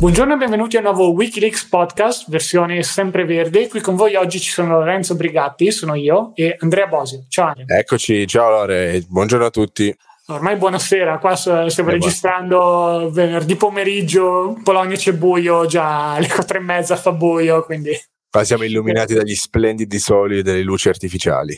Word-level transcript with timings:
Buongiorno 0.00 0.32
e 0.32 0.36
benvenuti 0.38 0.76
a 0.76 0.78
un 0.78 0.86
nuovo 0.86 1.10
Wikileaks 1.10 1.66
podcast, 1.66 2.30
versione 2.30 2.82
sempre 2.82 3.26
verde. 3.26 3.68
Qui 3.68 3.82
con 3.82 3.96
voi 3.96 4.14
oggi 4.14 4.40
ci 4.40 4.50
sono 4.50 4.78
Lorenzo 4.78 5.14
Brigatti, 5.14 5.70
sono 5.70 5.94
io, 5.94 6.32
e 6.36 6.56
Andrea 6.58 6.86
Bosio. 6.86 7.26
Ciao 7.28 7.48
Andrea. 7.48 7.78
Eccoci, 7.78 8.26
ciao 8.26 8.48
Lore, 8.48 9.04
buongiorno 9.06 9.44
a 9.44 9.50
tutti. 9.50 9.94
Ormai 10.28 10.56
buonasera, 10.56 11.18
qua 11.18 11.36
stiamo 11.36 11.66
eh, 11.68 11.92
registrando 11.92 13.10
venerdì 13.12 13.56
pomeriggio, 13.56 14.54
in 14.56 14.62
Polonia 14.62 14.96
c'è 14.96 15.12
buio, 15.12 15.66
già 15.66 16.14
alle 16.14 16.28
quattro 16.28 16.56
e 16.56 16.62
mezza 16.62 16.96
fa 16.96 17.12
buio, 17.12 17.62
quindi... 17.62 17.90
Qua 18.30 18.42
siamo 18.42 18.64
illuminati 18.64 19.12
dagli 19.12 19.34
splendidi 19.34 19.98
soli 19.98 20.38
e 20.38 20.42
dalle 20.42 20.62
luci 20.62 20.88
artificiali. 20.88 21.52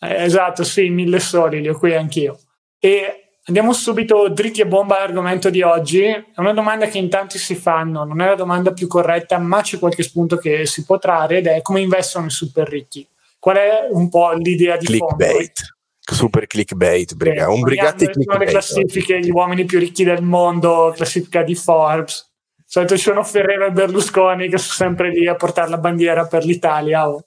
Eh, 0.00 0.22
esatto, 0.22 0.64
sì, 0.64 0.90
mille 0.90 1.18
soli, 1.18 1.62
li 1.62 1.70
ho 1.70 1.78
qui 1.78 1.94
anch'io. 1.94 2.38
E 2.78 3.25
Andiamo 3.48 3.72
subito 3.72 4.28
dritti 4.28 4.60
a 4.60 4.66
bomba 4.66 4.96
all'argomento 4.96 5.50
di 5.50 5.62
oggi. 5.62 6.02
È 6.02 6.24
una 6.36 6.52
domanda 6.52 6.86
che 6.86 6.98
in 6.98 7.08
tanti 7.08 7.38
si 7.38 7.54
fanno, 7.54 8.02
non 8.02 8.20
è 8.20 8.26
la 8.26 8.34
domanda 8.34 8.72
più 8.72 8.88
corretta, 8.88 9.38
ma 9.38 9.60
c'è 9.60 9.78
qualche 9.78 10.02
spunto 10.02 10.36
che 10.36 10.66
si 10.66 10.84
può 10.84 10.98
trarre 10.98 11.38
ed 11.38 11.46
è 11.46 11.62
come 11.62 11.80
investono 11.80 12.26
i 12.26 12.30
super 12.30 12.68
ricchi. 12.68 13.06
Qual 13.38 13.56
è 13.56 13.86
un 13.88 14.08
po' 14.08 14.32
l'idea 14.32 14.76
di 14.76 14.86
clickbait. 14.86 15.30
fondo? 15.30 15.74
Super 16.00 16.48
clickbait, 16.48 17.14
briga. 17.14 17.44
Eh, 17.44 17.48
un 17.48 17.60
brigatti 17.60 18.06
clickbait. 18.06 18.40
le 18.40 18.46
classifiche, 18.46 19.20
gli 19.20 19.30
uomini 19.30 19.64
più 19.64 19.78
ricchi 19.78 20.02
del 20.02 20.22
mondo, 20.22 20.92
classifica 20.96 21.44
di 21.44 21.54
Forbes. 21.54 22.28
Solito 22.64 22.96
ci 22.96 23.02
sono 23.02 23.22
Ferrero 23.22 23.66
e 23.66 23.70
Berlusconi 23.70 24.48
che 24.48 24.58
sono 24.58 24.74
sempre 24.74 25.10
lì 25.10 25.28
a 25.28 25.36
portare 25.36 25.70
la 25.70 25.78
bandiera 25.78 26.26
per 26.26 26.44
l'Italia. 26.44 27.08
Oh. 27.08 27.25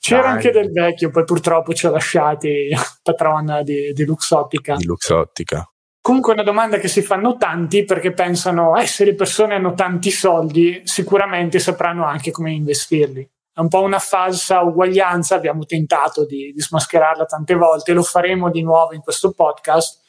C'era 0.00 0.22
Dai. 0.22 0.30
anche 0.30 0.50
del 0.50 0.70
vecchio, 0.70 1.10
poi 1.10 1.24
purtroppo 1.24 1.74
ci 1.74 1.86
ha 1.86 1.90
lasciati 1.90 2.68
patrona 3.02 3.62
di, 3.62 3.92
di 3.92 4.04
Luxottica. 4.04 4.76
Di 4.76 4.84
Luxottica. 4.84 5.70
Comunque 6.00 6.32
è 6.32 6.36
una 6.36 6.44
domanda 6.44 6.78
che 6.78 6.88
si 6.88 7.02
fanno 7.02 7.36
tanti 7.36 7.84
perché 7.84 8.12
pensano, 8.12 8.76
eh, 8.76 8.86
se 8.86 9.04
le 9.04 9.14
persone 9.14 9.54
hanno 9.54 9.74
tanti 9.74 10.10
soldi, 10.10 10.80
sicuramente 10.84 11.58
sapranno 11.58 12.06
anche 12.06 12.30
come 12.30 12.52
investirli. 12.52 13.28
È 13.52 13.60
un 13.60 13.68
po' 13.68 13.82
una 13.82 13.98
falsa 13.98 14.62
uguaglianza, 14.62 15.34
abbiamo 15.34 15.64
tentato 15.64 16.24
di, 16.24 16.52
di 16.54 16.60
smascherarla 16.60 17.24
tante 17.24 17.54
volte, 17.54 17.92
lo 17.92 18.02
faremo 18.02 18.50
di 18.50 18.62
nuovo 18.62 18.94
in 18.94 19.00
questo 19.00 19.32
podcast, 19.32 20.00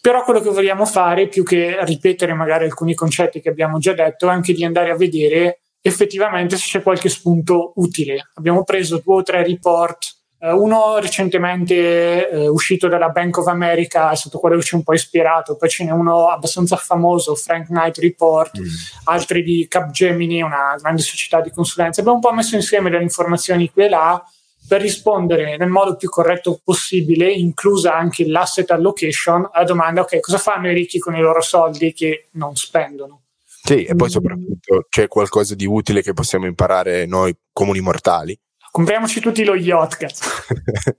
però 0.00 0.24
quello 0.24 0.40
che 0.40 0.50
vogliamo 0.50 0.84
fare, 0.84 1.28
più 1.28 1.42
che 1.42 1.78
ripetere 1.84 2.34
magari 2.34 2.64
alcuni 2.64 2.94
concetti 2.94 3.40
che 3.40 3.48
abbiamo 3.48 3.78
già 3.78 3.94
detto, 3.94 4.28
è 4.28 4.32
anche 4.32 4.52
di 4.52 4.64
andare 4.64 4.90
a 4.90 4.96
vedere 4.96 5.60
effettivamente 5.86 6.56
se 6.56 6.66
c'è 6.66 6.82
qualche 6.82 7.08
spunto 7.08 7.72
utile. 7.76 8.30
Abbiamo 8.34 8.64
preso 8.64 9.00
due 9.04 9.16
o 9.16 9.22
tre 9.22 9.44
report, 9.44 10.14
eh, 10.38 10.50
uno 10.50 10.98
recentemente 10.98 12.28
eh, 12.28 12.48
uscito 12.48 12.88
dalla 12.88 13.08
Bank 13.08 13.38
of 13.38 13.46
America 13.46 14.10
è 14.10 14.16
stato 14.16 14.38
quello 14.38 14.56
che 14.56 14.62
ci 14.62 14.74
ha 14.74 14.78
un 14.78 14.84
po' 14.84 14.92
ispirato, 14.92 15.56
poi 15.56 15.68
ce 15.68 15.84
n'è 15.84 15.92
uno 15.92 16.28
abbastanza 16.28 16.76
famoso, 16.76 17.34
Frank 17.34 17.68
Knight 17.68 17.98
Report, 17.98 18.60
mm. 18.60 18.64
altri 19.04 19.42
di 19.42 19.66
Capgemini, 19.68 20.42
una 20.42 20.76
grande 20.78 21.02
società 21.02 21.40
di 21.40 21.50
consulenza. 21.50 22.00
Abbiamo 22.00 22.18
un 22.18 22.24
po' 22.24 22.34
messo 22.34 22.54
insieme 22.54 22.90
delle 22.90 23.02
informazioni 23.02 23.70
qui 23.70 23.84
e 23.84 23.88
là 23.88 24.22
per 24.68 24.80
rispondere 24.80 25.56
nel 25.56 25.68
modo 25.68 25.96
più 25.96 26.08
corretto 26.08 26.60
possibile, 26.62 27.30
inclusa 27.30 27.94
anche 27.94 28.26
l'asset 28.26 28.70
allocation, 28.72 29.48
alla 29.52 29.64
domanda 29.64 30.00
ok, 30.00 30.20
cosa 30.20 30.38
fanno 30.38 30.68
i 30.68 30.74
ricchi 30.74 30.98
con 30.98 31.14
i 31.14 31.20
loro 31.20 31.40
soldi 31.40 31.92
che 31.92 32.28
non 32.32 32.56
spendono? 32.56 33.20
Sì, 33.66 33.82
e 33.82 33.96
poi 33.96 34.06
mm. 34.06 34.10
soprattutto 34.10 34.86
c'è 34.88 35.08
qualcosa 35.08 35.56
di 35.56 35.66
utile 35.66 36.00
che 36.00 36.12
possiamo 36.12 36.46
imparare 36.46 37.04
noi 37.04 37.36
comuni 37.52 37.80
mortali. 37.80 38.38
Compriamoci 38.70 39.20
tutti 39.20 39.42
lo 39.42 39.56
yacht, 39.56 39.96
cazzo. 39.96 40.28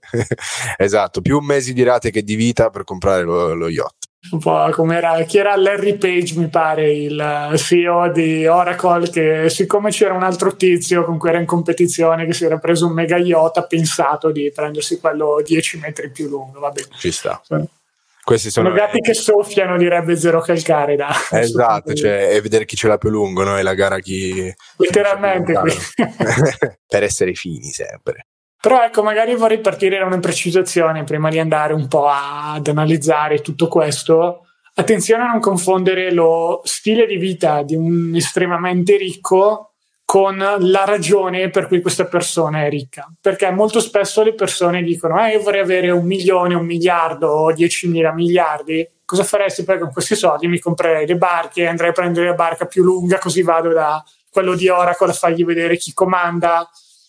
esatto, 0.76 1.22
più 1.22 1.38
mesi 1.38 1.72
di 1.72 1.82
rate 1.82 2.10
che 2.10 2.22
di 2.22 2.34
vita 2.34 2.68
per 2.68 2.84
comprare 2.84 3.22
lo, 3.22 3.54
lo 3.54 3.68
yacht. 3.68 4.08
Un 4.32 4.40
po' 4.40 4.68
come 4.72 4.96
era, 4.96 5.22
chi 5.22 5.38
era 5.38 5.56
Larry 5.56 5.96
Page, 5.96 6.38
mi 6.38 6.48
pare, 6.48 6.92
il 6.92 7.52
CEO 7.56 8.10
di 8.10 8.46
Oracle, 8.46 9.08
che 9.08 9.48
siccome 9.48 9.90
c'era 9.90 10.12
un 10.12 10.24
altro 10.24 10.56
tizio 10.56 11.04
con 11.04 11.16
cui 11.16 11.30
era 11.30 11.38
in 11.38 11.46
competizione 11.46 12.26
che 12.26 12.34
si 12.34 12.44
era 12.44 12.58
preso 12.58 12.86
un 12.86 12.92
mega 12.92 13.16
yacht, 13.16 13.58
ha 13.58 13.62
pensato 13.62 14.30
di 14.30 14.50
prendersi 14.52 14.98
quello 14.98 15.40
10 15.42 15.78
metri 15.78 16.10
più 16.10 16.28
lungo, 16.28 16.58
va 16.58 16.70
bene. 16.70 16.88
Ci 16.98 17.12
sta. 17.12 17.40
Sì. 17.44 17.64
Questi 18.28 18.50
sono, 18.50 18.68
sono 18.68 18.78
gatti 18.78 19.00
che 19.00 19.14
soffiano, 19.14 19.78
direbbe 19.78 20.14
Zero 20.14 20.42
Calcare. 20.42 20.96
Da, 20.96 21.08
esatto, 21.30 21.94
cioè, 21.94 22.34
e 22.34 22.42
vedere 22.42 22.66
chi 22.66 22.76
ce 22.76 22.86
l'ha 22.86 22.98
più 22.98 23.08
lungo, 23.08 23.42
no? 23.42 23.56
E 23.56 23.62
la 23.62 23.72
gara 23.72 24.00
chi... 24.00 24.54
Letteralmente. 24.76 25.54
per 26.86 27.02
essere 27.02 27.32
fini 27.32 27.70
sempre. 27.70 28.26
Però 28.60 28.84
ecco, 28.84 29.02
magari 29.02 29.34
vorrei 29.34 29.60
partire 29.60 29.98
da 29.98 30.04
una 30.04 30.18
precisazione 30.18 31.04
prima 31.04 31.30
di 31.30 31.38
andare 31.38 31.72
un 31.72 31.88
po' 31.88 32.06
ad 32.06 32.66
analizzare 32.66 33.40
tutto 33.40 33.66
questo. 33.66 34.42
Attenzione 34.74 35.22
a 35.22 35.28
non 35.28 35.40
confondere 35.40 36.12
lo 36.12 36.60
stile 36.64 37.06
di 37.06 37.16
vita 37.16 37.62
di 37.62 37.76
un 37.76 38.12
estremamente 38.14 38.98
ricco 38.98 39.67
con 40.08 40.38
la 40.38 40.84
ragione 40.86 41.50
per 41.50 41.66
cui 41.66 41.82
questa 41.82 42.06
persona 42.06 42.64
è 42.64 42.70
ricca. 42.70 43.12
Perché 43.20 43.50
molto 43.50 43.78
spesso 43.78 44.22
le 44.22 44.32
persone 44.32 44.82
dicono: 44.82 45.22
eh, 45.22 45.32
Io 45.32 45.42
vorrei 45.42 45.60
avere 45.60 45.90
un 45.90 46.06
milione, 46.06 46.54
un 46.54 46.64
miliardo 46.64 47.28
o 47.28 47.52
diecimila 47.52 48.14
miliardi. 48.14 48.88
Cosa 49.04 49.22
faresti 49.22 49.64
poi 49.64 49.78
con 49.78 49.92
questi 49.92 50.14
soldi? 50.14 50.48
Mi 50.48 50.60
comprerei 50.60 51.06
le 51.06 51.16
barche, 51.16 51.66
andrei 51.66 51.90
a 51.90 51.92
prendere 51.92 52.28
la 52.28 52.32
barca 52.32 52.64
più 52.64 52.84
lunga, 52.84 53.18
così 53.18 53.42
vado 53.42 53.70
da 53.70 54.02
quello 54.30 54.54
di 54.54 54.70
Oracle 54.70 55.10
a 55.10 55.12
fargli 55.12 55.44
vedere 55.44 55.76
chi 55.76 55.92
comanda, 55.92 56.66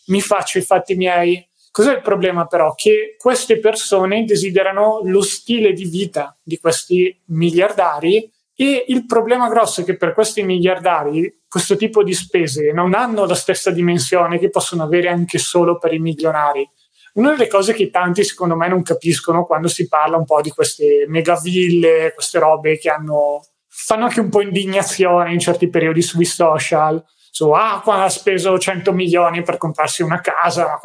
mi 0.07 0.19
faccio 0.19 0.57
i 0.57 0.61
fatti 0.61 0.95
miei. 0.95 1.47
Cos'è 1.71 1.93
il 1.93 2.01
problema 2.01 2.47
però? 2.47 2.73
Che 2.75 3.15
queste 3.17 3.59
persone 3.59 4.25
desiderano 4.25 4.99
lo 5.05 5.21
stile 5.21 5.71
di 5.71 5.85
vita 5.85 6.37
di 6.43 6.59
questi 6.59 7.17
miliardari 7.27 8.29
e 8.53 8.83
il 8.89 9.05
problema 9.05 9.47
grosso 9.47 9.79
è 9.79 9.83
che 9.85 9.95
per 9.95 10.11
questi 10.11 10.43
miliardari 10.43 11.38
questo 11.49 11.75
tipo 11.75 12.03
di 12.03 12.13
spese 12.13 12.71
non 12.71 12.93
hanno 12.93 13.25
la 13.25 13.35
stessa 13.35 13.71
dimensione 13.71 14.37
che 14.37 14.49
possono 14.49 14.83
avere 14.83 15.09
anche 15.09 15.39
solo 15.39 15.77
per 15.79 15.93
i 15.93 15.99
milionari. 15.99 16.69
Una 17.13 17.31
delle 17.31 17.47
cose 17.47 17.73
che 17.73 17.89
tanti 17.89 18.23
secondo 18.23 18.55
me 18.55 18.67
non 18.67 18.83
capiscono 18.83 19.45
quando 19.45 19.67
si 19.67 19.87
parla 19.87 20.15
un 20.15 20.25
po' 20.25 20.41
di 20.41 20.51
queste 20.51 21.05
megaville, 21.07 22.13
queste 22.13 22.37
robe 22.37 22.77
che 22.77 22.89
hanno, 22.89 23.43
fanno 23.67 24.05
anche 24.05 24.19
un 24.19 24.29
po' 24.29 24.41
indignazione 24.41 25.33
in 25.33 25.39
certi 25.39 25.69
periodi 25.69 26.03
sui 26.03 26.25
social, 26.25 27.03
su 27.31 27.49
ah, 27.49 27.81
qua 27.83 28.03
ha 28.03 28.09
speso 28.09 28.57
100 28.57 28.93
milioni 28.93 29.41
per 29.41 29.57
comprarsi 29.57 30.03
una 30.03 30.21
casa, 30.21 30.79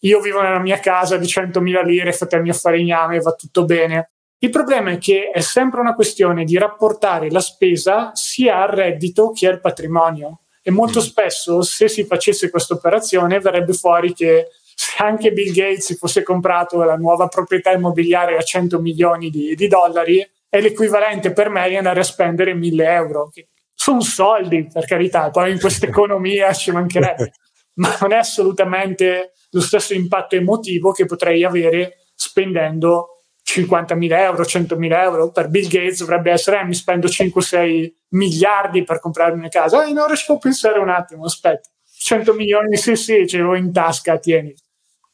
io 0.00 0.20
vivo 0.20 0.40
nella 0.40 0.58
mia 0.58 0.78
casa 0.78 1.16
di 1.16 1.26
100.000 1.26 1.84
lire, 1.84 2.12
fate 2.12 2.36
il 2.36 2.42
mio 2.42 2.54
farigname, 2.54 3.20
va 3.20 3.32
tutto 3.32 3.64
bene. 3.64 4.10
Il 4.42 4.48
problema 4.48 4.92
è 4.92 4.96
che 4.98 5.30
è 5.30 5.40
sempre 5.40 5.80
una 5.80 5.94
questione 5.94 6.44
di 6.44 6.56
rapportare 6.56 7.30
la 7.30 7.40
spesa 7.40 8.12
sia 8.14 8.62
al 8.62 8.68
reddito 8.68 9.32
che 9.32 9.46
al 9.46 9.60
patrimonio. 9.60 10.44
E 10.62 10.70
molto 10.70 11.00
mm. 11.00 11.02
spesso, 11.02 11.60
se 11.60 11.88
si 11.88 12.04
facesse 12.04 12.48
questa 12.48 12.72
operazione, 12.72 13.38
verrebbe 13.38 13.74
fuori 13.74 14.14
che 14.14 14.48
se 14.74 15.02
anche 15.02 15.32
Bill 15.32 15.52
Gates 15.52 15.84
si 15.84 15.94
fosse 15.94 16.22
comprato 16.22 16.82
la 16.82 16.96
nuova 16.96 17.28
proprietà 17.28 17.72
immobiliare 17.72 18.38
a 18.38 18.42
100 18.42 18.80
milioni 18.80 19.28
di, 19.28 19.54
di 19.54 19.68
dollari, 19.68 20.26
è 20.48 20.58
l'equivalente 20.58 21.32
per 21.32 21.50
me 21.50 21.68
di 21.68 21.76
andare 21.76 22.00
a 22.00 22.04
spendere 22.04 22.54
1000 22.54 22.84
euro. 22.86 23.30
Sono 23.74 24.00
soldi, 24.00 24.66
per 24.72 24.86
carità, 24.86 25.28
poi 25.28 25.52
in 25.52 25.60
questa 25.60 25.84
economia 25.86 26.50
ci 26.54 26.70
mancherebbe, 26.70 27.32
ma 27.74 27.94
non 28.00 28.12
è 28.12 28.16
assolutamente 28.16 29.32
lo 29.50 29.60
stesso 29.60 29.92
impatto 29.92 30.34
emotivo 30.34 30.92
che 30.92 31.04
potrei 31.04 31.44
avere 31.44 32.06
spendendo 32.14 33.19
50.000 33.52 34.18
euro, 34.18 34.42
100.000 34.44 35.02
euro, 35.02 35.30
per 35.30 35.48
Bill 35.48 35.68
Gates 35.68 35.98
dovrebbe 35.98 36.30
essere, 36.30 36.60
eh, 36.60 36.64
mi 36.64 36.74
spendo 36.74 37.08
5-6 37.08 37.92
miliardi 38.10 38.84
per 38.84 39.00
comprarmi 39.00 39.38
una 39.38 39.48
casa. 39.48 39.84
Eh, 39.84 39.98
ora 39.98 40.14
ci 40.14 40.26
può 40.26 40.38
pensare 40.38 40.78
un 40.78 40.88
attimo, 40.88 41.24
aspetta, 41.24 41.68
100 41.98 42.32
milioni, 42.34 42.76
sì, 42.76 42.94
sì, 42.94 43.26
ce 43.26 43.38
l'ho 43.38 43.56
in 43.56 43.72
tasca, 43.72 44.18
tieni. 44.18 44.54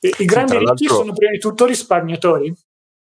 I, 0.00 0.14
i 0.18 0.24
grandi 0.24 0.52
sì, 0.52 0.58
ricchi 0.58 0.86
sono 0.86 1.12
prima 1.12 1.32
di 1.32 1.38
tutto 1.38 1.64
risparmiatori. 1.64 2.54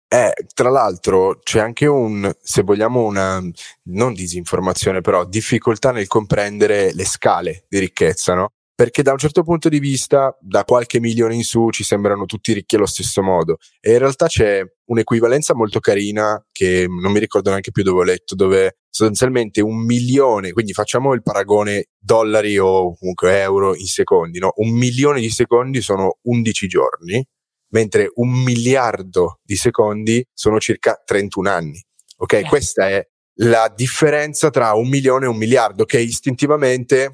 Eh, 0.09 0.33
tra 0.53 0.69
l'altro 0.69 1.39
c'è 1.41 1.59
anche 1.59 1.87
un, 1.87 2.31
se 2.39 2.61
vogliamo, 2.61 3.03
una 3.03 3.41
non 3.85 4.13
disinformazione, 4.13 5.01
però 5.01 5.25
difficoltà 5.25 5.91
nel 5.91 6.07
comprendere 6.07 6.93
le 6.93 7.05
scale 7.05 7.65
di 7.67 7.79
ricchezza, 7.79 8.35
no? 8.35 8.51
Perché 8.75 9.03
da 9.03 9.11
un 9.11 9.17
certo 9.17 9.43
punto 9.43 9.69
di 9.69 9.79
vista, 9.79 10.35
da 10.41 10.63
qualche 10.63 10.99
milione 10.99 11.35
in 11.35 11.43
su, 11.43 11.69
ci 11.69 11.83
sembrano 11.83 12.25
tutti 12.25 12.53
ricchi 12.53 12.75
allo 12.75 12.87
stesso 12.87 13.21
modo. 13.21 13.57
E 13.79 13.91
in 13.91 13.99
realtà 13.99 14.27
c'è 14.27 14.63
un'equivalenza 14.85 15.53
molto 15.53 15.79
carina 15.79 16.43
che 16.51 16.87
non 16.87 17.11
mi 17.11 17.19
ricordo 17.19 17.49
neanche 17.49 17.71
più 17.71 17.83
dove 17.83 17.99
ho 17.99 18.03
letto, 18.03 18.33
dove 18.35 18.77
sostanzialmente 18.89 19.61
un 19.61 19.83
milione, 19.85 20.51
quindi 20.51 20.73
facciamo 20.73 21.13
il 21.13 21.21
paragone 21.21 21.89
dollari 21.97 22.57
o 22.57 22.95
comunque 22.97 23.41
euro 23.41 23.75
in 23.75 23.85
secondi, 23.85 24.39
no? 24.39 24.53
Un 24.57 24.71
milione 24.71 25.19
di 25.19 25.29
secondi 25.29 25.81
sono 25.81 26.17
11 26.23 26.67
giorni, 26.67 27.23
mentre 27.69 28.11
un 28.15 28.29
miliardo 28.29 29.39
di 29.43 29.55
secondi 29.55 30.25
sono 30.33 30.59
circa 30.59 30.99
31 31.03 31.49
anni. 31.49 31.83
Ok, 32.17 32.33
eh. 32.33 32.43
questa 32.43 32.89
è 32.89 33.07
la 33.37 33.71
differenza 33.75 34.49
tra 34.49 34.73
un 34.73 34.87
milione 34.89 35.25
e 35.25 35.29
un 35.29 35.37
miliardo 35.37 35.85
che 35.85 35.99
istintivamente 35.99 37.11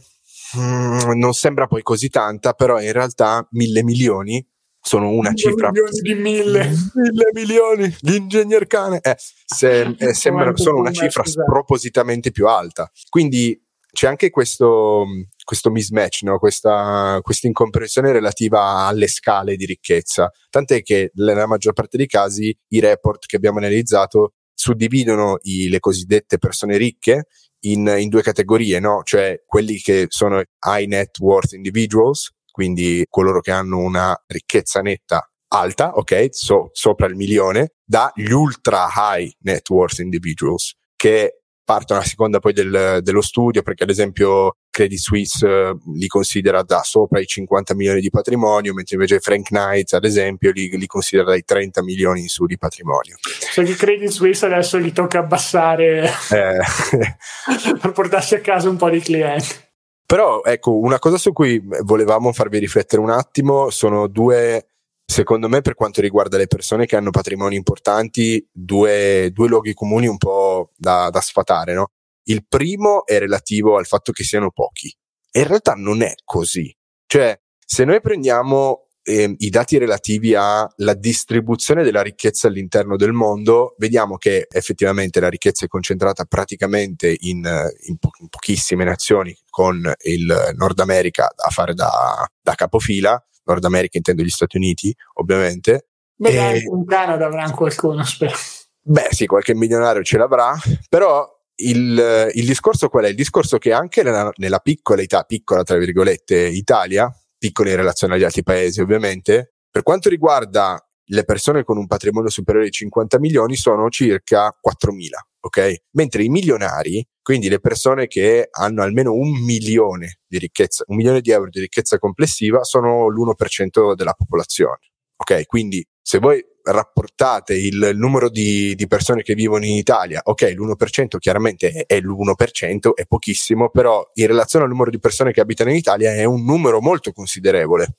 Mm, 0.58 1.20
non 1.20 1.34
sembra 1.34 1.68
poi 1.68 1.82
così 1.82 2.10
tanta, 2.10 2.54
però 2.54 2.82
in 2.82 2.92
realtà 2.92 3.48
mille 3.52 3.84
milioni 3.84 4.46
sono 4.82 5.10
una 5.10 5.30
mille 5.30 5.42
cifra. 5.42 5.70
Milioni 5.70 6.00
di 6.02 6.14
mille. 6.16 6.72
mille 6.94 7.30
milioni, 7.34 7.96
l'ingegner 8.02 8.66
cane. 8.66 9.00
Eh, 9.02 9.16
se, 9.18 9.96
eh, 9.98 10.14
sembra, 10.14 10.56
sono 10.56 10.78
una 10.78 10.92
cifra 10.92 11.24
spropositamente 11.24 12.32
più 12.32 12.48
alta. 12.48 12.90
Quindi 13.10 13.62
c'è 13.92 14.08
anche 14.08 14.30
questo, 14.30 15.06
questo 15.44 15.70
mismatch, 15.72 16.22
no? 16.24 16.38
questa, 16.38 17.20
questa 17.22 17.48
incomprensione 17.48 18.12
relativa 18.12 18.86
alle 18.86 19.08
scale 19.08 19.56
di 19.56 19.66
ricchezza. 19.66 20.32
Tant'è 20.50 20.82
che 20.82 21.12
nella 21.16 21.48
maggior 21.48 21.74
parte 21.74 21.98
dei 21.98 22.08
casi 22.08 22.56
i 22.70 22.80
report 22.80 23.26
che 23.26 23.36
abbiamo 23.36 23.58
analizzato 23.58 24.34
suddividono 24.54 25.38
i, 25.44 25.70
le 25.70 25.80
cosiddette 25.80 26.38
persone 26.38 26.78
ricche 26.78 27.28
in, 27.62 27.94
in 27.98 28.10
due 28.10 28.22
categorie, 28.22 28.80
no? 28.80 29.02
cioè 29.04 29.42
quelli 29.46 29.78
che 29.78 30.06
sono 30.10 30.42
high 30.66 30.88
net 30.88 31.18
worth 31.20 31.54
individuals, 31.54 32.32
quindi 32.52 33.06
coloro 33.10 33.40
che 33.42 33.52
hanno 33.52 33.78
una 33.80 34.16
ricchezza 34.28 34.82
netta 34.82 35.30
alta, 35.52 35.96
ok, 35.96 36.28
so, 36.32 36.70
sopra 36.74 37.08
il 37.08 37.16
milione, 37.16 37.74
dagli 37.84 38.32
ultra 38.32 38.88
high 38.96 39.32
net 39.40 39.68
worth 39.70 40.00
individuals, 40.00 40.76
che 40.96 41.42
partono 41.64 42.00
a 42.00 42.04
seconda 42.04 42.40
poi 42.40 42.54
del, 42.54 43.00
dello 43.02 43.22
studio, 43.22 43.62
perché 43.62 43.84
ad 43.84 43.90
esempio 43.90 44.56
Credit 44.70 44.98
Suisse 44.98 45.48
eh, 45.48 45.76
li 45.96 46.08
considera 46.08 46.62
da 46.64 46.82
sopra 46.84 47.20
i 47.20 47.26
50 47.26 47.76
milioni 47.76 48.02
di 48.02 48.10
patrimonio, 48.10 48.74
mentre 48.74 48.96
invece 48.96 49.20
Frank 49.20 49.48
Knight, 49.48 49.94
ad 49.94 50.06
esempio, 50.06 50.52
li, 50.52 50.70
li 50.78 50.88
considera 50.88 51.30
dai 51.30 51.44
30 51.44 51.84
milioni 51.84 52.22
in 52.22 52.28
su 52.28 52.46
di 52.46 52.58
patrimonio. 52.58 53.18
Cioè 53.54 53.66
che 53.66 53.76
Credit 53.76 54.10
Suisse 54.10 54.46
adesso 54.46 54.80
gli 54.80 54.92
tocca 54.92 55.20
abbassare 55.20 56.10
eh. 56.32 56.60
per 57.80 57.92
portarsi 57.92 58.36
a 58.36 58.42
casa 58.42 58.70
un 58.70 58.78
po' 58.78 58.90
di 58.90 59.00
clienti. 59.00 59.68
Però 60.06 60.42
ecco, 60.44 60.76
una 60.78 60.98
cosa 60.98 61.18
su 61.18 61.34
cui 61.34 61.62
volevamo 61.84 62.34
farvi 62.34 62.58
riflettere 62.58 63.02
un 63.02 63.12
attimo 63.12 63.70
sono 63.70 64.08
due 64.08 64.66
secondo 65.06 65.50
me 65.50 65.62
per 65.62 65.74
quanto 65.74 66.02
riguarda 66.02 66.38
le 66.38 66.46
persone 66.46 66.86
che 66.86 66.96
hanno 66.96 67.10
patrimoni 67.10 67.56
importanti, 67.56 68.48
due, 68.52 69.32
due 69.34 69.48
luoghi 69.48 69.74
comuni 69.74 70.08
un 70.08 70.18
po' 70.18 70.72
da, 70.76 71.10
da 71.10 71.20
sfatare. 71.20 71.74
No? 71.74 71.90
Il 72.30 72.46
primo 72.48 73.08
è 73.08 73.18
relativo 73.18 73.78
al 73.78 73.88
fatto 73.88 74.12
che 74.12 74.24
siano 74.24 74.52
pochi. 74.52 74.96
E 75.32 75.42
in 75.42 75.48
realtà 75.48 75.74
non 75.74 76.04
è 76.04 76.14
così. 76.24 76.76
Cioè, 77.08 77.40
se 77.66 77.86
noi 77.86 78.02
prendiamo 78.02 78.90
eh, 79.02 79.34
i 79.36 79.50
dati 79.50 79.80
relativi 79.80 80.36
alla 80.36 80.94
distribuzione 80.96 81.84
della 81.84 82.04
ricchezza 82.04 82.48
all'interno 82.48 82.98
del 82.98 83.14
mondo, 83.14 83.74
vediamo 83.80 84.18
che 84.18 84.46
effettivamente 84.48 85.20
la 85.20 85.28
ricchezza 85.28 85.66
è 85.66 85.68
concentrata 85.68 86.26
praticamente 86.26 87.16
in, 87.20 87.44
in, 87.88 87.98
po- 87.98 88.12
in 88.20 88.28
pochissime 88.28 88.84
nazioni, 88.84 89.36
con 89.50 89.92
il 90.04 90.54
Nord 90.56 90.80
America 90.82 91.32
a 91.36 91.50
fare 91.50 91.74
da, 91.74 92.28
da 92.44 92.54
capofila, 92.54 93.20
Nord 93.46 93.66
America 93.66 93.98
intendo 93.98 94.22
gli 94.22 94.30
Stati 94.30 94.58
Uniti, 94.58 94.96
ovviamente. 95.16 95.88
Beh, 96.16 96.52
e... 96.52 96.60
in 96.60 96.86
Canada 96.86 97.26
avranno 97.26 97.56
qualcuno, 97.56 98.04
spero. 98.04 98.36
Beh, 98.82 99.08
sì, 99.10 99.26
qualche 99.26 99.56
milionario 99.56 100.04
ce 100.04 100.18
l'avrà, 100.18 100.56
però 100.90 101.38
il, 101.62 102.32
il, 102.34 102.46
discorso 102.46 102.90
qual 102.90 103.06
è? 103.06 103.10
Il 103.10 103.16
discorso 103.16 103.58
che 103.58 103.72
anche 103.72 104.04
nella, 104.04 104.32
nella 104.36 104.60
piccola 104.60 105.02
età, 105.02 105.24
piccola 105.24 105.64
tra 105.64 105.78
virgolette, 105.78 106.36
Italia, 106.36 107.12
piccola 107.38 107.70
in 107.70 107.76
relazione 107.76 108.16
agli 108.16 108.24
altri 108.24 108.44
paesi 108.44 108.82
ovviamente, 108.82 109.54
per 109.70 109.84
quanto 109.84 110.10
riguarda 110.10 110.82
le 111.12 111.24
persone 111.24 111.64
con 111.64 111.78
un 111.78 111.88
patrimonio 111.88 112.30
superiore 112.30 112.68
ai 112.68 112.74
50 112.74 113.20
milioni 113.20 113.56
sono 113.56 113.90
circa 113.90 114.48
4.000, 114.48 115.08
ok? 115.42 115.76
Mentre 115.92 116.24
i 116.24 116.30
milionari, 116.30 117.06
quindi 117.22 117.50
le 117.50 117.60
persone 117.60 118.08
che 118.08 118.48
hanno 118.52 118.84
almeno 118.84 119.14
un 119.14 119.32
milione 119.44 120.20
di 120.28 120.38
ricchezza, 120.38 120.84
un 120.88 120.98
milione 120.98 121.22
di 121.22 121.32
euro 121.32 121.50
di 121.50 121.60
ricchezza 121.60 121.98
complessiva, 121.98 122.64
sono 122.64 123.08
l'1% 123.10 123.96
della 123.96 124.14
popolazione, 124.14 124.92
ok? 125.16 125.46
Quindi 125.46 125.86
se 126.02 126.20
voi 126.20 126.44
rapportate 126.72 127.56
il 127.56 127.92
numero 127.96 128.30
di, 128.30 128.76
di, 128.76 128.88
persone 128.88 129.22
che 129.22 129.34
vivono 129.34 129.66
in 129.66 129.76
Italia, 129.76 130.22
ok, 130.24 130.54
l'1% 130.56 131.18
chiaramente 131.18 131.72
è, 131.72 131.86
è 131.86 132.00
l'1%, 132.00 132.94
è 132.94 133.06
pochissimo, 133.06 133.70
però 133.70 134.10
in 134.16 134.28
relazione 134.28 134.66
al 134.66 134.72
numero 134.72 134.90
di 134.90 135.00
persone 135.00 135.32
che 135.32 135.42
abitano 135.42 135.70
in 135.70 135.78
Italia 135.78 136.14
è 136.14 136.24
un 136.24 136.44
numero 136.44 136.82
molto 136.82 137.12
considerevole. 137.12 137.96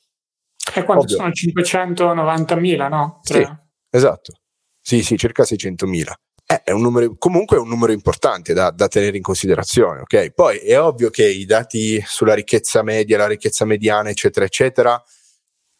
E 0.74 0.84
quanto 0.84 1.04
Ovvio. 1.04 1.16
sono? 1.16 1.30
590.000, 1.30 2.88
no? 2.88 3.20
Sì, 3.22 3.46
esatto. 3.90 4.32
Sì, 4.80 5.02
sì, 5.02 5.16
circa 5.16 5.42
600.000. 5.42 6.12
Eh, 6.46 6.62
è 6.64 6.70
un 6.72 6.80
numero, 6.80 7.14
comunque 7.16 7.56
è 7.56 7.60
un 7.60 7.68
numero 7.68 7.92
importante 7.92 8.52
da, 8.52 8.70
da, 8.70 8.88
tenere 8.88 9.16
in 9.16 9.22
considerazione, 9.22 10.00
ok? 10.00 10.32
Poi 10.32 10.58
è 10.58 10.80
ovvio 10.80 11.08
che 11.10 11.28
i 11.28 11.44
dati 11.44 12.02
sulla 12.04 12.34
ricchezza 12.34 12.82
media, 12.82 13.18
la 13.18 13.28
ricchezza 13.28 13.64
mediana, 13.64 14.10
eccetera, 14.10 14.44
eccetera, 14.44 15.00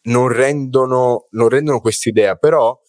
non 0.03 0.29
rendono, 0.29 1.27
non 1.31 1.49
rendono 1.49 1.81
quest'idea, 1.81 2.35
però 2.35 2.79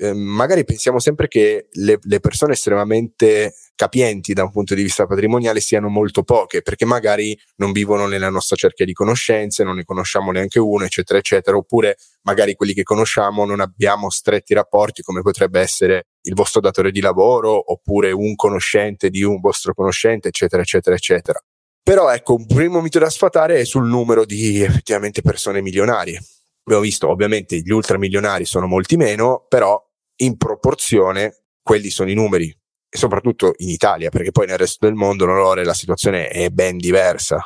eh, 0.00 0.14
magari 0.14 0.64
pensiamo 0.64 0.98
sempre 0.98 1.28
che 1.28 1.68
le, 1.72 1.98
le, 2.00 2.20
persone 2.20 2.54
estremamente 2.54 3.52
capienti 3.74 4.32
da 4.32 4.44
un 4.44 4.50
punto 4.50 4.74
di 4.74 4.82
vista 4.82 5.06
patrimoniale 5.06 5.60
siano 5.60 5.88
molto 5.88 6.22
poche, 6.22 6.62
perché 6.62 6.86
magari 6.86 7.38
non 7.56 7.70
vivono 7.72 8.06
nella 8.06 8.30
nostra 8.30 8.56
cerchia 8.56 8.86
di 8.86 8.94
conoscenze, 8.94 9.62
non 9.62 9.76
ne 9.76 9.84
conosciamo 9.84 10.32
neanche 10.32 10.58
uno, 10.58 10.84
eccetera, 10.84 11.18
eccetera, 11.18 11.58
oppure 11.58 11.96
magari 12.22 12.54
quelli 12.54 12.72
che 12.72 12.82
conosciamo 12.82 13.44
non 13.44 13.60
abbiamo 13.60 14.08
stretti 14.08 14.54
rapporti 14.54 15.02
come 15.02 15.20
potrebbe 15.20 15.60
essere 15.60 16.06
il 16.22 16.34
vostro 16.34 16.62
datore 16.62 16.92
di 16.92 17.00
lavoro, 17.00 17.72
oppure 17.72 18.10
un 18.10 18.34
conoscente 18.36 19.10
di 19.10 19.22
un 19.22 19.38
vostro 19.38 19.74
conoscente, 19.74 20.28
eccetera, 20.28 20.62
eccetera, 20.62 20.96
eccetera. 20.96 21.44
Però 21.82 22.10
ecco, 22.10 22.36
un 22.36 22.46
primo 22.46 22.80
mito 22.80 22.98
da 22.98 23.10
sfatare 23.10 23.60
è 23.60 23.64
sul 23.64 23.86
numero 23.86 24.24
di 24.24 24.62
effettivamente 24.62 25.20
persone 25.20 25.60
milionarie. 25.60 26.22
Abbiamo 26.62 26.82
visto, 26.82 27.08
ovviamente, 27.08 27.58
gli 27.58 27.70
ultramilionari 27.70 28.46
sono 28.46 28.66
molti 28.66 28.96
meno, 28.96 29.44
però 29.48 29.82
in 30.22 30.36
proporzione 30.36 31.42
quelli 31.62 31.90
sono 31.90 32.10
i 32.10 32.14
numeri 32.14 32.48
e 32.88 32.98
soprattutto 32.98 33.52
in 33.58 33.68
Italia 33.68 34.08
perché 34.10 34.30
poi 34.30 34.46
nel 34.46 34.58
resto 34.58 34.86
del 34.86 34.94
mondo 34.94 35.24
Lore, 35.24 35.64
la 35.64 35.74
situazione 35.74 36.28
è 36.28 36.48
ben 36.50 36.78
diversa 36.78 37.44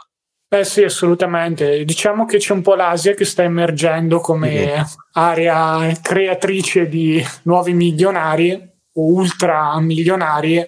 eh 0.55 0.63
sì, 0.63 0.85
assolutamente. 0.85 1.85
Diciamo 1.85 2.27
che 2.27 2.39
c'è 2.39 2.53
un 2.53 2.63
po' 2.63 2.77
l'Asia 2.77 3.15
che 3.15 3.25
sta 3.25 3.43
emergendo 3.43 4.21
come 4.21 4.51
mm-hmm. 4.51 4.83
area 5.15 5.93
creatrice 6.01 6.89
di 6.89 7.21
nuovi 7.43 7.73
milionari 7.73 8.53
o 8.53 9.03
ultramilionari, 9.03 10.65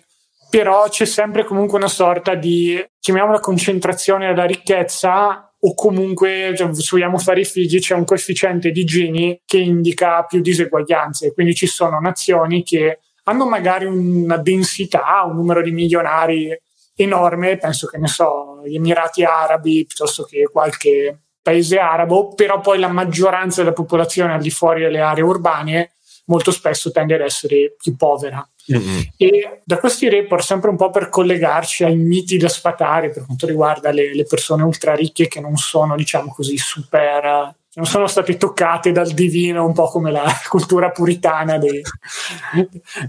però 0.50 0.88
c'è 0.88 1.04
sempre 1.04 1.44
comunque 1.44 1.78
una 1.78 1.86
sorta 1.86 2.34
di, 2.34 2.84
chiamiamola 2.98 3.38
concentrazione 3.38 4.26
della 4.26 4.44
ricchezza 4.44 5.54
o 5.66 5.74
comunque 5.74 6.54
cioè, 6.56 6.72
se 6.72 6.88
vogliamo 6.92 7.18
fare 7.18 7.40
i 7.40 7.44
figli 7.44 7.80
c'è 7.80 7.94
un 7.94 8.04
coefficiente 8.04 8.70
di 8.70 8.84
Gini 8.84 9.40
che 9.44 9.58
indica 9.58 10.22
più 10.22 10.40
diseguaglianze, 10.40 11.32
quindi 11.32 11.54
ci 11.54 11.66
sono 11.66 11.98
nazioni 11.98 12.62
che 12.62 13.00
hanno 13.24 13.48
magari 13.48 13.84
una 13.84 14.36
densità, 14.36 15.24
un 15.26 15.34
numero 15.34 15.62
di 15.62 15.72
milionari 15.72 16.56
enorme, 16.94 17.56
penso 17.56 17.88
che 17.88 17.98
ne 17.98 18.06
so, 18.06 18.62
gli 18.64 18.76
Emirati 18.76 19.24
Arabi 19.24 19.84
piuttosto 19.84 20.22
che 20.22 20.48
qualche 20.50 21.22
paese 21.42 21.78
arabo, 21.78 22.34
però 22.34 22.60
poi 22.60 22.78
la 22.78 22.88
maggioranza 22.88 23.62
della 23.62 23.74
popolazione 23.74 24.34
al 24.34 24.40
di 24.40 24.50
fuori 24.50 24.82
delle 24.82 25.00
aree 25.00 25.24
urbane 25.24 25.92
molto 26.26 26.52
spesso 26.52 26.92
tende 26.92 27.14
ad 27.14 27.20
essere 27.22 27.74
più 27.76 27.96
povera. 27.96 28.48
Mm-hmm. 28.72 29.00
E 29.16 29.60
da 29.64 29.78
questi 29.78 30.08
report, 30.08 30.42
sempre 30.42 30.70
un 30.70 30.76
po' 30.76 30.90
per 30.90 31.08
collegarci 31.08 31.84
ai 31.84 31.96
miti 31.96 32.36
da 32.36 32.48
sfatare 32.48 33.10
per 33.10 33.24
quanto 33.24 33.46
riguarda 33.46 33.90
le, 33.90 34.14
le 34.14 34.24
persone 34.24 34.64
ultra 34.64 34.94
ricche 34.94 35.28
che 35.28 35.40
non 35.40 35.56
sono, 35.56 35.96
diciamo 35.96 36.32
così, 36.32 36.56
super 36.56 37.54
non 37.76 37.84
sono 37.84 38.06
state 38.06 38.36
toccate 38.36 38.90
dal 38.90 39.10
divino, 39.12 39.66
un 39.66 39.74
po' 39.74 39.88
come 39.88 40.10
la 40.10 40.24
cultura 40.48 40.90
puritana 40.90 41.58
dei, 41.58 41.82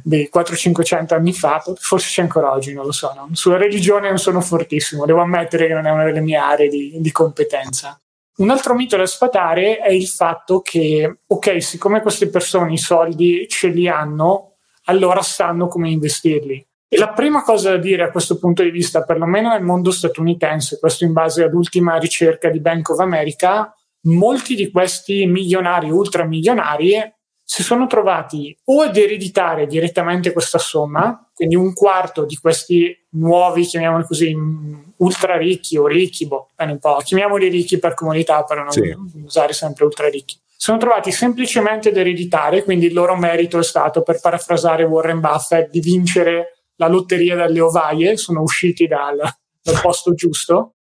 dei 0.04 0.30
400-500 0.34 1.14
anni 1.14 1.34
fa, 1.34 1.64
forse 1.76 2.10
c'è 2.10 2.22
ancora 2.22 2.52
oggi, 2.52 2.74
non 2.74 2.86
lo 2.86 2.92
so. 2.92 3.14
No? 3.16 3.30
Sulla 3.32 3.58
religione 3.58 4.10
non 4.10 4.18
sono 4.18 4.42
fortissimo, 4.42 5.06
devo 5.06 5.22
ammettere 5.22 5.68
che 5.68 5.74
non 5.74 5.86
è 5.86 5.92
una 5.92 6.04
delle 6.04 6.20
mie 6.20 6.36
aree 6.36 6.68
di, 6.68 6.98
di 7.00 7.12
competenza. 7.12 8.00
Un 8.38 8.50
altro 8.50 8.76
mito 8.76 8.98
da 8.98 9.06
sfatare 9.06 9.78
è 9.78 9.90
il 9.90 10.08
fatto 10.08 10.62
che, 10.62 11.20
ok, 11.26 11.62
siccome 11.64 12.02
queste 12.02 12.30
persone 12.30 12.74
i 12.74 12.78
soldi 12.78 13.48
ce 13.48 13.70
li 13.70 13.88
hanno, 13.88 14.57
allora 14.88 15.22
sanno 15.22 15.68
come 15.68 15.90
investirli. 15.90 16.66
E 16.90 16.98
la 16.98 17.10
prima 17.10 17.44
cosa 17.44 17.72
da 17.72 17.78
dire 17.78 18.04
a 18.04 18.12
questo 18.12 18.38
punto 18.38 18.64
di 18.64 18.70
vista, 18.70 19.04
perlomeno 19.04 19.50
nel 19.50 19.62
mondo 19.62 19.92
statunitense, 19.92 20.80
questo 20.80 21.04
in 21.04 21.12
base 21.12 21.44
all'ultima 21.44 21.98
ricerca 21.98 22.50
di 22.50 22.62
Bank 22.62 22.90
of 22.90 23.00
America, 23.00 23.74
molti 24.04 24.56
di 24.56 24.72
questi 24.72 25.26
milionari, 25.26 25.90
ultramilionari, 25.90 26.94
si 27.50 27.64
sono 27.64 27.88
trovati 27.88 28.54
o 28.66 28.82
ad 28.82 28.98
ereditare 28.98 29.68
direttamente 29.68 30.34
questa 30.34 30.58
somma, 30.58 31.30
quindi 31.34 31.56
un 31.56 31.72
quarto 31.72 32.26
di 32.26 32.36
questi 32.36 32.94
nuovi, 33.12 33.64
chiamiamoli 33.64 34.04
così, 34.04 34.36
ultra 34.98 35.38
ricchi 35.38 35.78
o 35.78 35.88
ricchi, 35.88 36.28
boh, 36.28 36.50
un 36.58 36.78
po', 36.78 36.98
chiamiamoli 36.98 37.48
ricchi 37.48 37.80
per 37.80 37.94
comunità, 37.94 38.44
per 38.44 38.58
non 38.58 38.72
sì. 38.72 38.94
usare 39.24 39.54
sempre 39.54 39.86
ultra 39.86 40.10
ricchi 40.10 40.38
sono 40.60 40.80
trovati 40.80 41.12
semplicemente 41.12 41.90
ad 41.90 41.98
ereditare, 41.98 42.64
quindi 42.64 42.88
il 42.88 42.94
loro 42.94 43.16
merito 43.16 43.60
è 43.60 43.64
stato, 43.64 44.02
per 44.02 44.20
parafrasare 44.20 44.84
Warren 44.84 45.20
Buffett, 45.20 45.70
di 45.70 45.80
vincere 45.80 46.64
la 46.78 46.88
lotteria 46.88 47.36
dalle 47.36 47.62
ovaie, 47.62 48.18
sono 48.18 48.42
usciti 48.42 48.88
dal, 48.88 49.18
dal 49.62 49.80
posto 49.80 50.14
giusto, 50.16 50.77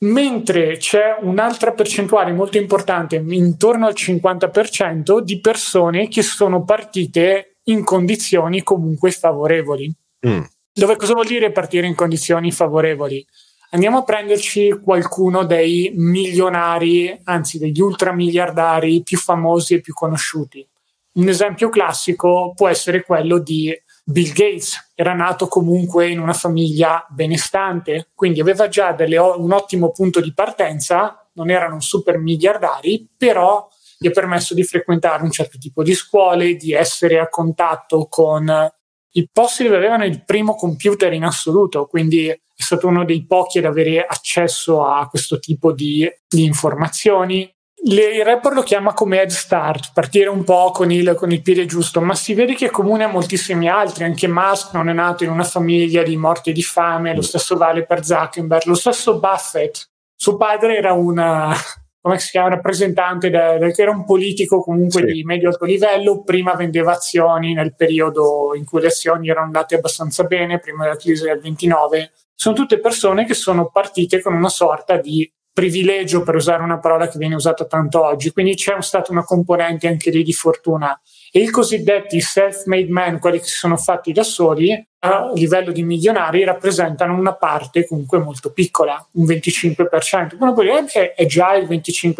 mentre 0.00 0.76
c'è 0.76 1.16
un'altra 1.20 1.72
percentuale 1.72 2.32
molto 2.32 2.58
importante, 2.58 3.16
intorno 3.16 3.86
al 3.86 3.94
50%, 3.94 5.20
di 5.20 5.40
persone 5.40 6.08
che 6.08 6.22
sono 6.22 6.64
partite 6.64 7.56
in 7.64 7.84
condizioni 7.84 8.62
comunque 8.62 9.10
favorevoli. 9.10 9.92
Mm. 10.26 10.42
Dove 10.72 10.96
cosa 10.96 11.14
vuol 11.14 11.26
dire 11.26 11.52
partire 11.52 11.86
in 11.86 11.94
condizioni 11.94 12.52
favorevoli? 12.52 13.26
andiamo 13.70 13.98
a 13.98 14.04
prenderci 14.04 14.80
qualcuno 14.82 15.44
dei 15.44 15.92
milionari, 15.94 17.18
anzi 17.24 17.58
degli 17.58 17.80
ultramiliardari 17.80 19.02
più 19.02 19.18
famosi 19.18 19.74
e 19.74 19.80
più 19.80 19.92
conosciuti. 19.92 20.66
Un 21.12 21.28
esempio 21.28 21.68
classico 21.68 22.52
può 22.54 22.68
essere 22.68 23.02
quello 23.02 23.38
di 23.38 23.72
Bill 24.10 24.32
Gates. 24.32 24.92
Era 24.94 25.14
nato 25.14 25.46
comunque 25.48 26.08
in 26.08 26.18
una 26.18 26.32
famiglia 26.32 27.06
benestante, 27.08 28.10
quindi 28.14 28.40
aveva 28.40 28.68
già 28.68 28.92
delle, 28.92 29.16
un 29.18 29.52
ottimo 29.52 29.90
punto 29.90 30.20
di 30.20 30.32
partenza, 30.34 31.28
non 31.34 31.50
erano 31.50 31.80
super 31.80 32.18
miliardari, 32.18 33.08
però 33.16 33.68
gli 33.98 34.06
ha 34.06 34.10
permesso 34.10 34.54
di 34.54 34.64
frequentare 34.64 35.22
un 35.22 35.30
certo 35.30 35.58
tipo 35.58 35.82
di 35.82 35.94
scuole, 35.94 36.56
di 36.56 36.72
essere 36.72 37.18
a 37.18 37.28
contatto 37.28 38.06
con 38.08 38.70
i 39.12 39.28
posti 39.30 39.64
dove 39.64 39.76
avevano 39.76 40.04
il 40.04 40.24
primo 40.24 40.54
computer 40.54 41.12
in 41.12 41.24
assoluto, 41.24 41.86
quindi 41.86 42.28
è 42.28 42.62
stato 42.62 42.86
uno 42.86 43.04
dei 43.04 43.26
pochi 43.26 43.58
ad 43.58 43.64
avere 43.64 44.04
accesso 44.04 44.84
a 44.84 45.08
questo 45.08 45.38
tipo 45.38 45.72
di, 45.72 46.08
di 46.28 46.44
informazioni. 46.44 47.50
Le, 47.82 48.14
il 48.14 48.24
rapper 48.24 48.52
lo 48.52 48.62
chiama 48.62 48.92
come 48.92 49.18
head 49.18 49.30
start, 49.30 49.92
partire 49.94 50.28
un 50.28 50.44
po' 50.44 50.70
con 50.70 50.92
il, 50.92 51.14
con 51.14 51.32
il, 51.32 51.40
piede 51.40 51.64
giusto, 51.64 52.02
ma 52.02 52.14
si 52.14 52.34
vede 52.34 52.54
che 52.54 52.66
è 52.66 52.70
comune 52.70 53.04
a 53.04 53.08
moltissimi 53.08 53.70
altri. 53.70 54.04
Anche 54.04 54.28
Musk 54.28 54.74
non 54.74 54.90
è 54.90 54.92
nato 54.92 55.24
in 55.24 55.30
una 55.30 55.44
famiglia 55.44 56.02
di 56.02 56.16
morte 56.16 56.50
e 56.50 56.52
di 56.52 56.62
fame, 56.62 57.14
lo 57.14 57.22
stesso 57.22 57.56
vale 57.56 57.86
per 57.86 58.04
Zuckerberg, 58.04 58.66
lo 58.66 58.74
stesso 58.74 59.18
Buffett. 59.18 59.88
Suo 60.14 60.36
padre 60.36 60.76
era 60.76 60.92
una, 60.92 61.54
come 62.02 62.18
si 62.18 62.32
chiama, 62.32 62.50
rappresentante 62.50 63.30
del, 63.30 63.72
che 63.72 63.80
era 63.80 63.92
un 63.92 64.04
politico 64.04 64.60
comunque 64.60 65.00
sì. 65.06 65.12
di 65.12 65.24
medio-alto 65.24 65.64
livello, 65.64 66.22
prima 66.22 66.52
vendeva 66.52 66.92
azioni 66.92 67.54
nel 67.54 67.74
periodo 67.74 68.52
in 68.54 68.66
cui 68.66 68.82
le 68.82 68.88
azioni 68.88 69.30
erano 69.30 69.46
andate 69.46 69.76
abbastanza 69.76 70.24
bene, 70.24 70.58
prima 70.58 70.84
della 70.84 70.96
crisi 70.96 71.24
del 71.24 71.40
29. 71.40 72.12
Sono 72.34 72.54
tutte 72.54 72.78
persone 72.78 73.24
che 73.24 73.34
sono 73.34 73.70
partite 73.70 74.20
con 74.20 74.34
una 74.34 74.50
sorta 74.50 74.98
di 74.98 75.30
privilegio, 75.52 76.22
per 76.22 76.36
usare 76.36 76.62
una 76.62 76.78
parola 76.78 77.08
che 77.08 77.18
viene 77.18 77.34
usata 77.34 77.64
tanto 77.64 78.02
oggi, 78.02 78.30
quindi 78.30 78.54
c'è 78.54 78.80
stata 78.80 79.12
una 79.12 79.24
componente 79.24 79.88
anche 79.88 80.10
lì 80.10 80.22
di 80.22 80.32
fortuna. 80.32 80.98
E 81.32 81.40
i 81.40 81.48
cosiddetti 81.48 82.20
self-made 82.20 82.90
men, 82.90 83.18
quelli 83.18 83.38
che 83.38 83.44
si 83.44 83.56
sono 83.56 83.76
fatti 83.76 84.12
da 84.12 84.22
soli, 84.22 84.72
a 85.00 85.30
livello 85.34 85.72
di 85.72 85.82
milionari, 85.82 86.44
rappresentano 86.44 87.14
una 87.14 87.34
parte 87.34 87.86
comunque 87.86 88.18
molto 88.18 88.52
piccola, 88.52 89.04
un 89.12 89.26
25%. 89.26 90.36
Uno 90.38 90.52
può 90.52 90.62
dire 90.62 90.84
che 90.86 91.14
è 91.14 91.26
già 91.26 91.54
il 91.54 91.66
25%, 91.68 92.16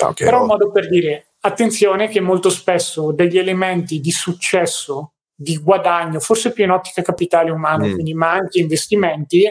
okay, 0.00 0.14
però 0.14 0.38
è 0.38 0.40
un 0.40 0.46
modo 0.46 0.70
per 0.70 0.88
dire 0.88 1.26
attenzione 1.40 2.08
che 2.08 2.20
molto 2.20 2.50
spesso 2.50 3.12
degli 3.12 3.38
elementi 3.38 4.00
di 4.00 4.10
successo, 4.10 5.12
di 5.34 5.58
guadagno, 5.58 6.20
forse 6.20 6.52
più 6.52 6.64
in 6.64 6.70
ottica 6.70 7.02
capitale 7.02 7.50
umano, 7.50 7.86
mm. 7.86 7.92
quindi 7.92 8.14
ma 8.14 8.30
anche 8.30 8.60
investimenti, 8.60 9.42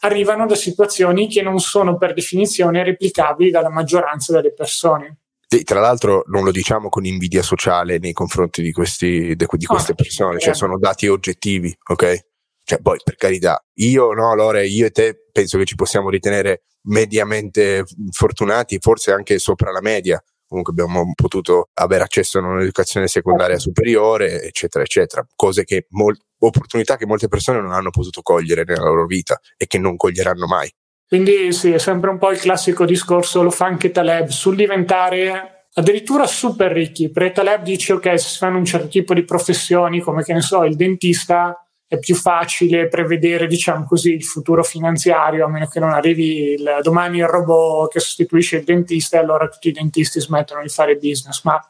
arrivano 0.00 0.46
da 0.46 0.54
situazioni 0.54 1.28
che 1.28 1.42
non 1.42 1.58
sono 1.58 1.96
per 1.96 2.14
definizione 2.14 2.82
replicabili 2.84 3.50
dalla 3.50 3.70
maggioranza 3.70 4.32
delle 4.32 4.52
persone. 4.52 5.18
E 5.48 5.62
tra 5.64 5.80
l'altro 5.80 6.22
non 6.26 6.44
lo 6.44 6.52
diciamo 6.52 6.88
con 6.88 7.04
invidia 7.04 7.42
sociale 7.42 7.98
nei 7.98 8.12
confronti 8.12 8.62
di, 8.62 8.70
questi, 8.70 9.34
di 9.34 9.66
queste 9.66 9.94
persone, 9.94 10.38
cioè 10.38 10.54
sono 10.54 10.78
dati 10.78 11.08
oggettivi, 11.08 11.76
ok? 11.88 12.28
Cioè 12.62 12.80
poi 12.80 12.98
per 13.02 13.16
carità, 13.16 13.60
io 13.74 14.12
no, 14.12 14.34
Lore, 14.36 14.66
io 14.66 14.86
e 14.86 14.90
te 14.90 15.26
penso 15.32 15.58
che 15.58 15.64
ci 15.64 15.74
possiamo 15.74 16.08
ritenere 16.08 16.66
mediamente 16.82 17.84
fortunati, 18.12 18.78
forse 18.80 19.10
anche 19.10 19.40
sopra 19.40 19.72
la 19.72 19.80
media, 19.80 20.22
comunque 20.46 20.72
abbiamo 20.72 21.12
potuto 21.14 21.70
avere 21.74 22.04
accesso 22.04 22.38
a 22.38 22.42
un'educazione 22.42 23.08
secondaria 23.08 23.56
certo. 23.56 23.72
superiore, 23.72 24.42
eccetera, 24.42 24.84
eccetera, 24.84 25.26
cose 25.34 25.64
che 25.64 25.86
mol- 25.90 26.16
opportunità 26.46 26.96
che 26.96 27.06
molte 27.06 27.28
persone 27.28 27.60
non 27.60 27.72
hanno 27.72 27.90
potuto 27.90 28.22
cogliere 28.22 28.64
nella 28.64 28.84
loro 28.84 29.06
vita 29.06 29.40
e 29.56 29.66
che 29.66 29.78
non 29.78 29.96
coglieranno 29.96 30.46
mai. 30.46 30.72
Quindi 31.06 31.52
sì, 31.52 31.72
è 31.72 31.78
sempre 31.78 32.10
un 32.10 32.18
po' 32.18 32.30
il 32.30 32.38
classico 32.38 32.84
discorso, 32.84 33.42
lo 33.42 33.50
fa 33.50 33.66
anche 33.66 33.90
Taleb, 33.90 34.28
sul 34.28 34.54
diventare 34.54 35.66
addirittura 35.74 36.26
super 36.26 36.70
ricchi. 36.70 37.10
Perché 37.10 37.32
Taleb 37.32 37.62
dice 37.62 37.94
ok, 37.94 38.18
se 38.18 38.28
si 38.28 38.38
fanno 38.38 38.58
un 38.58 38.64
certo 38.64 38.88
tipo 38.88 39.12
di 39.12 39.24
professioni, 39.24 40.00
come 40.00 40.22
che 40.22 40.32
ne 40.32 40.40
so, 40.40 40.62
il 40.62 40.76
dentista, 40.76 41.64
è 41.90 41.98
più 41.98 42.14
facile 42.14 42.86
prevedere, 42.86 43.48
diciamo 43.48 43.84
così, 43.84 44.12
il 44.12 44.22
futuro 44.22 44.62
finanziario, 44.62 45.44
a 45.44 45.48
meno 45.48 45.66
che 45.66 45.80
non 45.80 45.90
arrivi 45.90 46.52
il, 46.52 46.78
domani 46.82 47.18
il 47.18 47.26
robot 47.26 47.90
che 47.90 47.98
sostituisce 47.98 48.58
il 48.58 48.64
dentista 48.64 49.16
e 49.16 49.20
allora 49.20 49.48
tutti 49.48 49.66
i 49.68 49.72
dentisti 49.72 50.20
smettono 50.20 50.62
di 50.62 50.68
fare 50.68 50.94
business. 50.94 51.42
Ma 51.42 51.60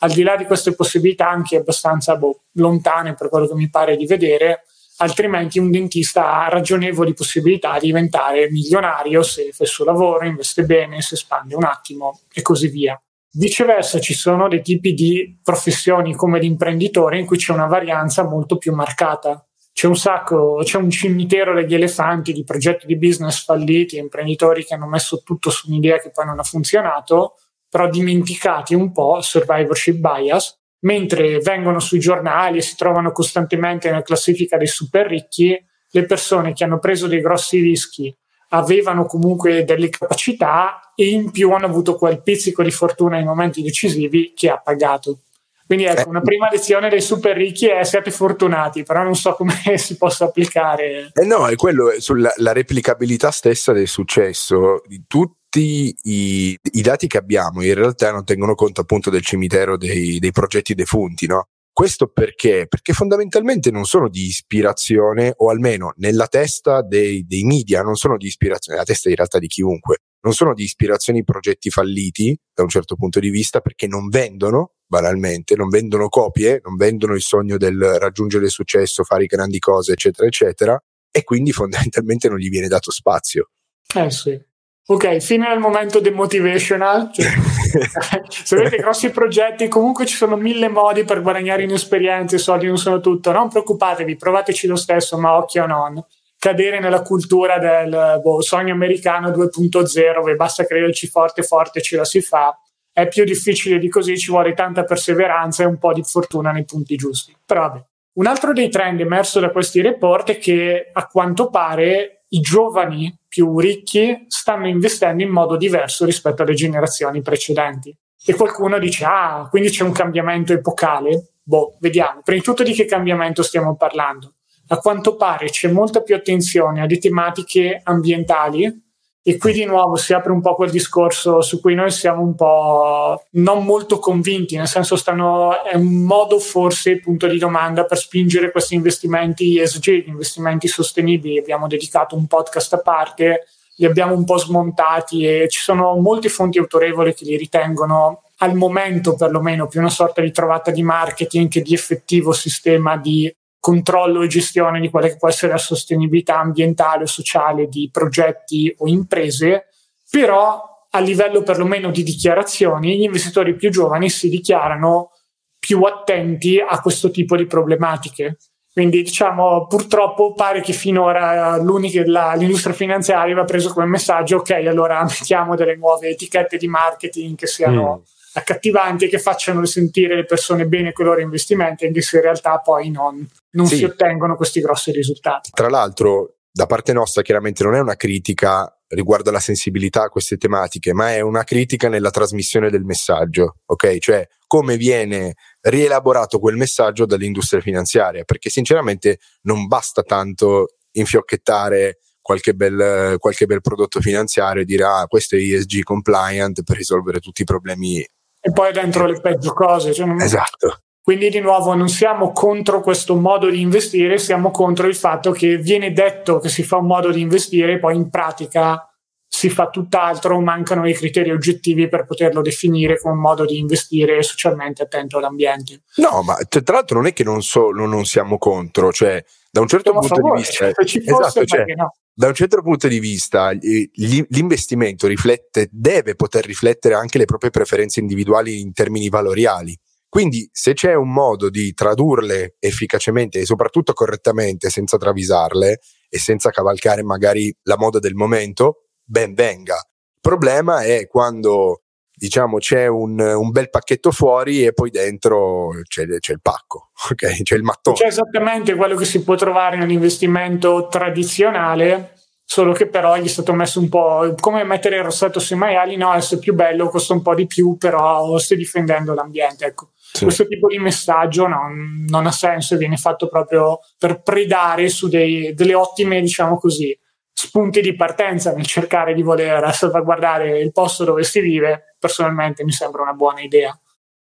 al 0.00 0.12
di 0.12 0.22
là 0.22 0.36
di 0.36 0.44
queste 0.44 0.74
possibilità, 0.74 1.28
anche 1.28 1.56
abbastanza 1.56 2.16
boh, 2.16 2.42
lontane 2.52 3.14
per 3.14 3.28
quello 3.28 3.46
che 3.46 3.54
mi 3.54 3.68
pare 3.68 3.96
di 3.96 4.06
vedere, 4.06 4.64
altrimenti 4.98 5.58
un 5.58 5.70
dentista 5.70 6.44
ha 6.44 6.48
ragionevoli 6.48 7.14
possibilità 7.14 7.78
di 7.78 7.86
diventare 7.86 8.50
milionario 8.50 9.22
se 9.22 9.50
fa 9.52 9.64
il 9.64 9.68
suo 9.68 9.84
lavoro, 9.84 10.26
investe 10.26 10.64
bene, 10.64 11.00
si 11.00 11.14
espande 11.14 11.54
un 11.54 11.64
attimo 11.64 12.20
e 12.32 12.42
così 12.42 12.68
via. 12.68 13.00
Viceversa 13.30 14.00
ci 14.00 14.14
sono 14.14 14.48
dei 14.48 14.62
tipi 14.62 14.94
di 14.94 15.38
professioni 15.42 16.14
come 16.14 16.40
l'imprenditore 16.40 17.18
in 17.18 17.26
cui 17.26 17.36
c'è 17.36 17.52
una 17.52 17.66
varianza 17.66 18.24
molto 18.24 18.56
più 18.56 18.72
marcata. 18.72 19.42
C'è 19.72 19.86
un 19.86 19.96
sacco, 19.96 20.60
c'è 20.64 20.76
un 20.78 20.90
cimitero 20.90 21.54
degli 21.54 21.74
elefanti 21.74 22.32
di 22.32 22.42
progetti 22.42 22.86
di 22.86 22.96
business 22.96 23.44
falliti, 23.44 23.96
imprenditori 23.96 24.64
che 24.64 24.74
hanno 24.74 24.88
messo 24.88 25.22
tutto 25.22 25.50
su 25.50 25.68
un'idea 25.68 25.98
che 25.98 26.10
poi 26.10 26.26
non 26.26 26.40
ha 26.40 26.42
funzionato, 26.42 27.34
però 27.68 27.88
dimenticati 27.88 28.74
un 28.74 28.92
po', 28.92 29.20
survivorship 29.20 29.96
bias, 29.96 30.58
mentre 30.80 31.38
vengono 31.38 31.80
sui 31.80 31.98
giornali 31.98 32.58
e 32.58 32.62
si 32.62 32.76
trovano 32.76 33.12
costantemente 33.12 33.88
nella 33.88 34.02
classifica 34.02 34.56
dei 34.56 34.66
super 34.66 35.06
ricchi, 35.06 35.58
le 35.90 36.04
persone 36.04 36.52
che 36.52 36.64
hanno 36.64 36.78
preso 36.78 37.06
dei 37.06 37.20
grossi 37.20 37.60
rischi 37.60 38.14
avevano 38.50 39.04
comunque 39.04 39.64
delle 39.64 39.90
capacità 39.90 40.92
e 40.94 41.08
in 41.08 41.30
più 41.30 41.50
hanno 41.50 41.66
avuto 41.66 41.96
quel 41.96 42.22
pizzico 42.22 42.62
di 42.62 42.70
fortuna 42.70 43.16
nei 43.16 43.24
momenti 43.24 43.62
decisivi 43.62 44.32
che 44.34 44.48
ha 44.48 44.58
pagato. 44.58 45.20
Quindi 45.66 45.84
ecco, 45.84 46.06
eh. 46.06 46.08
una 46.08 46.22
prima 46.22 46.48
lezione 46.50 46.88
dei 46.88 47.02
super 47.02 47.36
ricchi 47.36 47.66
è 47.66 47.84
siate 47.84 48.10
fortunati, 48.10 48.84
però 48.84 49.02
non 49.02 49.14
so 49.14 49.34
come 49.34 49.52
si 49.76 49.98
possa 49.98 50.24
applicare. 50.24 51.10
Eh 51.12 51.26
no, 51.26 51.46
è 51.46 51.56
quello 51.56 51.92
sulla 51.98 52.32
replicabilità 52.52 53.30
stessa 53.30 53.72
del 53.72 53.86
successo. 53.86 54.82
Tu 55.06 55.30
tutti 55.48 55.94
i, 56.02 56.58
i, 56.72 56.80
dati 56.82 57.06
che 57.06 57.16
abbiamo 57.16 57.62
in 57.62 57.74
realtà 57.74 58.12
non 58.12 58.24
tengono 58.24 58.54
conto 58.54 58.82
appunto 58.82 59.08
del 59.08 59.22
cimitero 59.22 59.76
dei, 59.76 60.18
dei 60.18 60.30
progetti 60.30 60.74
defunti, 60.74 61.26
no? 61.26 61.48
Questo 61.72 62.08
perché? 62.08 62.66
Perché 62.68 62.92
fondamentalmente 62.92 63.70
non 63.70 63.84
sono 63.84 64.08
di 64.08 64.26
ispirazione, 64.26 65.32
o 65.36 65.48
almeno 65.48 65.92
nella 65.98 66.26
testa 66.26 66.82
dei, 66.82 67.24
dei 67.24 67.44
media, 67.44 67.82
non 67.82 67.94
sono 67.94 68.16
di 68.16 68.26
ispirazione, 68.26 68.78
nella 68.78 68.90
testa 68.90 69.08
in 69.08 69.14
realtà 69.14 69.38
di 69.38 69.46
chiunque, 69.46 69.98
non 70.22 70.34
sono 70.34 70.54
di 70.54 70.64
ispirazione 70.64 71.20
i 71.20 71.24
progetti 71.24 71.70
falliti 71.70 72.36
da 72.52 72.64
un 72.64 72.68
certo 72.68 72.96
punto 72.96 73.20
di 73.20 73.30
vista 73.30 73.60
perché 73.60 73.86
non 73.86 74.08
vendono, 74.08 74.72
banalmente, 74.88 75.54
non 75.54 75.68
vendono 75.68 76.08
copie, 76.08 76.60
non 76.64 76.74
vendono 76.74 77.14
il 77.14 77.22
sogno 77.22 77.56
del 77.56 77.78
raggiungere 77.78 78.46
il 78.46 78.50
successo, 78.50 79.04
fare 79.04 79.26
grandi 79.26 79.60
cose, 79.60 79.92
eccetera, 79.92 80.26
eccetera, 80.26 80.82
e 81.12 81.22
quindi 81.22 81.52
fondamentalmente 81.52 82.28
non 82.28 82.38
gli 82.38 82.48
viene 82.48 82.66
dato 82.66 82.90
spazio. 82.90 83.50
Eh 83.94 84.10
sì. 84.10 84.47
Ok, 84.90 85.18
fine 85.18 85.48
del 85.50 85.58
momento 85.58 86.00
demotivational. 86.00 87.10
Cioè, 87.12 87.26
se 88.26 88.56
avete 88.56 88.78
grossi 88.78 89.10
progetti, 89.10 89.68
comunque 89.68 90.06
ci 90.06 90.16
sono 90.16 90.34
mille 90.34 90.70
modi 90.70 91.04
per 91.04 91.20
guadagnare 91.20 91.62
in 91.62 91.72
esperienze, 91.72 92.36
i 92.36 92.38
soldi 92.38 92.68
non 92.68 92.78
sono 92.78 92.98
tutto. 93.00 93.30
Non 93.30 93.50
preoccupatevi, 93.50 94.16
provateci 94.16 94.66
lo 94.66 94.76
stesso, 94.76 95.18
ma 95.18 95.36
occhio 95.36 95.66
non. 95.66 96.02
Cadere 96.38 96.80
nella 96.80 97.02
cultura 97.02 97.58
del 97.58 98.20
boh, 98.22 98.40
sogno 98.40 98.72
americano 98.72 99.28
2.0, 99.28 100.14
dove 100.14 100.34
basta 100.36 100.64
crederci 100.64 101.06
forte, 101.06 101.42
forte, 101.42 101.82
ce 101.82 101.96
la 101.98 102.06
si 102.06 102.22
fa. 102.22 102.58
È 102.90 103.06
più 103.08 103.24
difficile 103.24 103.78
di 103.78 103.90
così, 103.90 104.16
ci 104.16 104.30
vuole 104.30 104.54
tanta 104.54 104.84
perseveranza 104.84 105.64
e 105.64 105.66
un 105.66 105.76
po' 105.76 105.92
di 105.92 106.02
fortuna 106.02 106.50
nei 106.50 106.64
punti 106.64 106.96
giusti. 106.96 107.36
Però 107.44 107.60
vabbè. 107.60 107.84
Un 108.14 108.26
altro 108.26 108.54
dei 108.54 108.70
trend 108.70 109.00
emerso 109.00 109.38
da 109.38 109.50
questi 109.50 109.82
report 109.82 110.30
è 110.30 110.38
che 110.38 110.88
a 110.90 111.06
quanto 111.08 111.50
pare 111.50 112.24
i 112.28 112.40
giovani 112.40 113.14
più 113.38 113.56
ricchi 113.60 114.24
stanno 114.26 114.66
investendo 114.66 115.22
in 115.22 115.28
modo 115.28 115.56
diverso 115.56 116.04
rispetto 116.04 116.42
alle 116.42 116.54
generazioni 116.54 117.22
precedenti. 117.22 117.96
E 118.26 118.34
qualcuno 118.34 118.80
dice, 118.80 119.04
ah, 119.04 119.46
quindi 119.48 119.70
c'è 119.70 119.84
un 119.84 119.92
cambiamento 119.92 120.52
epocale? 120.52 121.34
Boh, 121.40 121.76
vediamo. 121.78 122.22
Prima 122.24 122.40
di 122.40 122.44
tutto 122.44 122.64
di 122.64 122.72
che 122.72 122.84
cambiamento 122.84 123.44
stiamo 123.44 123.76
parlando? 123.76 124.34
A 124.70 124.78
quanto 124.78 125.14
pare 125.14 125.50
c'è 125.50 125.70
molta 125.70 126.02
più 126.02 126.16
attenzione 126.16 126.80
alle 126.80 126.98
tematiche 126.98 127.80
ambientali 127.84 128.87
e 129.28 129.36
qui 129.36 129.52
di 129.52 129.66
nuovo 129.66 129.96
si 129.96 130.14
apre 130.14 130.32
un 130.32 130.40
po' 130.40 130.54
quel 130.54 130.70
discorso 130.70 131.42
su 131.42 131.60
cui 131.60 131.74
noi 131.74 131.90
siamo 131.90 132.22
un 132.22 132.34
po' 132.34 133.26
non 133.32 133.62
molto 133.62 133.98
convinti, 133.98 134.56
nel 134.56 134.66
senso 134.66 134.96
stanno, 134.96 135.62
è 135.64 135.76
un 135.76 136.02
modo 136.04 136.38
forse, 136.38 136.98
punto 136.98 137.26
di 137.26 137.36
domanda, 137.36 137.84
per 137.84 137.98
spingere 137.98 138.50
questi 138.50 138.74
investimenti 138.74 139.58
ESG, 139.60 140.06
investimenti 140.06 140.66
sostenibili. 140.66 141.36
Abbiamo 141.36 141.66
dedicato 141.66 142.16
un 142.16 142.26
podcast 142.26 142.72
a 142.72 142.78
parte, 142.80 143.48
li 143.76 143.84
abbiamo 143.84 144.14
un 144.14 144.24
po' 144.24 144.38
smontati 144.38 145.26
e 145.26 145.46
ci 145.50 145.60
sono 145.60 145.94
molte 145.96 146.30
fonti 146.30 146.56
autorevoli 146.56 147.12
che 147.12 147.26
li 147.26 147.36
ritengono 147.36 148.22
al 148.38 148.54
momento 148.54 149.14
perlomeno 149.14 149.66
più 149.66 149.80
una 149.80 149.90
sorta 149.90 150.22
di 150.22 150.32
trovata 150.32 150.70
di 150.70 150.82
marketing 150.82 151.50
che 151.50 151.60
di 151.60 151.74
effettivo 151.74 152.32
sistema 152.32 152.96
di 152.96 153.30
controllo 153.68 154.22
e 154.22 154.28
gestione 154.28 154.80
di 154.80 154.88
quella 154.88 155.08
che 155.08 155.18
può 155.18 155.28
essere 155.28 155.52
la 155.52 155.58
sostenibilità 155.58 156.38
ambientale 156.38 157.02
o 157.02 157.06
sociale 157.06 157.68
di 157.68 157.90
progetti 157.92 158.74
o 158.78 158.88
imprese, 158.88 159.66
però 160.10 160.86
a 160.90 161.00
livello 161.00 161.42
perlomeno 161.42 161.90
di 161.90 162.02
dichiarazioni 162.02 162.96
gli 162.96 163.02
investitori 163.02 163.56
più 163.56 163.70
giovani 163.70 164.08
si 164.08 164.30
dichiarano 164.30 165.10
più 165.58 165.82
attenti 165.82 166.58
a 166.58 166.80
questo 166.80 167.10
tipo 167.10 167.36
di 167.36 167.44
problematiche. 167.44 168.38
Quindi 168.72 169.02
diciamo 169.02 169.66
purtroppo 169.66 170.32
pare 170.32 170.62
che 170.62 170.72
finora 170.72 171.58
la, 171.58 172.34
l'industria 172.36 172.74
finanziaria 172.74 173.24
aveva 173.24 173.44
preso 173.44 173.70
come 173.74 173.84
messaggio 173.84 174.36
ok 174.36 174.50
allora 174.66 175.02
mettiamo 175.04 175.56
delle 175.56 175.76
nuove 175.76 176.08
etichette 176.08 176.56
di 176.56 176.68
marketing 176.68 177.36
che 177.36 177.46
siano 177.46 177.98
mm 177.98 178.16
accattivanti 178.38 179.08
che 179.08 179.18
facciano 179.18 179.64
sentire 179.64 180.14
le 180.14 180.24
persone 180.24 180.66
bene 180.66 180.92
con 180.92 181.04
i 181.04 181.08
loro 181.08 181.20
investimenti, 181.20 181.86
anche 181.86 182.02
se 182.02 182.16
in 182.16 182.22
realtà 182.22 182.58
poi 182.58 182.90
non, 182.90 183.26
non 183.50 183.66
sì. 183.66 183.76
si 183.76 183.84
ottengono 183.84 184.36
questi 184.36 184.60
grossi 184.60 184.90
risultati. 184.90 185.50
Tra 185.52 185.68
l'altro, 185.68 186.36
da 186.50 186.66
parte 186.66 186.92
nostra 186.92 187.22
chiaramente 187.22 187.62
non 187.62 187.74
è 187.74 187.80
una 187.80 187.96
critica 187.96 188.72
riguardo 188.88 189.28
alla 189.28 189.40
sensibilità 189.40 190.04
a 190.04 190.08
queste 190.08 190.36
tematiche, 190.36 190.92
ma 190.94 191.12
è 191.12 191.20
una 191.20 191.44
critica 191.44 191.88
nella 191.88 192.10
trasmissione 192.10 192.70
del 192.70 192.84
messaggio, 192.84 193.56
ok? 193.66 193.98
Cioè 193.98 194.26
come 194.46 194.76
viene 194.76 195.34
rielaborato 195.60 196.38
quel 196.38 196.56
messaggio 196.56 197.04
dall'industria 197.04 197.60
finanziaria, 197.60 198.24
perché 198.24 198.48
sinceramente 198.48 199.18
non 199.42 199.66
basta 199.66 200.02
tanto 200.02 200.76
infiocchettare 200.92 201.98
qualche 202.28 202.54
bel, 202.54 203.16
qualche 203.18 203.46
bel 203.46 203.60
prodotto 203.60 204.00
finanziario 204.00 204.62
e 204.62 204.64
dire 204.64 204.84
ah 204.84 205.06
questo 205.06 205.36
è 205.36 205.38
ESG 205.38 205.82
compliant 205.82 206.62
per 206.62 206.76
risolvere 206.76 207.20
tutti 207.20 207.42
i 207.42 207.46
problemi 207.46 208.06
e 208.40 208.52
poi 208.52 208.72
dentro 208.72 209.06
le 209.06 209.20
peggio 209.20 209.52
cose. 209.52 209.92
Cioè 209.92 210.06
non... 210.06 210.20
Esatto. 210.20 210.82
Quindi 211.02 211.30
di 211.30 211.40
nuovo 211.40 211.74
non 211.74 211.88
siamo 211.88 212.32
contro 212.32 212.82
questo 212.82 213.14
modo 213.14 213.48
di 213.48 213.62
investire, 213.62 214.18
siamo 214.18 214.50
contro 214.50 214.86
il 214.86 214.94
fatto 214.94 215.30
che 215.30 215.56
viene 215.56 215.92
detto 215.92 216.38
che 216.38 216.50
si 216.50 216.62
fa 216.62 216.76
un 216.76 216.86
modo 216.86 217.10
di 217.10 217.22
investire 217.22 217.78
poi 217.78 217.96
in 217.96 218.10
pratica 218.10 218.82
si 219.26 219.48
fa 219.48 219.68
tutt'altro, 219.68 220.40
mancano 220.40 220.86
i 220.86 220.94
criteri 220.94 221.30
oggettivi 221.30 221.88
per 221.88 222.04
poterlo 222.04 222.42
definire 222.42 222.98
come 222.98 223.14
un 223.14 223.20
modo 223.20 223.44
di 223.44 223.58
investire 223.58 224.22
socialmente 224.22 224.82
attento 224.82 225.18
all'ambiente. 225.18 225.82
No, 225.96 226.22
ma 226.22 226.36
tra 226.48 226.74
l'altro 226.74 226.96
non 226.96 227.06
è 227.06 227.12
che 227.12 227.24
non, 227.24 227.40
so, 227.40 227.70
non 227.70 228.04
siamo 228.04 228.36
contro, 228.36 228.92
cioè 228.92 229.22
da 229.50 229.60
un 229.60 229.68
certo 229.68 229.92
siamo 229.92 230.00
punto 230.00 230.14
favore, 230.14 230.40
di 230.40 230.46
vista... 230.46 230.70
Se 230.74 230.86
ci 230.86 231.00
fosse, 231.00 231.42
esatto, 231.42 231.44
cioè, 231.44 231.64
no 231.74 231.94
da 232.18 232.26
un 232.26 232.34
certo 232.34 232.60
punto 232.62 232.88
di 232.88 232.98
vista 232.98 233.52
l'investimento 233.52 235.06
riflette, 235.06 235.68
deve 235.70 236.16
poter 236.16 236.44
riflettere 236.44 236.94
anche 236.94 237.16
le 237.16 237.26
proprie 237.26 237.50
preferenze 237.50 238.00
individuali 238.00 238.58
in 238.58 238.72
termini 238.72 239.08
valoriali. 239.08 239.78
Quindi 240.08 240.48
se 240.50 240.72
c'è 240.72 240.94
un 240.94 241.12
modo 241.12 241.48
di 241.48 241.72
tradurle 241.74 242.56
efficacemente 242.58 243.38
e 243.38 243.44
soprattutto 243.44 243.92
correttamente 243.92 244.68
senza 244.68 244.96
travisarle 244.96 245.78
e 246.08 246.18
senza 246.18 246.50
cavalcare 246.50 247.04
magari 247.04 247.56
la 247.62 247.76
moda 247.76 248.00
del 248.00 248.14
momento, 248.14 248.88
ben 249.04 249.32
venga. 249.34 249.76
Il 249.76 250.20
problema 250.20 250.82
è 250.82 251.06
quando 251.06 251.82
diciamo 252.18 252.58
c'è 252.58 252.86
un, 252.86 253.18
un, 253.20 253.50
bel 253.50 253.70
pacchetto 253.70 254.10
fuori 254.10 254.66
e 254.66 254.72
poi 254.72 254.90
dentro 254.90 255.70
c'è, 255.86 256.06
c'è, 256.18 256.32
il 256.32 256.40
pacco, 256.42 256.90
ok? 257.10 257.42
C'è 257.42 257.54
il 257.54 257.62
mattone. 257.62 257.96
C'è 257.96 258.06
esattamente 258.06 258.74
quello 258.74 258.96
che 258.96 259.04
si 259.04 259.22
può 259.22 259.36
trovare 259.36 259.76
nell'investimento 259.76 260.88
tradizionale, 260.88 262.14
solo 262.44 262.72
che 262.72 262.88
però 262.88 263.16
gli 263.16 263.26
è 263.26 263.28
stato 263.28 263.52
messo 263.52 263.78
un 263.78 263.88
po' 263.88 264.34
come 264.40 264.64
mettere 264.64 264.96
il 264.96 265.04
rossetto 265.04 265.38
sui 265.38 265.56
maiali, 265.56 265.96
no, 265.96 266.10
adesso 266.10 266.34
è 266.34 266.38
più 266.38 266.54
bello, 266.54 266.88
costa 266.88 267.14
un 267.14 267.22
po' 267.22 267.34
di 267.34 267.46
più, 267.46 267.76
però 267.78 268.36
stai 268.38 268.58
difendendo 268.58 269.14
l'ambiente, 269.14 269.66
ecco. 269.66 269.90
Sì. 270.10 270.24
Questo 270.24 270.46
tipo 270.46 270.68
di 270.68 270.78
messaggio 270.78 271.46
non, 271.46 272.06
non, 272.08 272.26
ha 272.26 272.32
senso 272.32 272.74
e 272.74 272.78
viene 272.78 272.96
fatto 272.96 273.28
proprio 273.28 273.80
per 273.98 274.22
predare 274.22 274.88
su 274.88 275.06
dei, 275.06 275.52
delle 275.52 275.74
ottime, 275.74 276.20
diciamo 276.22 276.58
così, 276.58 276.98
spunti 277.38 277.80
di 277.80 277.94
partenza 277.94 278.52
nel 278.52 278.66
cercare 278.66 279.14
di 279.14 279.22
voler 279.22 279.72
salvaguardare 279.72 280.58
il 280.58 280.72
posto 280.72 281.04
dove 281.04 281.22
si 281.22 281.40
vive, 281.40 281.87
personalmente 281.98 282.64
mi 282.64 282.72
sembra 282.72 283.02
una 283.02 283.12
buona 283.12 283.40
idea. 283.40 283.78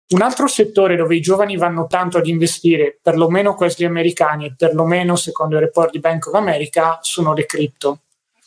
Un 0.08 0.20
altro 0.20 0.46
settore 0.46 0.96
dove 0.96 1.16
i 1.16 1.20
giovani 1.20 1.56
vanno 1.56 1.86
tanto 1.86 2.18
ad 2.18 2.26
investire, 2.26 2.98
perlomeno 3.00 3.54
questi 3.54 3.84
americani 3.84 4.46
e 4.46 4.54
perlomeno 4.56 5.16
secondo 5.16 5.56
il 5.56 5.62
report 5.62 5.90
di 5.90 6.00
Bank 6.00 6.26
of 6.26 6.34
America, 6.34 6.98
sono 7.00 7.32
le 7.32 7.46
cripto. 7.46 8.00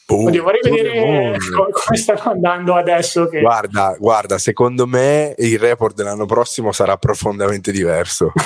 Boh, 0.08 0.26
Oddio, 0.26 0.44
vorrei 0.44 0.60
vedere 0.62 1.36
come 1.56 1.98
stanno 1.98 2.32
andando 2.32 2.76
adesso. 2.76 3.28
Che... 3.28 3.42
Guarda, 3.42 3.96
guarda, 3.98 4.38
secondo 4.38 4.86
me 4.86 5.34
il 5.38 5.58
report 5.58 5.96
dell'anno 5.96 6.26
prossimo 6.26 6.72
sarà 6.72 6.98
profondamente 6.98 7.72
diverso. 7.72 8.32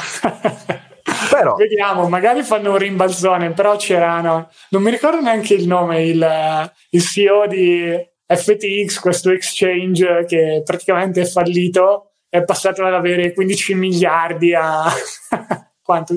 Però... 1.30 1.56
Vediamo, 1.56 2.08
magari 2.08 2.44
fanno 2.44 2.72
un 2.72 2.78
rimbalzone, 2.78 3.52
però 3.52 3.76
c'erano, 3.78 4.50
non 4.70 4.82
mi 4.82 4.92
ricordo 4.92 5.22
neanche 5.22 5.54
il 5.54 5.68
nome, 5.68 6.04
il, 6.04 6.72
il 6.89 7.02
CEO 7.02 7.48
di 7.48 7.96
FTX, 8.34 9.00
questo 9.00 9.32
exchange 9.32 10.26
che 10.28 10.62
praticamente 10.63 11.22
è 11.22 11.26
fallito, 11.26 12.12
è 12.30 12.44
passato 12.44 12.84
ad 12.84 12.94
avere 12.94 13.34
15 13.34 13.74
miliardi 13.76 14.54
a... 14.54 14.86
quanto? 15.82 16.15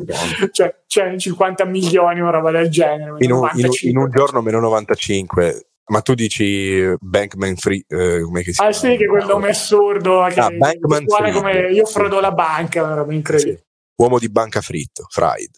Cioè, 0.51 0.83
cioè 0.87 1.17
50 1.17 1.65
milioni 1.65 2.21
o 2.21 2.31
roba 2.31 2.51
del 2.51 2.69
genere. 2.69 3.15
In 3.19 3.33
un, 3.33 3.49
in, 3.55 3.69
in 3.83 3.97
un 3.97 4.11
giorno 4.11 4.43
meno 4.43 4.61
95. 4.61 5.67
Ma 5.85 6.01
tu 6.01 6.15
dici 6.15 6.95
Bankman 7.01 7.57
Free, 7.57 7.85
eh, 7.89 8.21
come 8.23 8.43
si 8.43 8.53
chiama? 8.53 8.71
Ah 8.71 8.73
sì, 8.73 8.97
che 8.97 9.07
quel 9.07 9.27
nome 9.27 9.49
assurdo. 9.49 10.27
Che 10.31 10.41
ah, 10.41 10.51
Bankman 10.51 11.07
Free. 11.07 11.33
come 11.33 11.71
io 11.73 11.87
frodo 11.87 12.21
la 12.21 12.33
banca, 12.33 12.83
una 12.83 12.95
roba 12.95 13.13
incredibile. 13.13 13.57
Sì 13.57 13.71
uomo 14.03 14.19
di 14.19 14.29
banca 14.29 14.61
fritto, 14.61 15.07
fried. 15.09 15.51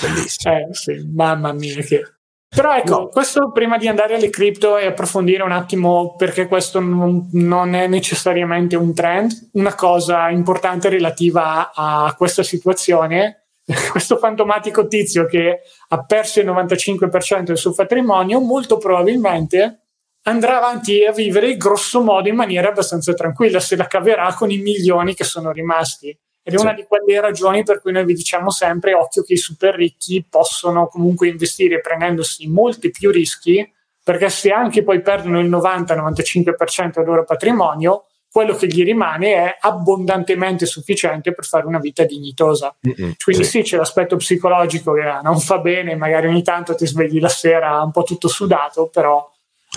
Bellissimo. 0.00 0.54
Eh, 0.54 0.68
sì, 0.72 1.10
mamma 1.12 1.52
mia 1.52 1.80
che... 1.82 2.13
Però 2.54 2.76
ecco, 2.76 2.90
no. 2.90 3.08
questo 3.08 3.50
prima 3.50 3.78
di 3.78 3.88
andare 3.88 4.14
alle 4.14 4.30
cripto 4.30 4.78
e 4.78 4.86
approfondire 4.86 5.42
un 5.42 5.50
attimo 5.50 6.14
perché 6.16 6.46
questo 6.46 6.78
non, 6.78 7.28
non, 7.32 7.74
è 7.74 7.88
necessariamente 7.88 8.76
un 8.76 8.94
trend, 8.94 9.50
una 9.54 9.74
cosa 9.74 10.30
importante 10.30 10.88
relativa 10.88 11.72
a 11.74 12.14
questa 12.16 12.44
situazione, 12.44 13.46
questo 13.90 14.18
fantomatico 14.18 14.86
tizio 14.86 15.26
che 15.26 15.62
ha 15.88 16.04
perso 16.04 16.40
il 16.40 16.46
95% 16.46 17.42
del 17.42 17.58
suo 17.58 17.72
patrimonio, 17.72 18.38
molto 18.40 18.78
probabilmente 18.78 19.80
andrà 20.26 20.58
avanti 20.58 21.04
a 21.04 21.12
vivere 21.12 21.56
grosso 21.56 22.02
modo 22.02 22.28
in 22.28 22.36
maniera 22.36 22.68
abbastanza 22.68 23.12
tranquilla, 23.14 23.58
se 23.58 23.74
la 23.74 23.86
caverà 23.86 24.32
con 24.34 24.50
i 24.50 24.58
milioni 24.58 25.14
che 25.14 25.24
sono 25.24 25.50
rimasti. 25.50 26.16
Ed 26.46 26.54
è 26.54 26.60
una 26.60 26.74
di 26.74 26.84
quelle 26.84 27.18
ragioni 27.22 27.62
per 27.62 27.80
cui 27.80 27.90
noi 27.90 28.04
vi 28.04 28.12
diciamo 28.12 28.50
sempre 28.50 28.92
occhio 28.92 29.22
che 29.22 29.32
i 29.32 29.38
super 29.38 29.74
ricchi 29.74 30.22
possono 30.28 30.88
comunque 30.88 31.26
investire 31.26 31.80
prendendosi 31.80 32.46
molti 32.48 32.90
più 32.90 33.10
rischi, 33.10 33.66
perché 34.02 34.28
se 34.28 34.50
anche 34.50 34.82
poi 34.82 35.00
perdono 35.00 35.40
il 35.40 35.48
90-95% 35.48 36.96
del 36.96 37.06
loro 37.06 37.24
patrimonio, 37.24 38.04
quello 38.30 38.54
che 38.56 38.66
gli 38.66 38.82
rimane 38.84 39.34
è 39.34 39.56
abbondantemente 39.60 40.66
sufficiente 40.66 41.32
per 41.32 41.46
fare 41.46 41.66
una 41.66 41.78
vita 41.78 42.04
dignitosa. 42.04 42.76
Mm-mm, 42.86 43.12
Quindi 43.24 43.44
sì. 43.44 43.50
sì, 43.50 43.62
c'è 43.62 43.76
l'aspetto 43.78 44.16
psicologico 44.16 44.92
che 44.92 45.02
non 45.22 45.40
fa 45.40 45.58
bene, 45.58 45.96
magari 45.96 46.26
ogni 46.26 46.42
tanto 46.42 46.74
ti 46.74 46.84
svegli 46.84 47.20
la 47.20 47.28
sera 47.28 47.80
un 47.80 47.90
po' 47.90 48.02
tutto 48.02 48.28
sudato, 48.28 48.88
però 48.88 49.26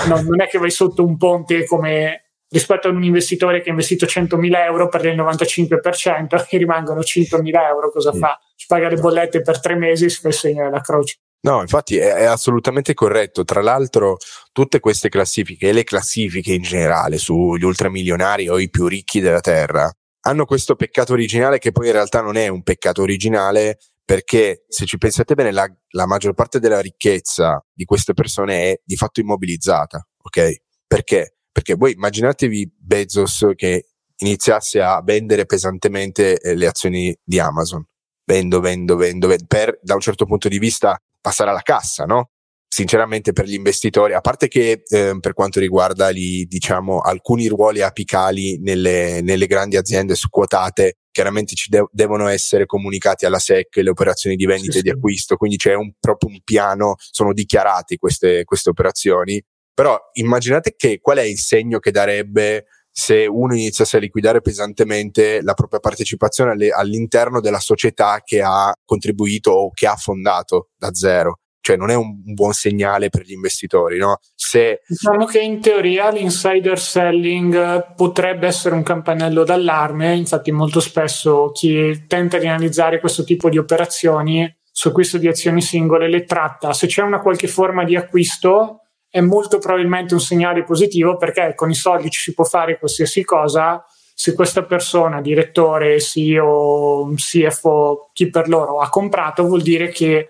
no, 0.07 0.21
non 0.21 0.41
è 0.41 0.47
che 0.47 0.57
vai 0.57 0.71
sotto 0.71 1.05
un 1.05 1.15
ponte 1.17 1.65
come 1.65 2.26
rispetto 2.49 2.87
ad 2.87 2.95
un 2.95 3.03
investitore 3.03 3.61
che 3.61 3.69
ha 3.69 3.71
investito 3.71 4.05
100.000 4.05 4.63
euro 4.65 4.87
per 4.89 5.05
il 5.05 5.17
95% 5.17 6.45
e 6.49 6.57
rimangono 6.57 7.01
100.000 7.01 7.49
euro, 7.67 7.91
cosa 7.91 8.13
mm. 8.15 8.19
fa? 8.19 8.39
Ci 8.55 8.65
paga 8.67 8.89
le 8.89 8.95
bollette 8.95 9.41
per 9.41 9.59
tre 9.59 9.75
mesi 9.75 10.05
e 10.05 10.09
si 10.09 10.19
fa 10.19 10.27
il 10.29 10.33
segno 10.33 10.63
della 10.63 10.81
croce. 10.81 11.17
No, 11.41 11.61
infatti 11.61 11.97
è, 11.97 12.13
è, 12.13 12.23
assolutamente 12.23 12.93
corretto. 12.93 13.43
Tra 13.43 13.61
l'altro, 13.61 14.17
tutte 14.51 14.79
queste 14.79 15.09
classifiche 15.09 15.69
e 15.69 15.71
le 15.71 15.83
classifiche 15.83 16.53
in 16.53 16.61
generale 16.61 17.17
sugli 17.17 17.63
ultramilionari 17.63 18.49
o 18.49 18.59
i 18.59 18.69
più 18.69 18.87
ricchi 18.87 19.19
della 19.19 19.39
Terra 19.39 19.89
hanno 20.21 20.45
questo 20.45 20.75
peccato 20.75 21.13
originale 21.13 21.57
che 21.57 21.71
poi 21.71 21.87
in 21.87 21.93
realtà 21.93 22.21
non 22.21 22.35
è 22.35 22.47
un 22.47 22.63
peccato 22.63 23.01
originale 23.01 23.77
perché 24.03 24.65
se 24.67 24.85
ci 24.85 24.97
pensate 24.97 25.35
bene 25.35 25.51
la, 25.51 25.69
la 25.91 26.05
maggior 26.05 26.33
parte 26.33 26.59
della 26.59 26.79
ricchezza 26.79 27.63
di 27.73 27.85
queste 27.85 28.13
persone 28.13 28.71
è 28.71 28.81
di 28.83 28.95
fatto 28.95 29.19
immobilizzata, 29.19 30.05
ok? 30.21 30.61
Perché? 30.85 31.36
Perché 31.57 31.73
voi 31.73 31.93
immaginatevi 31.93 32.71
Bezos 32.77 33.47
che 33.55 33.87
iniziasse 34.17 34.79
a 34.79 35.01
vendere 35.03 35.47
pesantemente 35.47 36.39
eh, 36.39 36.53
le 36.53 36.67
azioni 36.67 37.17
di 37.23 37.39
Amazon. 37.39 37.83
Vendo, 38.25 38.59
vendo, 38.59 38.95
vendo, 38.95 39.27
vendo, 39.27 39.45
per 39.47 39.79
da 39.81 39.95
un 39.95 39.99
certo 39.99 40.25
punto 40.25 40.49
di 40.49 40.59
vista 40.59 41.01
passare 41.19 41.49
alla 41.49 41.63
cassa, 41.63 42.05
no? 42.05 42.29
Sinceramente 42.67 43.33
per 43.33 43.45
gli 43.45 43.55
investitori, 43.55 44.13
a 44.13 44.21
parte 44.21 44.47
che 44.47 44.83
eh, 44.87 45.17
per 45.19 45.33
quanto 45.33 45.59
riguarda 45.59 46.11
gli, 46.11 46.45
diciamo, 46.45 46.99
alcuni 46.99 47.47
ruoli 47.47 47.81
apicali 47.81 48.59
nelle, 48.59 49.21
nelle 49.23 49.47
grandi 49.47 49.77
aziende 49.77 50.13
quotate, 50.29 50.97
chiaramente 51.09 51.55
ci 51.55 51.71
de- 51.71 51.87
devono 51.89 52.27
essere 52.27 52.67
comunicati 52.67 53.25
alla 53.25 53.39
SEC 53.39 53.77
le 53.77 53.89
operazioni 53.89 54.35
di 54.35 54.45
vendita 54.45 54.73
sì, 54.73 54.77
e 54.77 54.81
di 54.83 54.91
acquisto, 54.91 55.37
quindi 55.37 55.57
c'è 55.57 55.73
un, 55.73 55.91
proprio 55.99 56.29
un 56.29 56.39
piano, 56.43 56.93
sono 56.99 57.33
dichiarati 57.33 57.97
queste, 57.97 58.43
queste 58.43 58.69
operazioni 58.69 59.43
però 59.77 59.95
immaginate 60.13 60.73
che 60.75 60.97
qual 60.99 61.19
è 61.19 61.21
il 61.21 61.37
segno 61.37 61.77
che 61.77 61.91
darebbe 61.91 62.65
se 62.89 63.27
uno 63.27 63.53
iniziasse 63.53 63.97
a 63.97 63.99
liquidare 63.99 64.41
pesantemente 64.41 65.39
la 65.43 65.53
propria 65.53 65.79
partecipazione 65.79 66.49
alle, 66.53 66.71
all'interno 66.71 67.39
della 67.41 67.59
società 67.59 68.23
che 68.25 68.41
ha 68.41 68.73
contribuito 68.83 69.51
o 69.51 69.69
che 69.71 69.85
ha 69.85 69.95
fondato 69.95 70.69
da 70.75 70.91
zero 70.95 71.41
cioè 71.61 71.75
non 71.75 71.91
è 71.91 71.95
un, 71.95 72.21
buon 72.23 72.53
segnale 72.53 73.09
per 73.09 73.23
gli 73.23 73.33
investitori. 73.33 73.97
No? 73.97 74.19
Se... 74.33 74.79
Diciamo 74.87 75.25
che 75.25 75.41
in 75.41 75.59
teoria 75.59 76.09
l'insider 76.09 76.79
selling 76.79 77.93
potrebbe 77.93 78.47
essere 78.47 78.73
un 78.73 78.83
campanello 78.83 79.43
d'allarme, 79.43 80.15
infatti 80.15 80.51
molto 80.51 80.79
spesso 80.79 81.51
chi 81.51 82.05
tenta 82.07 82.37
di 82.37 82.47
analizzare 82.47 83.01
questo 83.01 83.25
tipo 83.25 83.49
di 83.49 83.57
operazioni 83.57 84.49
su 84.71 84.87
acquisto 84.87 85.17
di 85.17 85.27
azioni 85.27 85.61
singole 85.61 86.09
le 86.09 86.23
tratta, 86.23 86.71
se 86.71 86.87
c'è 86.87 87.01
una 87.01 87.19
qualche 87.19 87.47
forma 87.47 87.83
di 87.83 87.97
acquisto 87.97 88.86
è 89.09 89.21
molto 89.21 89.57
probabilmente 89.57 90.13
un 90.13 90.19
segnale 90.19 90.63
positivo 90.63 91.17
perché 91.17 91.53
con 91.55 91.69
i 91.69 91.75
soldi 91.75 92.09
ci 92.09 92.19
si 92.19 92.33
può 92.33 92.43
fare 92.43 92.77
qualsiasi 92.77 93.23
cosa 93.23 93.83
se 94.19 94.33
questa 94.33 94.63
persona, 94.63 95.21
direttore, 95.21 95.99
CEO, 95.99 97.13
CFO, 97.15 98.09
chi 98.13 98.31
per 98.31 98.49
loro 98.49 98.79
ha 98.79 98.89
comprato, 98.89 99.45
vuol 99.45 99.61
dire 99.61 99.89
che 99.89 100.29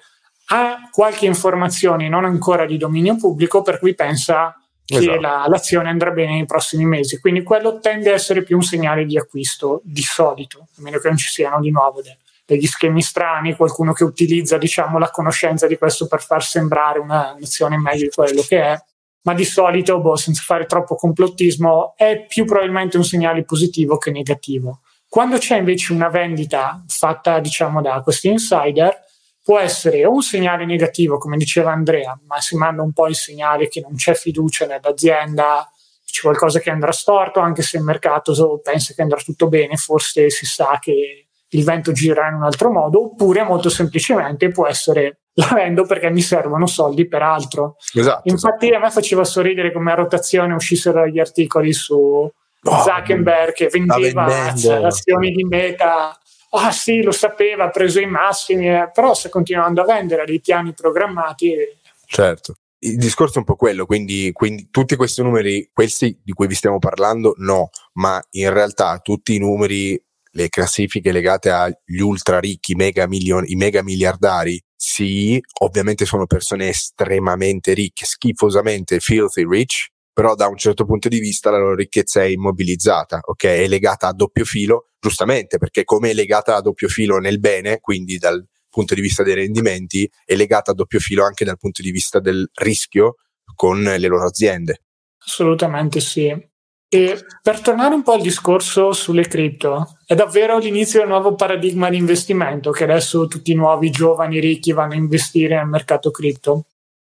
ha 0.50 0.90
qualche 0.92 1.26
informazione 1.26 2.10
non 2.10 2.26
ancora 2.26 2.66
di 2.66 2.76
dominio 2.76 3.16
pubblico 3.16 3.62
per 3.62 3.80
cui 3.80 3.96
pensa 3.96 4.54
che 4.84 4.98
esatto. 4.98 5.20
la, 5.22 5.46
l'azione 5.48 5.90
andrà 5.90 6.12
bene 6.12 6.34
nei 6.34 6.46
prossimi 6.46 6.86
mesi. 6.86 7.20
Quindi 7.20 7.44
quello 7.44 7.80
tende 7.80 8.12
a 8.12 8.13
essere 8.13 8.44
più 8.44 8.58
un 8.58 8.63
segnale 8.63 9.06
di 9.06 9.18
acquisto 9.18 9.80
di 9.86 10.02
solito, 10.02 10.68
a 10.78 10.82
meno 10.82 11.00
che 11.00 11.08
non 11.08 11.18
ci 11.18 11.30
siano 11.30 11.62
di 11.62 11.72
nuovo 11.72 12.02
de, 12.02 12.18
degli 12.48 12.66
schemi 12.66 13.02
strani, 13.02 13.58
qualcuno 13.58 13.92
che 13.92 14.06
utilizza 14.06 14.58
diciamo, 14.58 14.98
la 14.98 15.12
conoscenza 15.12 15.68
di 15.68 15.78
questo 15.78 16.08
per 16.08 16.22
far 16.22 16.42
sembrare 16.42 16.98
una, 16.98 17.34
un'azione 17.36 17.78
meglio 17.78 18.04
di 18.04 18.10
quello 18.10 18.42
che 18.42 18.62
è. 18.62 18.82
Ma 19.24 19.34
di 19.34 19.44
solito, 19.44 20.00
boh, 20.00 20.16
senza 20.16 20.42
fare 20.46 20.66
troppo 20.66 20.96
complottismo, 20.96 21.94
è 21.98 22.26
più 22.26 22.46
probabilmente 22.46 22.96
un 22.96 23.04
segnale 23.04 23.44
positivo 23.44 23.98
che 23.98 24.12
negativo. 24.12 24.80
Quando 25.10 25.38
c'è 25.38 25.58
invece 25.58 25.92
una 25.92 26.08
vendita 26.08 26.82
fatta, 26.88 27.40
diciamo, 27.40 27.82
da 27.82 28.00
questi 28.00 28.30
insider, 28.30 28.98
può 29.44 29.60
essere 29.60 30.06
un 30.06 30.22
segnale 30.22 30.66
negativo, 30.66 31.18
come 31.18 31.36
diceva 31.36 31.74
Andrea, 31.74 32.18
ma 32.26 32.40
si 32.40 32.56
manda 32.56 32.82
un 32.82 32.94
po' 32.94 33.08
il 33.08 33.16
segnale 33.16 33.68
che 33.68 33.82
non 33.82 33.96
c'è 33.96 34.14
fiducia 34.14 34.66
nell'azienda, 34.66 35.70
c'è 36.06 36.22
qualcosa 36.22 36.60
che 36.60 36.70
andrà 36.70 36.94
storto, 36.94 37.42
anche 37.42 37.62
se 37.62 37.76
il 37.76 37.84
mercato 37.84 38.62
pensa 38.64 38.94
che 38.94 39.02
andrà 39.02 39.18
tutto 39.18 39.50
bene, 39.50 39.76
forse 39.76 40.30
si 40.30 40.46
sa 40.46 40.78
che 40.80 41.27
il 41.50 41.64
vento 41.64 41.92
gira 41.92 42.28
in 42.28 42.36
un 42.36 42.44
altro 42.44 42.72
modo, 42.72 43.06
oppure 43.06 43.44
molto 43.44 43.70
semplicemente 43.70 44.50
può 44.50 44.68
essere 44.68 45.20
la 45.38 45.52
vendo 45.54 45.86
perché 45.86 46.10
mi 46.10 46.22
servono 46.22 46.66
soldi 46.66 47.08
per 47.08 47.22
altro. 47.22 47.76
Esatto, 47.94 48.30
Infatti 48.30 48.66
esatto. 48.68 48.82
a 48.82 48.86
me 48.86 48.92
faceva 48.92 49.24
sorridere 49.24 49.72
come 49.72 49.92
a 49.92 49.96
rotazione 49.96 50.54
uscissero 50.54 51.08
gli 51.08 51.20
articoli 51.20 51.74
su 51.74 51.96
oh, 51.96 52.32
Zuckerberg 52.62 53.54
che 53.54 53.68
vendeva 53.68 54.26
azioni 54.26 55.32
di 55.32 55.44
meta 55.44 56.18
ah 56.50 56.72
sì, 56.72 57.02
lo 57.02 57.12
sapeva, 57.12 57.66
ha 57.66 57.70
preso 57.70 58.00
i 58.00 58.06
massimi, 58.06 58.70
eh, 58.70 58.90
però 58.94 59.14
sta 59.14 59.30
continuando 59.30 59.82
a 59.82 59.86
vendere 59.86 60.26
dei 60.26 60.40
piani 60.40 60.74
programmati. 60.74 61.54
Certo. 62.06 62.56
Il 62.80 62.98
discorso 62.98 63.36
è 63.36 63.40
un 63.40 63.46
po' 63.46 63.56
quello, 63.56 63.86
quindi, 63.86 64.32
quindi, 64.34 64.68
tutti 64.70 64.96
questi 64.96 65.24
numeri, 65.24 65.70
questi 65.74 66.20
di 66.24 66.32
cui 66.34 66.46
vi 66.46 66.54
stiamo 66.54 66.78
parlando, 66.78 67.34
no, 67.38 67.70
ma 67.94 68.24
in 68.32 68.54
realtà 68.54 69.00
tutti 69.00 69.34
i 69.34 69.40
numeri, 69.40 70.00
le 70.32 70.50
classifiche 70.50 71.12
legate 71.12 71.50
agli 71.50 72.00
ultra 72.00 72.40
ricchi, 72.40 72.76
mega 72.76 73.08
milion, 73.08 73.44
i 73.46 73.56
mega 73.56 73.84
miliardari, 73.84 74.62
sì, 74.76 75.42
ovviamente 75.62 76.06
sono 76.06 76.26
persone 76.28 76.70
estremamente 76.70 77.74
ricche, 77.74 78.06
schifosamente 78.06 79.00
filthy 79.00 79.48
rich, 79.48 79.88
però 80.13 80.36
da 80.36 80.48
un 80.48 80.58
certo 80.58 80.86
punto 80.86 81.10
di 81.10 81.20
vista 81.20 81.50
la 81.50 81.58
loro 81.60 81.76
ricchezza 81.76 82.22
è 82.22 82.26
immobilizzata, 82.26 83.20
ok? 83.22 83.44
È 83.44 83.68
legata 83.68 84.08
a 84.08 84.13
doppio 84.13 84.46
filo, 84.46 84.90
giustamente, 85.00 85.58
perché 85.58 85.84
come 85.84 86.12
è 86.12 86.13
legata 86.13 86.56
a 86.56 86.62
doppio 86.62 86.88
filo 86.88 87.18
nel 87.18 87.40
bene, 87.40 87.80
quindi 87.80 88.18
dal 88.18 88.44
punto 88.70 88.94
di 88.94 89.02
vista 89.02 89.24
dei 89.24 89.34
rendimenti, 89.34 90.10
è 90.26 90.36
legata 90.36 90.72
a 90.72 90.74
doppio 90.74 91.00
filo 91.00 91.26
anche 91.26 91.46
dal 91.46 91.58
punto 91.58 91.82
di 91.82 91.92
vista 91.92 92.20
del 92.20 92.50
rischio 92.54 93.16
con 93.56 93.82
le 93.82 94.08
loro 94.08 94.26
aziende. 94.26 94.84
Assolutamente 95.20 96.00
sì. 96.00 96.36
E 96.89 97.26
per 97.41 97.60
tornare 97.60 97.95
un 97.95 98.02
po' 98.02 98.13
al 98.13 98.21
discorso 98.21 98.93
sulle 98.93 99.28
cripto, 99.28 99.97
è 100.06 100.15
davvero 100.15 100.58
l'inizio 100.58 101.00
del 101.00 101.10
nuovo 101.10 101.36
paradigma 101.36 101.89
di 101.89 101.97
investimento 101.97 102.71
che 102.71 102.86
adesso 102.86 103.28
tutti 103.28 103.52
i 103.52 103.56
nuovi 103.56 103.89
giovani 103.89 104.39
ricchi 104.39 104.71
vanno 104.71 104.93
a 104.93 104.97
investire 104.97 105.58
nel 105.58 105.67
mercato 105.67 106.12
cripto. 106.12 106.67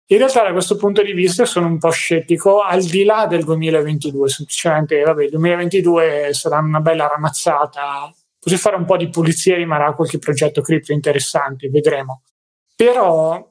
In 0.08 0.18
realtà 0.18 0.44
da 0.44 0.52
questo 0.52 0.76
punto 0.76 1.02
di 1.02 1.14
vista 1.14 1.46
sono 1.46 1.68
un 1.68 1.78
po' 1.78 1.90
scettico 1.90 2.60
al 2.60 2.84
di 2.84 3.06
là 3.06 3.28
del 3.28 3.46
2022, 3.46 4.28
semplicemente 4.28 5.02
vabbè, 5.04 5.24
il 5.24 5.30
2022 5.30 6.34
sarà 6.34 6.58
una 6.58 6.82
bella 6.82 7.08
ramazzata, 7.08 8.14
così 8.38 8.58
fare 8.58 8.76
un 8.76 8.84
po' 8.84 8.98
di 8.98 9.08
pulizia 9.08 9.56
rimarrà 9.56 9.94
qualche 9.94 10.18
progetto 10.18 10.60
cripto 10.62 10.92
interessante, 10.92 11.70
vedremo. 11.70 12.24
Però 12.76 13.51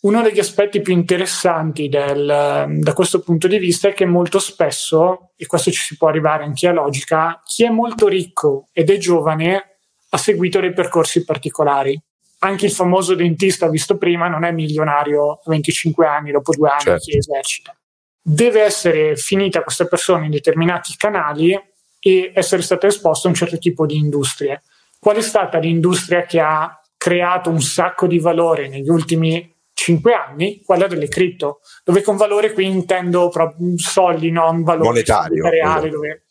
uno 0.00 0.22
degli 0.22 0.38
aspetti 0.38 0.80
più 0.80 0.92
interessanti 0.92 1.88
del, 1.88 2.66
da 2.78 2.92
questo 2.94 3.20
punto 3.20 3.46
di 3.46 3.58
vista 3.58 3.88
è 3.88 3.92
che 3.92 4.06
molto 4.06 4.38
spesso, 4.38 5.32
e 5.36 5.46
questo 5.46 5.70
ci 5.70 5.82
si 5.82 5.96
può 5.96 6.08
arrivare 6.08 6.44
anche 6.44 6.66
a 6.66 6.72
logica, 6.72 7.42
chi 7.44 7.64
è 7.64 7.68
molto 7.68 8.08
ricco 8.08 8.68
ed 8.72 8.90
è 8.90 8.96
giovane 8.96 9.64
ha 10.12 10.16
seguito 10.16 10.58
dei 10.58 10.72
percorsi 10.72 11.24
particolari 11.24 12.00
anche 12.40 12.66
il 12.66 12.72
famoso 12.72 13.14
dentista 13.14 13.68
visto 13.68 13.96
prima 13.96 14.28
non 14.28 14.44
è 14.44 14.52
milionario 14.52 15.32
a 15.32 15.40
25 15.46 16.06
anni 16.06 16.30
dopo 16.30 16.52
due 16.52 16.68
anni 16.68 16.80
certo. 16.80 17.04
che 17.10 17.16
esercita. 17.18 17.76
Deve 18.22 18.62
essere 18.62 19.16
finita 19.16 19.62
questa 19.62 19.86
persona 19.86 20.24
in 20.24 20.30
determinati 20.30 20.94
canali 20.96 21.58
e 21.98 22.32
essere 22.34 22.62
stata 22.62 22.86
esposta 22.86 23.26
a 23.26 23.30
un 23.30 23.36
certo 23.36 23.58
tipo 23.58 23.86
di 23.86 23.96
industrie. 23.96 24.62
Qual 24.98 25.16
è 25.16 25.22
stata 25.22 25.58
l'industria 25.58 26.24
che 26.24 26.40
ha 26.40 26.80
creato 26.96 27.50
un 27.50 27.60
sacco 27.60 28.06
di 28.06 28.18
valore 28.18 28.68
negli 28.68 28.88
ultimi 28.88 29.54
5 29.80 30.12
anni? 30.12 30.60
Quella 30.62 30.86
delle 30.86 31.08
cripto, 31.08 31.60
dove 31.84 32.02
con 32.02 32.16
valore 32.16 32.52
qui 32.52 32.66
intendo 32.66 33.30
proprio 33.30 33.78
soldi, 33.78 34.30
non 34.30 34.62
valore 34.62 34.88
monetario 34.88 35.48
reale. 35.48 35.86
Esatto. 35.86 35.88
Dove... 35.88 36.22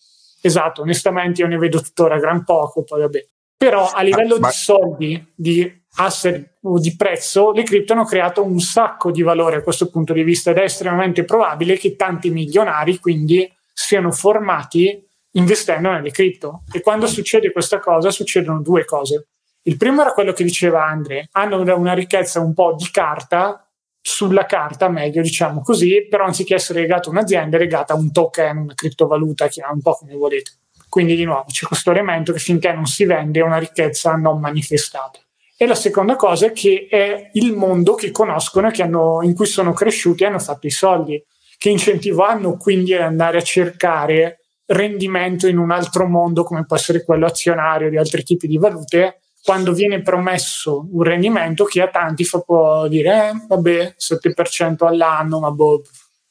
esatto, 0.42 0.82
onestamente 0.84 1.42
io 1.42 1.48
ne 1.48 1.58
vedo 1.58 1.82
tuttora 1.82 2.20
gran 2.20 2.44
poco, 2.44 2.84
poi 2.84 3.02
vabbè. 3.02 3.26
Però 3.58 3.90
a 3.90 4.04
livello 4.04 4.36
ah, 4.36 4.40
ma... 4.40 4.48
di 4.50 4.54
soldi, 4.54 5.34
di 5.36 5.82
asset 5.96 6.58
di 6.62 6.96
prezzo, 6.96 7.52
le 7.52 7.64
cripto 7.64 7.94
hanno 7.94 8.06
creato 8.06 8.44
un 8.44 8.60
sacco 8.60 9.10
di 9.10 9.24
valore 9.24 9.58
a 9.58 9.62
questo 9.64 9.90
punto 9.90 10.14
di 10.14 10.24
vista 10.24 10.52
ed 10.52 10.58
è 10.58 10.64
estremamente 10.64 11.24
probabile 11.24 11.76
che 11.78 11.96
tanti 11.96 12.30
milionari 12.30 13.00
quindi 13.00 13.52
siano 13.74 14.12
formati 14.12 15.04
investendo 15.32 15.90
nelle 15.90 16.12
cripto. 16.12 16.64
E 16.72 16.82
quando 16.82 17.08
succede 17.08 17.52
questa 17.52 17.80
cosa 17.80 18.12
succedono 18.12 18.62
due 18.62 18.86
cose. 18.86 19.30
Il 19.64 19.78
primo 19.78 20.02
era 20.02 20.14
quello 20.14 20.34
che 20.34 20.44
diceva 20.44 20.86
Andre, 20.86 21.30
hanno 21.34 21.62
una 21.62 21.94
ricchezza 21.94 22.40
un 22.40 22.54
po' 22.54 22.76
di 22.78 22.90
carta, 22.92 23.64
sulla 24.02 24.46
carta 24.46 24.90
meglio 24.90 25.22
diciamo 25.22 25.62
così, 25.62 26.08
però 26.10 26.26
anziché 26.26 26.56
essere 26.56 26.82
legata 26.82 27.10
a 27.10 27.12
un'azienda 27.12 27.58
è 27.58 27.60
legata 27.60 27.94
a 27.94 27.98
un 27.98 28.12
token, 28.12 28.58
una 28.58 28.74
criptovaluta, 28.74 29.48
chiamate 29.48 29.76
un 29.76 29.82
po' 29.82 29.94
come 29.94 30.16
volete. 30.16 30.52
Quindi 30.88 31.16
di 31.16 31.24
nuovo 31.24 31.46
c'è 31.48 31.68
questo 31.68 31.92
elemento 31.92 32.34
che 32.34 32.40
finché 32.40 32.72
non 32.74 32.86
si 32.86 33.06
vende 33.06 33.40
è 33.40 33.44
una 33.44 33.60
ricchezza 33.60 34.16
non 34.16 34.40
manifestata. 34.40 35.20
E 35.56 35.68
la 35.68 35.76
seconda 35.76 36.16
cosa 36.16 36.48
è 36.48 36.52
che 36.52 36.88
è 36.90 37.30
il 37.34 37.54
mondo 37.54 37.94
che 37.94 38.12
conoscono, 38.12 38.72
che 38.72 38.82
hanno, 38.82 39.20
in 39.22 39.36
cui 39.36 39.46
sono 39.46 39.74
cresciuti 39.74 40.24
e 40.24 40.28
hanno 40.28 40.40
fatto 40.40 40.68
i 40.68 40.72
soldi. 40.72 41.22
Che 41.58 41.70
incentivo 41.70 42.24
hanno 42.24 42.56
quindi 42.56 42.94
ad 42.94 43.02
andare 43.02 43.38
a 43.38 43.42
cercare 43.42 44.40
rendimento 44.68 45.48
in 45.48 45.58
un 45.58 45.72
altro 45.72 46.08
mondo, 46.08 46.44
come 46.44 46.66
può 46.66 46.78
essere 46.78 47.04
quello 47.04 47.26
azionario 47.26 47.90
di 47.90 47.98
altri 47.98 48.24
tipi 48.24 48.48
di 48.48 48.58
valute, 48.58 49.20
quando 49.50 49.74
viene 49.74 50.04
promesso 50.04 50.88
un 50.92 51.02
rendimento 51.02 51.64
che 51.64 51.82
a 51.82 51.88
tanti 51.88 52.24
fa 52.24 52.38
può 52.38 52.88
dire, 52.88 53.30
eh, 53.30 53.46
vabbè, 53.48 53.96
7% 53.98 54.86
all'anno, 54.86 55.40
ma 55.40 55.50
boh, 55.50 55.82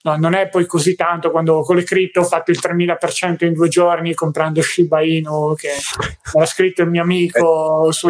no, 0.03 0.17
non 0.19 0.35
è 0.35 0.49
poi 0.49 0.67
così 0.67 0.95
tanto 0.95 1.33
quando 1.33 1.63
con 1.63 1.75
le 1.75 1.83
cripto 1.83 2.21
ho 2.21 2.25
fatto 2.25 2.53
il 2.53 2.61
3000% 2.63 3.45
in 3.45 3.55
due 3.55 3.67
giorni 3.67 4.15
comprando 4.15 4.63
Shiba 4.63 5.03
Inu 5.03 5.53
che 5.57 5.71
l'ha 6.33 6.47
scritto 6.47 6.83
il 6.83 6.91
mio 6.91 7.03
amico 7.03 7.91
su 7.91 8.09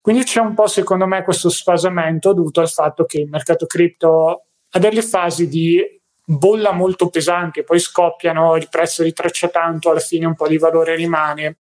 quindi 0.00 0.24
c'è 0.24 0.40
un 0.40 0.54
po', 0.54 0.66
secondo 0.66 1.06
me, 1.06 1.22
questo 1.22 1.48
sfasamento 1.48 2.32
dovuto 2.32 2.60
al 2.60 2.70
fatto 2.70 3.04
che 3.04 3.20
il 3.20 3.28
mercato 3.28 3.66
cripto 3.66 4.46
ha 4.68 4.78
delle 4.80 5.02
fasi 5.02 5.46
di 5.46 5.80
bolla 6.24 6.72
molto 6.72 7.08
pesanti, 7.08 7.62
poi 7.62 7.78
scoppiano, 7.78 8.56
il 8.56 8.68
prezzo 8.68 9.04
ritraccia 9.04 9.46
tanto, 9.46 9.90
alla 9.90 10.00
fine 10.00 10.26
un 10.26 10.34
po' 10.34 10.48
di 10.48 10.58
valore 10.58 10.96
rimane. 10.96 11.58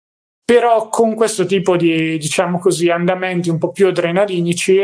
Però 0.45 0.89
con 0.89 1.15
questo 1.15 1.45
tipo 1.47 1.75
di, 1.75 2.19
diciamo 2.19 2.59
così, 2.59 2.89
andamenti 2.89 3.49
un 3.49 3.57
po' 3.57 3.71
più 3.71 3.87
adrenalinici, 3.87 4.79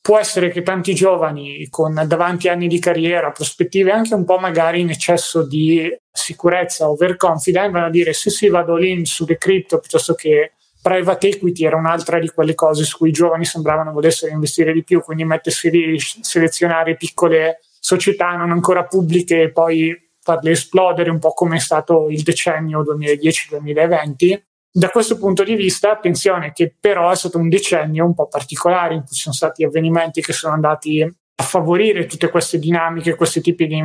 può 0.00 0.18
essere 0.18 0.50
che 0.50 0.62
tanti 0.62 0.94
giovani 0.94 1.66
con 1.68 2.02
davanti 2.06 2.48
anni 2.48 2.68
di 2.68 2.78
carriera, 2.78 3.30
prospettive 3.30 3.90
anche 3.90 4.14
un 4.14 4.24
po' 4.24 4.38
magari 4.38 4.80
in 4.80 4.90
eccesso 4.90 5.46
di 5.46 5.94
sicurezza, 6.10 6.88
overconfident, 6.88 7.70
vanno 7.70 7.86
a 7.86 7.90
dire 7.90 8.12
sì 8.14 8.30
sì 8.30 8.48
vado 8.48 8.76
lì 8.76 9.04
sulle 9.06 9.36
cripto 9.38 9.78
piuttosto 9.78 10.14
che 10.14 10.52
private 10.80 11.28
equity 11.28 11.64
era 11.64 11.76
un'altra 11.76 12.18
di 12.18 12.28
quelle 12.28 12.54
cose 12.54 12.84
su 12.84 12.98
cui 12.98 13.08
i 13.08 13.12
giovani 13.12 13.46
sembravano 13.46 13.92
volessero 13.92 14.32
investire 14.32 14.72
di 14.72 14.84
più, 14.84 15.00
quindi 15.00 15.24
mettersi 15.24 15.70
lì, 15.70 15.98
selezionare 15.98 16.96
piccole 16.96 17.60
società 17.80 18.36
non 18.36 18.50
ancora 18.50 18.84
pubbliche 18.84 19.42
e 19.42 19.52
poi 19.52 19.94
farle 20.20 20.50
esplodere 20.50 21.10
un 21.10 21.18
po' 21.18 21.32
come 21.32 21.56
è 21.56 21.60
stato 21.60 22.08
il 22.10 22.22
decennio 22.22 22.82
2010-2020. 22.82 24.40
Da 24.76 24.88
questo 24.88 25.18
punto 25.18 25.44
di 25.44 25.54
vista, 25.54 25.92
attenzione 25.92 26.50
che 26.50 26.74
però 26.80 27.08
è 27.08 27.14
stato 27.14 27.38
un 27.38 27.48
decennio 27.48 28.04
un 28.04 28.12
po' 28.12 28.26
particolare 28.26 28.94
in 28.94 29.04
cui 29.04 29.14
ci 29.14 29.22
sono 29.22 29.34
stati 29.34 29.62
avvenimenti 29.62 30.20
che 30.20 30.32
sono 30.32 30.52
andati 30.52 31.00
a 31.00 31.42
favorire 31.44 32.06
tutte 32.06 32.28
queste 32.28 32.58
dinamiche, 32.58 33.14
questi 33.14 33.40
tipi 33.40 33.68
di 33.68 33.76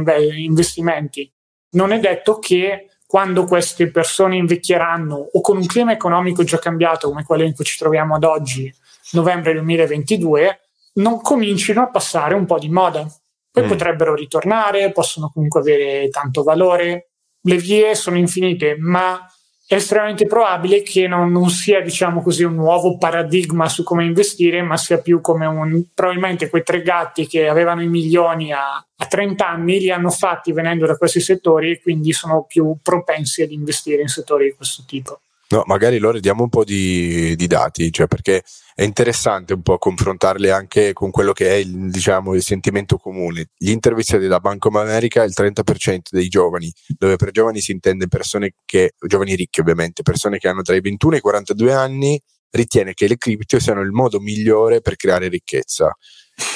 investimenti. 0.43 1.31
Non 1.73 1.91
è 1.91 1.99
detto 1.99 2.39
che 2.39 2.87
quando 3.05 3.45
queste 3.45 3.91
persone 3.91 4.37
invecchieranno 4.37 5.29
o 5.31 5.41
con 5.41 5.57
un 5.57 5.67
clima 5.67 5.91
economico 5.91 6.43
già 6.43 6.57
cambiato 6.57 7.09
come 7.09 7.23
quello 7.23 7.43
in 7.43 7.53
cui 7.53 7.65
ci 7.65 7.77
troviamo 7.77 8.15
ad 8.15 8.23
oggi, 8.23 8.73
novembre 9.11 9.53
2022, 9.53 10.59
non 10.93 11.21
comincino 11.21 11.83
a 11.83 11.89
passare 11.91 12.33
un 12.33 12.47
po' 12.47 12.57
di 12.57 12.69
moda. 12.69 13.07
Poi 13.51 13.63
mm. 13.63 13.67
potrebbero 13.67 14.15
ritornare, 14.15 14.91
possono 14.91 15.29
comunque 15.31 15.59
avere 15.59 16.09
tanto 16.09 16.41
valore. 16.41 17.11
Le 17.41 17.57
vie 17.57 17.93
sono 17.93 18.17
infinite, 18.17 18.75
ma 18.79 19.23
è 19.69 19.75
estremamente 19.75 20.25
probabile 20.25 20.81
che 20.81 21.07
non, 21.07 21.31
non, 21.31 21.51
sia, 21.51 21.79
diciamo 21.79 22.23
così, 22.23 22.43
un 22.43 22.55
nuovo 22.55 22.97
paradigma 22.97 23.69
su 23.69 23.83
come 23.83 24.03
investire, 24.03 24.63
ma 24.63 24.77
sia 24.77 24.97
più 24.97 25.21
come 25.21 25.45
un 25.45 25.83
probabilmente 25.93 26.49
quei 26.49 26.63
tre 26.63 26.81
gatti 26.81 27.27
che 27.27 27.47
avevano 27.47 27.83
i 27.83 27.87
milioni 27.87 28.51
a, 28.51 28.77
a 28.77 29.05
30 29.05 29.47
anni 29.47 29.77
li 29.79 29.91
hanno 29.91 30.09
fatti 30.09 30.53
venendo 30.53 30.87
da 30.87 30.97
questi 30.97 31.19
settori 31.19 31.69
e 31.69 31.81
quindi 31.81 32.13
sono 32.13 32.45
più 32.47 32.77
propensi 32.81 33.43
ad 33.43 33.51
investire 33.51 34.01
in 34.01 34.07
settori 34.07 34.45
di 34.45 34.55
questo 34.55 34.85
tipo. 34.87 35.19
No, 35.51 35.63
magari 35.65 35.97
loro 35.97 36.19
diamo 36.19 36.43
un 36.43 36.49
po' 36.49 36.63
di, 36.63 37.35
di, 37.35 37.47
dati, 37.47 37.91
cioè 37.91 38.05
perché 38.05 38.43
è 38.75 38.83
interessante 38.83 39.53
un 39.53 39.63
po' 39.63 39.79
confrontarli 39.79 40.51
anche 40.51 40.93
con 40.93 41.09
quello 41.09 41.31
che 41.31 41.49
è 41.49 41.53
il, 41.55 41.89
diciamo, 41.89 42.35
il 42.35 42.43
sentimento 42.43 42.97
comune. 42.97 43.47
Gli 43.57 43.71
intervistati 43.71 44.27
da 44.27 44.39
Bank 44.39 44.65
of 44.65 44.75
America, 44.75 45.23
il 45.23 45.33
30% 45.35 46.09
dei 46.11 46.27
giovani, 46.27 46.71
dove 46.99 47.15
per 47.15 47.31
giovani 47.31 47.61
si 47.61 47.71
intende 47.71 48.07
persone 48.07 48.53
che, 48.63 48.91
giovani 48.99 49.33
ricchi 49.33 49.59
ovviamente, 49.59 50.03
persone 50.03 50.37
che 50.37 50.47
hanno 50.47 50.61
tra 50.61 50.75
i 50.75 50.81
21 50.81 51.15
e 51.15 51.17
i 51.17 51.21
42 51.21 51.73
anni, 51.73 52.21
ritiene 52.51 52.93
che 52.93 53.07
le 53.07 53.17
cripto 53.17 53.59
siano 53.59 53.81
il 53.81 53.91
modo 53.91 54.19
migliore 54.19 54.81
per 54.81 54.97
creare 54.97 55.29
ricchezza, 55.29 55.91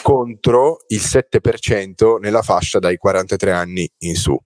contro 0.03 0.83
il 0.89 1.01
7% 1.01 2.19
nella 2.19 2.43
fascia 2.43 2.77
dai 2.77 2.97
43 2.97 3.51
anni 3.51 3.89
in 4.01 4.15
su. 4.15 4.39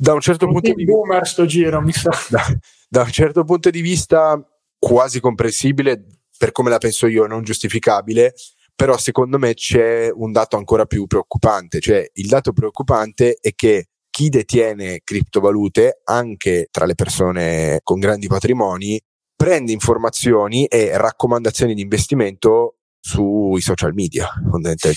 Da 0.00 0.14
un 0.14 0.20
certo 0.20 0.46
punto 0.46 0.72
di 0.72 0.82
vista... 0.82 0.92
boomer 0.92 1.26
sto 1.26 1.44
giro. 1.44 1.82
Da, 2.30 2.42
da 2.88 3.02
un 3.02 3.10
certo 3.10 3.44
punto 3.44 3.68
di 3.68 3.82
vista 3.82 4.42
quasi 4.78 5.20
comprensibile, 5.20 6.02
per 6.38 6.52
come 6.52 6.70
la 6.70 6.78
penso 6.78 7.06
io, 7.06 7.26
non 7.26 7.42
giustificabile, 7.42 8.32
però 8.74 8.96
secondo 8.96 9.38
me 9.38 9.52
c'è 9.52 10.10
un 10.10 10.32
dato 10.32 10.56
ancora 10.56 10.86
più 10.86 11.06
preoccupante, 11.06 11.80
cioè 11.80 12.08
il 12.14 12.28
dato 12.28 12.54
preoccupante 12.54 13.36
è 13.38 13.52
che 13.54 13.88
chi 14.08 14.30
detiene 14.30 15.00
criptovalute, 15.04 16.00
anche 16.04 16.68
tra 16.70 16.86
le 16.86 16.94
persone 16.94 17.80
con 17.82 17.98
grandi 17.98 18.26
patrimoni, 18.26 18.98
prende 19.36 19.72
informazioni 19.72 20.64
e 20.64 20.96
raccomandazioni 20.96 21.74
di 21.74 21.82
investimento 21.82 22.76
sui 22.98 23.60
social 23.60 23.92
media, 23.92 24.30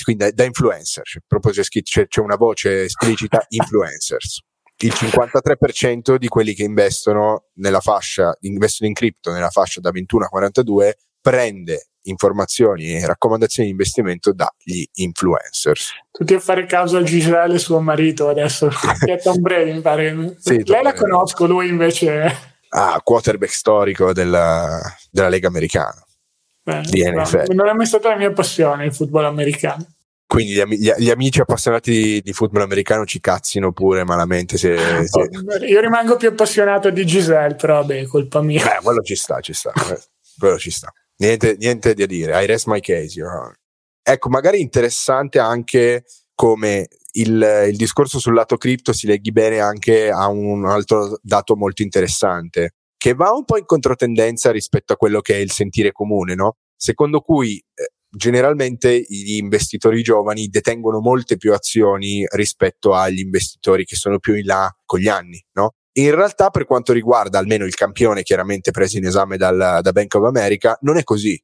quindi 0.01 0.31
da, 0.31 0.43
influencer, 0.45 1.03
cioè, 1.03 1.21
proprio 1.27 1.51
c'è, 1.51 1.63
scritto, 1.63 1.89
c'è, 1.91 2.07
c'è 2.07 2.21
una 2.21 2.37
voce 2.37 2.83
esplicita 2.83 3.43
influencers 3.49 4.43
il 4.77 4.93
53% 4.93 6.15
di 6.15 6.27
quelli 6.27 6.53
che 6.53 6.63
investono 6.63 7.45
nella 7.55 7.79
fascia, 7.79 8.36
investono 8.41 8.89
in 8.89 8.95
cripto 8.95 9.31
nella 9.31 9.49
fascia 9.49 9.79
da 9.79 9.91
21 9.91 10.25
a 10.25 10.27
42 10.27 10.97
prende 11.21 11.88
informazioni 12.03 12.95
e 12.97 13.05
raccomandazioni 13.05 13.69
di 13.69 13.73
investimento 13.73 14.33
dagli 14.33 14.86
influencers. 14.95 15.91
Tutti 16.12 16.33
a 16.33 16.39
fare 16.39 16.65
caso 16.65 16.97
a 16.97 17.03
Gisele, 17.03 17.57
suo 17.57 17.79
marito, 17.79 18.27
adesso, 18.27 18.69
che 18.99 19.13
è 19.13 19.21
Tom 19.21 19.39
Brady, 19.39 19.71
mi 19.71 19.79
pare. 19.79 20.36
Sì, 20.38 20.62
Lei 20.65 20.83
la 20.83 20.93
conosco, 20.93 21.45
lui 21.45 21.69
invece... 21.69 22.51
Ah, 22.75 22.99
quarterback 23.01 23.53
storico 23.53 24.12
della, 24.12 24.81
della 25.09 25.29
Lega 25.29 25.47
Americana. 25.47 26.03
Beh, 26.63 26.81
no, 27.12 27.23
non 27.53 27.67
è 27.67 27.73
mai 27.73 27.86
stata 27.86 28.09
la 28.09 28.15
mia 28.17 28.31
passione 28.31 28.86
il 28.86 28.93
football 28.93 29.25
americano. 29.25 29.86
Quindi 30.33 30.53
gli, 30.53 30.91
gli, 30.97 31.11
amici 31.11 31.41
appassionati 31.41 31.91
di, 31.91 32.21
di, 32.21 32.33
football 32.33 32.63
americano 32.63 33.05
ci 33.05 33.19
cazzino 33.19 33.71
pure 33.71 34.03
malamente. 34.03 34.57
Se, 34.57 34.75
se... 35.05 35.29
Io 35.67 35.79
rimango 35.79 36.17
più 36.17 36.29
appassionato 36.29 36.89
di 36.89 37.05
Giselle, 37.05 37.53
però 37.53 37.81
vabbè, 37.81 38.07
colpa 38.07 38.41
mia. 38.41 38.65
Beh, 38.65 38.79
quello 38.81 39.03
ci 39.03 39.15
sta, 39.15 39.39
ci 39.41 39.53
sta. 39.53 39.71
Eh, 39.73 40.01
quello 40.35 40.57
ci 40.57 40.71
sta. 40.71 40.91
Niente, 41.17 41.55
niente 41.59 41.93
da 41.93 42.07
dire. 42.07 42.43
I 42.43 42.47
rest 42.47 42.65
my 42.65 42.79
case. 42.79 43.21
Ecco, 44.01 44.29
magari 44.29 44.59
interessante 44.59 45.37
anche 45.37 46.03
come 46.33 46.87
il, 47.11 47.67
il, 47.69 47.77
discorso 47.77 48.17
sul 48.17 48.33
lato 48.33 48.57
cripto 48.57 48.91
si 48.91 49.05
leghi 49.05 49.31
bene 49.31 49.59
anche 49.59 50.09
a 50.09 50.29
un 50.29 50.65
altro 50.65 51.19
dato 51.21 51.55
molto 51.55 51.83
interessante, 51.83 52.71
che 52.97 53.13
va 53.13 53.31
un 53.33 53.45
po' 53.45 53.57
in 53.57 53.65
controtendenza 53.65 54.49
rispetto 54.49 54.93
a 54.93 54.97
quello 54.97 55.21
che 55.21 55.35
è 55.35 55.37
il 55.37 55.51
sentire 55.51 55.91
comune, 55.91 56.33
no? 56.33 56.55
Secondo 56.75 57.19
cui 57.19 57.63
eh, 57.75 57.91
generalmente 58.15 59.04
gli 59.08 59.36
investitori 59.36 60.04
giovani 60.04 60.47
detengono 60.47 60.99
molte 60.99 61.38
più 61.38 61.54
azioni 61.54 62.26
rispetto 62.32 62.93
agli 62.93 63.19
investitori 63.19 63.86
che 63.86 63.95
sono 63.95 64.19
più 64.19 64.36
in 64.36 64.45
là 64.45 64.76
con 64.86 64.99
gli 64.99 65.08
anni, 65.08 65.43
no? 65.54 65.73
In 65.95 66.13
realtà, 66.15 66.49
per 66.49 66.65
quanto 66.65 66.91
riguarda 66.91 67.38
almeno 67.38 67.65
il 67.65 67.76
campione 67.76 68.23
chiaramente 68.23 68.71
preso 68.71 68.97
in 68.97 69.06
esame 69.06 69.38
dal, 69.38 69.80
da 69.82 69.91
Bank 69.91 70.13
of 70.15 70.26
America, 70.26 70.78
non 70.82 70.97
è 70.97 71.04
così. 71.04 71.41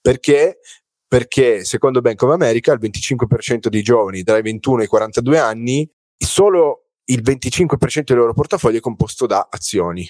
Perché? 0.00 0.58
Perché 1.06 1.64
secondo 1.64 2.00
Bank 2.00 2.22
of 2.22 2.32
America 2.32 2.72
il 2.72 2.78
25% 2.80 3.68
dei 3.68 3.82
giovani 3.82 4.22
tra 4.22 4.36
i 4.36 4.42
21 4.42 4.82
e 4.82 4.84
i 4.84 4.88
42 4.88 5.38
anni, 5.38 5.90
solo 6.16 6.90
il 7.06 7.22
25% 7.22 8.02
del 8.04 8.16
loro 8.18 8.34
portafoglio 8.34 8.78
è 8.78 8.80
composto 8.80 9.26
da 9.26 9.48
azioni. 9.50 10.06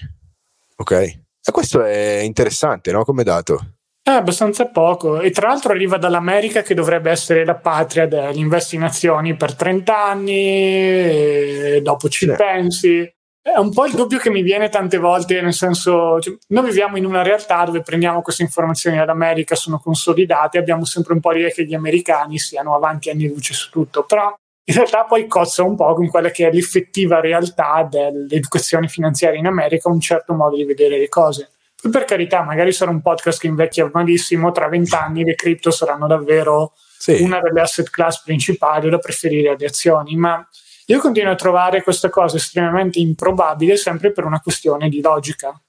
Ok? 0.77 0.93
E 0.93 1.53
questo 1.53 1.83
è 1.83 2.21
interessante, 2.25 2.93
no? 2.93 3.05
Come 3.05 3.23
dato. 3.23 3.78
È 4.09 4.13
abbastanza 4.13 4.65
poco 4.65 5.21
e 5.21 5.31
tra 5.31 5.49
l'altro 5.49 5.73
arriva 5.73 5.99
dall'America 5.99 6.63
che 6.63 6.73
dovrebbe 6.73 7.11
essere 7.11 7.45
la 7.45 7.57
patria 7.57 8.07
dell'investi 8.07 8.75
in 8.75 8.85
azioni 8.85 9.37
per 9.37 9.55
30 9.55 10.03
anni 10.03 10.33
e 10.33 11.81
dopo 11.83 12.09
ci 12.09 12.25
sì. 12.25 12.35
pensi. 12.35 13.01
È 13.43 13.59
un 13.59 13.71
po' 13.71 13.85
il 13.85 13.93
dubbio 13.93 14.17
che 14.17 14.31
mi 14.31 14.41
viene 14.41 14.71
tante 14.71 14.97
volte, 14.97 15.43
nel 15.43 15.53
senso, 15.53 16.21
cioè, 16.21 16.35
noi 16.49 16.65
viviamo 16.65 16.97
in 16.97 17.05
una 17.05 17.21
realtà 17.21 17.63
dove 17.67 17.83
prendiamo 17.83 18.23
queste 18.23 18.43
informazioni 18.43 18.97
dall'America, 18.97 19.55
sono 19.55 19.79
consolidate, 19.79 20.57
abbiamo 20.57 20.87
sempre 20.87 21.13
un 21.13 21.21
po' 21.21 21.33
l'idea 21.33 21.51
che 21.51 21.67
gli 21.67 21.75
americani 21.75 22.39
siano 22.39 22.75
avanti 22.75 23.11
anni 23.11 23.29
luce 23.29 23.53
su 23.53 23.69
tutto, 23.69 24.05
però 24.05 24.35
in 24.65 24.75
realtà 24.75 25.05
poi 25.05 25.27
cozza 25.27 25.63
un 25.65 25.77
po' 25.77 25.93
con 25.93 26.09
quella 26.09 26.31
che 26.31 26.49
è 26.49 26.51
l'effettiva 26.51 27.21
realtà 27.21 27.87
dell'educazione 27.91 28.89
finanziaria 28.89 29.39
in 29.39 29.47
America, 29.47 29.91
un 29.91 30.01
certo 30.01 30.33
modo 30.33 30.57
di 30.57 30.65
vedere 30.65 30.97
le 30.99 31.11
cose 31.11 31.51
per 31.91 32.05
carità, 32.05 32.43
magari 32.43 32.73
sarà 32.73 32.91
un 32.91 33.01
podcast 33.01 33.41
che 33.41 33.47
invecchia 33.47 33.89
malissimo, 33.93 34.51
tra 34.51 34.69
vent'anni 34.69 35.23
le 35.23 35.35
cripto 35.35 35.71
saranno 35.71 36.07
davvero 36.09 36.73
sì. 36.99 37.23
una 37.23 37.41
delle 37.41 37.61
asset 37.61 37.89
class 37.89 38.23
principali 38.23 38.91
da 38.91 38.99
preferire 38.99 39.51
alle 39.51 39.67
azioni, 39.67 40.17
ma 40.17 40.47
io 40.87 40.99
continuo 41.01 41.33
a 41.33 41.37
trovare 41.37 41.83
questa 41.83 42.09
cosa 42.09 42.37
estremamente 42.37 42.99
improbabile 42.99 43.77
sempre 43.77 44.11
per 44.11 44.25
una 44.25 44.41
questione 44.41 44.89
di 44.89 45.01
logica. 45.01 45.61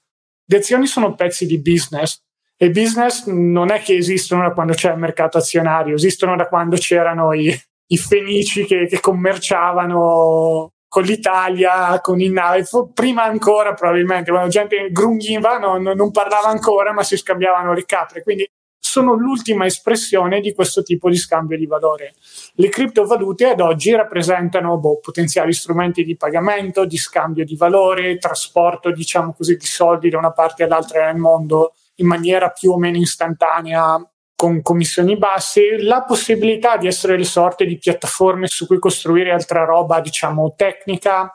Le 0.44 0.56
azioni 0.56 0.86
sono 0.86 1.14
pezzi 1.14 1.46
di 1.46 1.60
business 1.60 2.20
e 2.56 2.66
i 2.66 2.70
business 2.70 3.26
non 3.26 3.70
è 3.70 3.80
che 3.80 3.94
esistono 3.94 4.42
da 4.42 4.52
quando 4.52 4.72
c'è 4.72 4.90
il 4.92 4.98
mercato 4.98 5.38
azionario, 5.38 5.94
esistono 5.94 6.34
da 6.36 6.48
quando 6.48 6.76
c'erano 6.76 7.32
i, 7.32 7.56
i 7.86 7.96
fenici 7.96 8.64
che, 8.64 8.86
che 8.86 8.98
commerciavano 8.98 10.72
con 10.90 11.04
l'Italia, 11.04 12.00
con 12.00 12.20
il 12.20 12.32
nave, 12.32 12.66
prima 12.92 13.22
ancora 13.22 13.74
probabilmente, 13.74 14.32
quando 14.32 14.48
gente 14.48 14.88
grunghiva 14.90 15.56
non, 15.56 15.82
non 15.82 16.10
parlava 16.10 16.48
ancora 16.48 16.92
ma 16.92 17.04
si 17.04 17.16
scambiavano 17.16 17.72
le 17.72 17.84
capre, 17.84 18.24
quindi 18.24 18.50
sono 18.76 19.14
l'ultima 19.14 19.66
espressione 19.66 20.40
di 20.40 20.52
questo 20.52 20.82
tipo 20.82 21.08
di 21.08 21.14
scambio 21.14 21.56
di 21.56 21.66
valore. 21.66 22.14
Le 22.54 22.68
criptovalute 22.70 23.50
ad 23.50 23.60
oggi 23.60 23.94
rappresentano 23.94 24.78
boh, 24.78 24.98
potenziali 24.98 25.52
strumenti 25.52 26.02
di 26.02 26.16
pagamento, 26.16 26.84
di 26.84 26.96
scambio 26.96 27.44
di 27.44 27.54
valore, 27.54 28.18
trasporto, 28.18 28.90
diciamo 28.90 29.32
così, 29.32 29.56
di 29.56 29.66
soldi 29.66 30.10
da 30.10 30.18
una 30.18 30.32
parte 30.32 30.64
all'altra 30.64 31.06
del 31.06 31.20
mondo 31.20 31.74
in 31.96 32.08
maniera 32.08 32.48
più 32.48 32.72
o 32.72 32.78
meno 32.78 32.96
istantanea 32.96 33.96
con 34.40 34.62
commissioni 34.62 35.18
basse, 35.18 35.82
la 35.82 36.02
possibilità 36.02 36.78
di 36.78 36.86
essere 36.86 37.18
le 37.18 37.24
sorte 37.24 37.66
di 37.66 37.76
piattaforme 37.76 38.46
su 38.46 38.66
cui 38.66 38.78
costruire 38.78 39.32
altra 39.32 39.66
roba, 39.66 40.00
diciamo, 40.00 40.54
tecnica, 40.56 41.30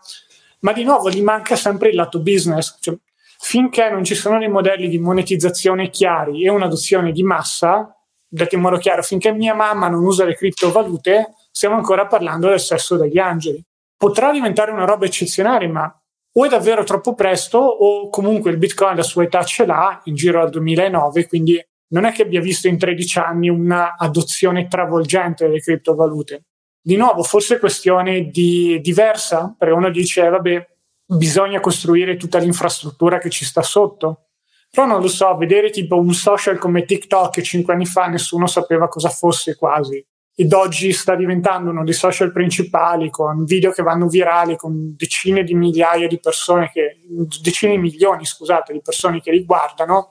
ma 0.62 0.74
di 0.74 0.84
nuovo 0.84 1.12
gli 1.12 1.22
manca 1.22 1.56
sempre 1.56 1.89
il 1.89 1.96
lato 1.98 2.20
business. 2.20 2.80
Cioè, 2.80 2.96
finché 3.38 3.91
non 3.91 4.04
ci 4.04 4.15
sono 4.15 4.39
dei 4.39 4.48
modelli 4.48 4.88
di 4.88 4.98
monetizzazione 4.98 5.91
chiari 5.91 6.46
e 6.46 6.50
un'adozione 6.50 7.12
di 7.12 7.22
massa, 7.22 7.96
detto 8.28 8.56
in 8.56 8.62
modo 8.62 8.78
chiaro, 8.78 9.04
finché 9.04 9.32
mia 9.32 9.54
mamma 9.54 9.88
non 9.88 10.04
usa 10.04 10.26
le 10.26 10.36
criptovalute, 10.36 11.36
stiamo 11.52 11.76
ancora 11.76 12.08
parlando 12.08 12.50
del 12.50 12.60
sesso 12.60 12.98
degli 12.98 13.20
angeli. 13.20 13.63
Potrà 13.96 14.32
diventare 14.32 14.72
una 14.72 14.86
roba 14.86 15.06
eccezionale, 15.06 15.68
ma 15.68 15.96
o 16.38 16.44
è 16.44 16.50
davvero 16.50 16.84
troppo 16.84 17.13
presto 17.13 17.60
o 17.60 18.10
comunque 18.10 18.50
il 18.50 18.58
Bitcoin 18.58 18.96
la 18.96 19.04
sua 19.04 19.26
età 19.26 19.44
ce 19.44 19.68
l'ha 19.68 20.02
in 20.06 20.15
giro 20.15 20.41
al 20.41 20.50
2009, 20.50 21.28
quindi 21.28 21.63
non 21.89 22.06
è 22.06 22.12
che 22.12 22.24
abbia 22.24 22.41
visto 22.41 22.67
in 22.67 22.78
13 22.78 23.19
anni 23.19 23.50
una 23.50 23.95
adozione 23.98 24.67
travolgente 24.67 25.45
delle 25.45 25.60
criptovalute. 25.60 26.45
di 26.82 26.98
nuovo, 26.98 27.24
forse 27.24 27.58
questione 27.58 28.30
di 28.30 28.80
diversa, 28.82 29.56
perché 29.58 29.74
uno 29.74 29.89
dice, 29.89 30.30
vabbè, 30.30 30.67
bisogna 31.08 31.60
costruire 31.60 32.15
tutta 32.15 32.38
l'infrastruttura 32.38 33.17
che 33.17 33.30
ci 33.30 33.43
sta 33.43 33.63
sotto. 33.63 34.28
Però 34.69 34.86
non 34.86 35.02
lo 35.02 35.08
so, 35.08 35.36
vedere 35.38 35.69
tipo 35.69 35.98
un 35.98 36.13
social 36.13 36.58
come 36.58 36.86
TikTok 36.86 37.32
che 37.34 37.43
cinque 37.43 37.74
anni 37.74 37.86
fa 37.86 38.08
nessuno 38.08 38.45
sapeva 38.45 38.88
cosa 38.88 39.10
fosse 39.10 39.56
quasi. 39.56 40.06
Ed 40.38 40.52
oggi 40.52 40.91
sta 40.91 41.15
diventando 41.15 41.69
uno 41.69 41.86
dei 41.86 41.93
social 41.93 42.34
principali 42.34 43.10
con 43.10 43.45
video 43.45 43.71
che 43.71 43.84
vanno 43.84 44.08
virali, 44.08 44.58
con 44.58 44.93
decine 44.98 45.43
di 45.43 45.54
migliaia 45.54 46.08
di 46.08 46.19
persone 46.19 46.69
che, 46.74 47.00
decine 47.41 47.71
di 47.71 47.78
milioni, 47.78 48.26
scusate, 48.26 48.74
di 48.74 48.82
persone 48.82 49.21
che 49.21 49.32
li 49.32 49.45
guardano 49.45 50.10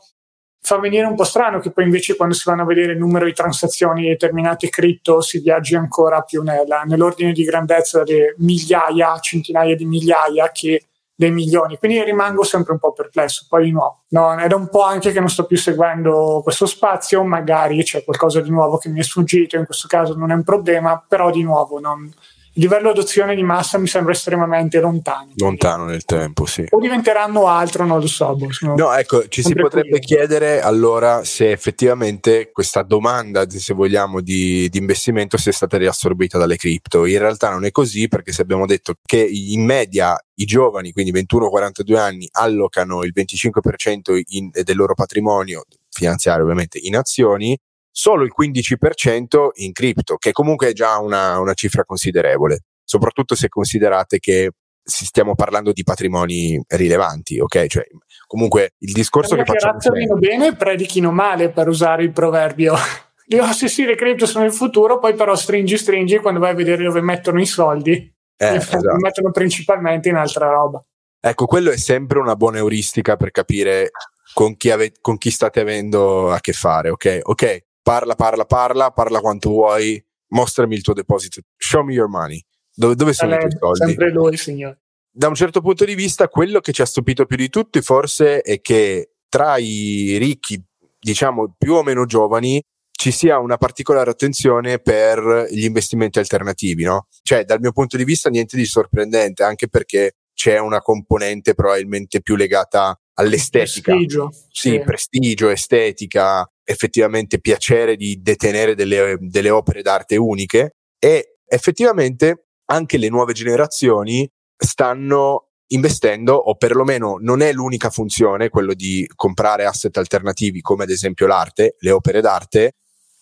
fa 0.67 0.79
venire 0.79 1.05
un 1.05 1.15
po' 1.15 1.25
strano 1.25 1.61
che 1.61 1.71
poi 1.71 1.85
invece 1.85 2.17
quando 2.17 2.35
si 2.35 2.43
vanno 2.47 2.63
a 2.63 2.65
vedere 2.65 2.93
il 2.93 2.99
numero 2.99 3.27
di 3.27 3.35
transazioni 3.35 4.01
di 4.01 4.09
determinate 4.09 4.71
cripto 4.71 5.21
si 5.21 5.41
viaggi 5.41 5.77
ancora 5.77 6.23
più 6.23 6.43
nella, 6.43 6.85
nell'ordine 6.87 7.33
di 7.33 7.45
grandezza 7.45 8.03
delle 8.03 8.35
migliaia, 8.39 9.19
centinaia 9.19 9.77
di 9.77 9.85
migliaia 9.85 10.51
che 10.53 10.87
dei 11.15 11.31
milioni. 11.31 11.77
Quindi 11.77 12.03
rimango 12.03 12.45
sempre 12.45 12.73
un 12.73 12.79
po' 12.79 12.93
perplesso. 12.93 13.45
Poi 13.47 13.65
di 13.65 13.73
nuovo, 13.73 14.05
no, 14.09 14.35
è 14.37 14.47
da 14.47 14.57
un 14.57 14.71
po' 14.71 14.83
anche 14.83 15.13
che 15.13 15.21
non 15.21 15.29
sto 15.29 15.45
più 15.45 15.59
seguendo 15.59 16.41
questo 16.43 16.65
spazio, 16.65 17.23
magari 17.25 17.83
c'è 17.83 18.03
qualcosa 18.03 18.41
di 18.41 18.49
nuovo 18.49 18.79
che 18.79 18.89
mi 18.89 19.01
è 19.01 19.03
sfuggito, 19.03 19.57
in 19.57 19.67
questo 19.67 19.87
caso 19.87 20.15
non 20.17 20.31
è 20.31 20.35
un 20.35 20.45
problema, 20.45 21.05
però 21.07 21.31
di 21.31 21.43
nuovo 21.43 21.79
non, 21.79 22.11
il 22.57 22.63
livello 22.63 22.93
di 22.93 22.99
adozione 22.99 23.35
di 23.35 23.43
massa 23.43 23.79
mi 23.79 23.89
sembra 23.89 24.13
estremamente 24.13 24.79
lontano. 24.79 25.33
Lontano 25.37 25.87
nel 25.87 26.05
tempo, 26.05 26.47
sì. 26.47 26.65
O 26.71 26.79
diventeranno 26.79 27.49
altro, 27.49 27.85
non 27.85 27.99
lo 27.99 28.07
so. 28.07 28.37
Boh, 28.37 28.49
no, 28.77 28.93
ecco, 28.95 29.27
ci 29.27 29.43
si 29.43 29.55
potrebbe 29.55 29.99
qui. 29.99 30.01
chiedere 30.01 30.61
allora 30.61 31.25
se 31.25 31.51
effettivamente 31.51 32.51
questa 32.53 32.83
domanda, 32.83 33.49
se 33.49 33.75
vogliamo, 33.75 34.21
di, 34.21 34.69
di, 34.69 34.79
investimento 34.79 35.37
sia 35.37 35.51
stata 35.51 35.77
riassorbita 35.79 36.39
dalle 36.39 36.57
cripto. 36.57 37.07
In 37.07 37.19
realtà 37.19 37.51
non 37.51 37.65
è 37.65 37.73
così 37.73 38.07
perché 38.07 38.31
se 38.31 38.43
abbiamo 38.43 38.67
detto 38.67 38.95
che 39.05 39.19
in 39.19 39.65
media 39.65 40.17
i 40.37 40.45
giovani, 40.45 40.93
quindi 40.93 41.13
21-42 41.13 41.97
anni, 41.97 42.29
allocano 42.33 43.03
il 43.03 43.13
25% 43.15 44.23
in, 44.29 44.51
del 44.51 44.77
loro 44.77 44.95
patrimonio 44.95 45.65
finanziario 45.91 46.45
ovviamente 46.45 46.79
in 46.81 46.97
azioni, 46.97 47.59
solo 47.97 48.25
il 48.25 48.33
15% 48.37 49.51
in 49.55 49.71
cripto, 49.71 50.17
che 50.17 50.33
comunque 50.33 50.71
è 50.71 50.73
già 50.73 50.99
una, 50.99 51.39
una 51.39 51.55
cifra 51.55 51.85
considerevole, 51.85 52.65
soprattutto 52.83 53.37
se 53.37 53.49
considerate 53.49 54.19
che 54.19 54.51
stiamo 54.83 55.37
parlando 55.37 55.73
di 55.73 55.85
patrimoni 55.85 56.61
rilevanti, 56.67 57.39
ok? 57.39 57.67
Cioè, 57.67 57.85
comunque 58.27 58.75
il 58.79 58.93
discorso 58.93 59.37
che, 59.37 59.45
che 59.45 59.53
facciamo... 59.53 59.75
Razzolino 59.75 60.17
bene 60.17 60.57
predichino 60.57 61.13
male 61.13 61.51
per 61.51 61.69
usare 61.69 62.03
il 62.03 62.11
proverbio. 62.11 62.75
Dico, 63.25 63.47
sì 63.53 63.69
sì, 63.69 63.85
le 63.85 63.95
cripto 63.95 64.27
sono 64.27 64.45
il 64.45 64.53
futuro, 64.53 64.99
poi 64.99 65.15
però 65.15 65.37
stringi 65.37 65.79
stringi 65.79 66.19
quando 66.19 66.41
vai 66.41 66.51
a 66.51 66.55
vedere 66.55 66.83
dove 66.83 67.01
mettono 67.01 67.41
i 67.41 67.47
soldi, 67.47 67.93
eh, 67.93 68.55
esatto. 68.57 68.97
mettono 68.97 69.31
principalmente 69.31 70.09
in 70.09 70.17
altra 70.17 70.51
roba. 70.51 70.85
Ecco, 71.21 71.47
quello 71.47 71.71
è 71.71 71.77
sempre 71.77 72.19
una 72.19 72.35
buona 72.35 72.59
euristica 72.59 73.15
per 73.15 73.31
capire 73.31 73.93
con 74.35 74.57
chi, 74.57 74.73
ave- 74.73 74.95
con 75.01 75.17
chi 75.17 75.31
state 75.31 75.61
avendo 75.61 76.33
a 76.33 76.41
che 76.41 76.53
fare, 76.53 76.91
ok? 76.91 77.21
Ok, 77.23 77.65
parla, 77.85 78.15
parla, 78.15 78.47
parla, 78.47 78.91
parla 78.91 79.21
quanto 79.21 79.51
vuoi, 79.51 80.03
mostrami 80.29 80.75
il 80.75 80.83
tuo 80.83 80.95
deposito, 80.95 81.43
show 81.57 81.85
me 81.85 81.93
your 81.93 82.09
money. 82.09 82.43
Dove, 82.75 82.97
dove 82.97 83.13
sono 83.13 83.37
lei, 83.37 83.45
i 83.45 83.49
tuoi 83.49 83.77
soldi? 83.77 83.93
Sempre 83.93 84.11
lui, 84.11 84.37
signore. 84.37 84.81
Da 85.09 85.29
un 85.29 85.35
certo 85.35 85.61
punto 85.61 85.85
di 85.85 85.95
vista, 85.95 86.27
quello 86.29 86.59
che 86.59 86.73
ci 86.73 86.83
ha 86.83 86.87
stupito 86.87 87.25
più 87.27 87.37
di 87.37 87.49
tutti 87.49 87.81
forse 87.83 88.41
è 88.41 88.61
che 88.61 89.11
tra 89.29 89.59
i 89.59 90.17
ricchi, 90.19 90.61
diciamo 90.99 91.55
più 91.57 91.75
o 91.75 91.83
meno 91.85 92.05
giovani, 92.07 92.61
ci 92.91 93.11
sia 93.11 93.39
una 93.39 93.59
particolare 93.59 94.11
attenzione 94.11 94.79
per 94.79 95.49
gli 95.51 95.65
investimenti 95.65 96.19
alternativi, 96.19 96.85
no? 96.85 97.07
Cioè, 97.23 97.45
dal 97.45 97.61
mio 97.61 97.73
punto 97.73 97.97
di 97.97 98.05
vista, 98.05 98.31
niente 98.31 98.57
di 98.57 98.65
sorprendente, 98.65 99.43
anche 99.43 99.69
perché 99.69 100.17
c'è 100.33 100.59
una 100.59 100.81
componente 100.81 101.55
probabilmente 101.55 102.23
più 102.23 102.35
legata 102.35 102.99
all'estetica. 103.15 103.93
Prestigio. 103.93 104.31
Sì, 104.49 104.71
sì, 104.71 104.81
prestigio, 104.81 105.49
estetica, 105.51 106.49
effettivamente 106.65 107.41
piacere 107.41 107.97
di 107.97 108.21
detenere 108.23 108.75
delle, 108.75 109.17
delle 109.21 109.51
opere 109.51 109.83
d'arte 109.83 110.17
uniche 110.17 110.77
e 110.99 111.37
effettivamente 111.47 112.47
anche 112.67 112.97
le 112.97 113.09
nuove 113.09 113.33
generazioni 113.33 114.29
stanno 114.57 115.51
investendo 115.69 116.35
o 116.35 116.55
perlomeno 116.57 117.17
non 117.21 117.41
è 117.41 117.53
l'unica 117.53 117.91
funzione 117.91 118.49
quello 118.49 118.75
di 118.75 119.07
comprare 119.15 119.65
asset 119.65 119.97
alternativi 119.97 120.61
come 120.61 120.85
ad 120.85 120.91
esempio 120.91 121.27
l'arte, 121.27 121.77
le 121.79 121.91
opere 121.91 122.21
d'arte, 122.21 122.75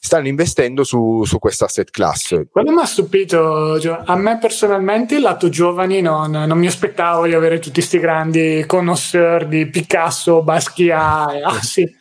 stanno 0.04 0.26
investendo 0.26 0.82
su, 0.82 1.22
su 1.24 1.38
questa 1.38 1.66
asset 1.66 1.88
class. 1.90 2.48
Quello 2.50 2.72
mi 2.72 2.80
ha 2.80 2.86
stupito, 2.86 3.78
a 4.04 4.16
me 4.16 4.36
personalmente, 4.38 5.20
lato 5.20 5.48
giovani, 5.48 6.00
non, 6.00 6.32
non 6.32 6.58
mi 6.58 6.66
aspettavo 6.66 7.26
di 7.26 7.34
avere 7.34 7.60
tutti 7.60 7.74
questi 7.74 8.00
grandi 8.00 8.64
connoisseur 8.66 9.46
di 9.46 9.68
Picasso, 9.68 10.42
Basquiat, 10.42 11.42
ah 11.46 11.62
sì. 11.62 12.00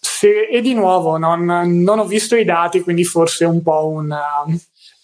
Se, 0.00 0.48
e 0.50 0.60
di 0.60 0.74
nuovo 0.74 1.18
non, 1.18 1.44
non, 1.44 1.98
ho 1.98 2.06
visto 2.06 2.34
i 2.36 2.44
dati, 2.44 2.80
quindi 2.80 3.04
forse 3.04 3.44
un 3.44 3.62
po' 3.62 3.88
una, 3.88 4.44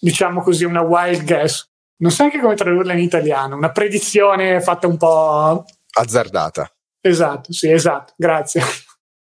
diciamo 0.00 0.42
così, 0.42 0.64
una 0.64 0.80
wild 0.80 1.24
guess. 1.24 1.68
Non 1.98 2.10
so 2.10 2.22
anche 2.24 2.40
come 2.40 2.54
tradurla 2.54 2.92
in 2.92 3.00
italiano, 3.00 3.56
una 3.56 3.70
predizione 3.70 4.60
fatta 4.60 4.86
un 4.86 4.96
po' 4.96 5.64
azzardata. 5.92 6.70
Esatto, 7.00 7.52
sì, 7.52 7.70
esatto, 7.70 8.14
grazie. 8.16 8.62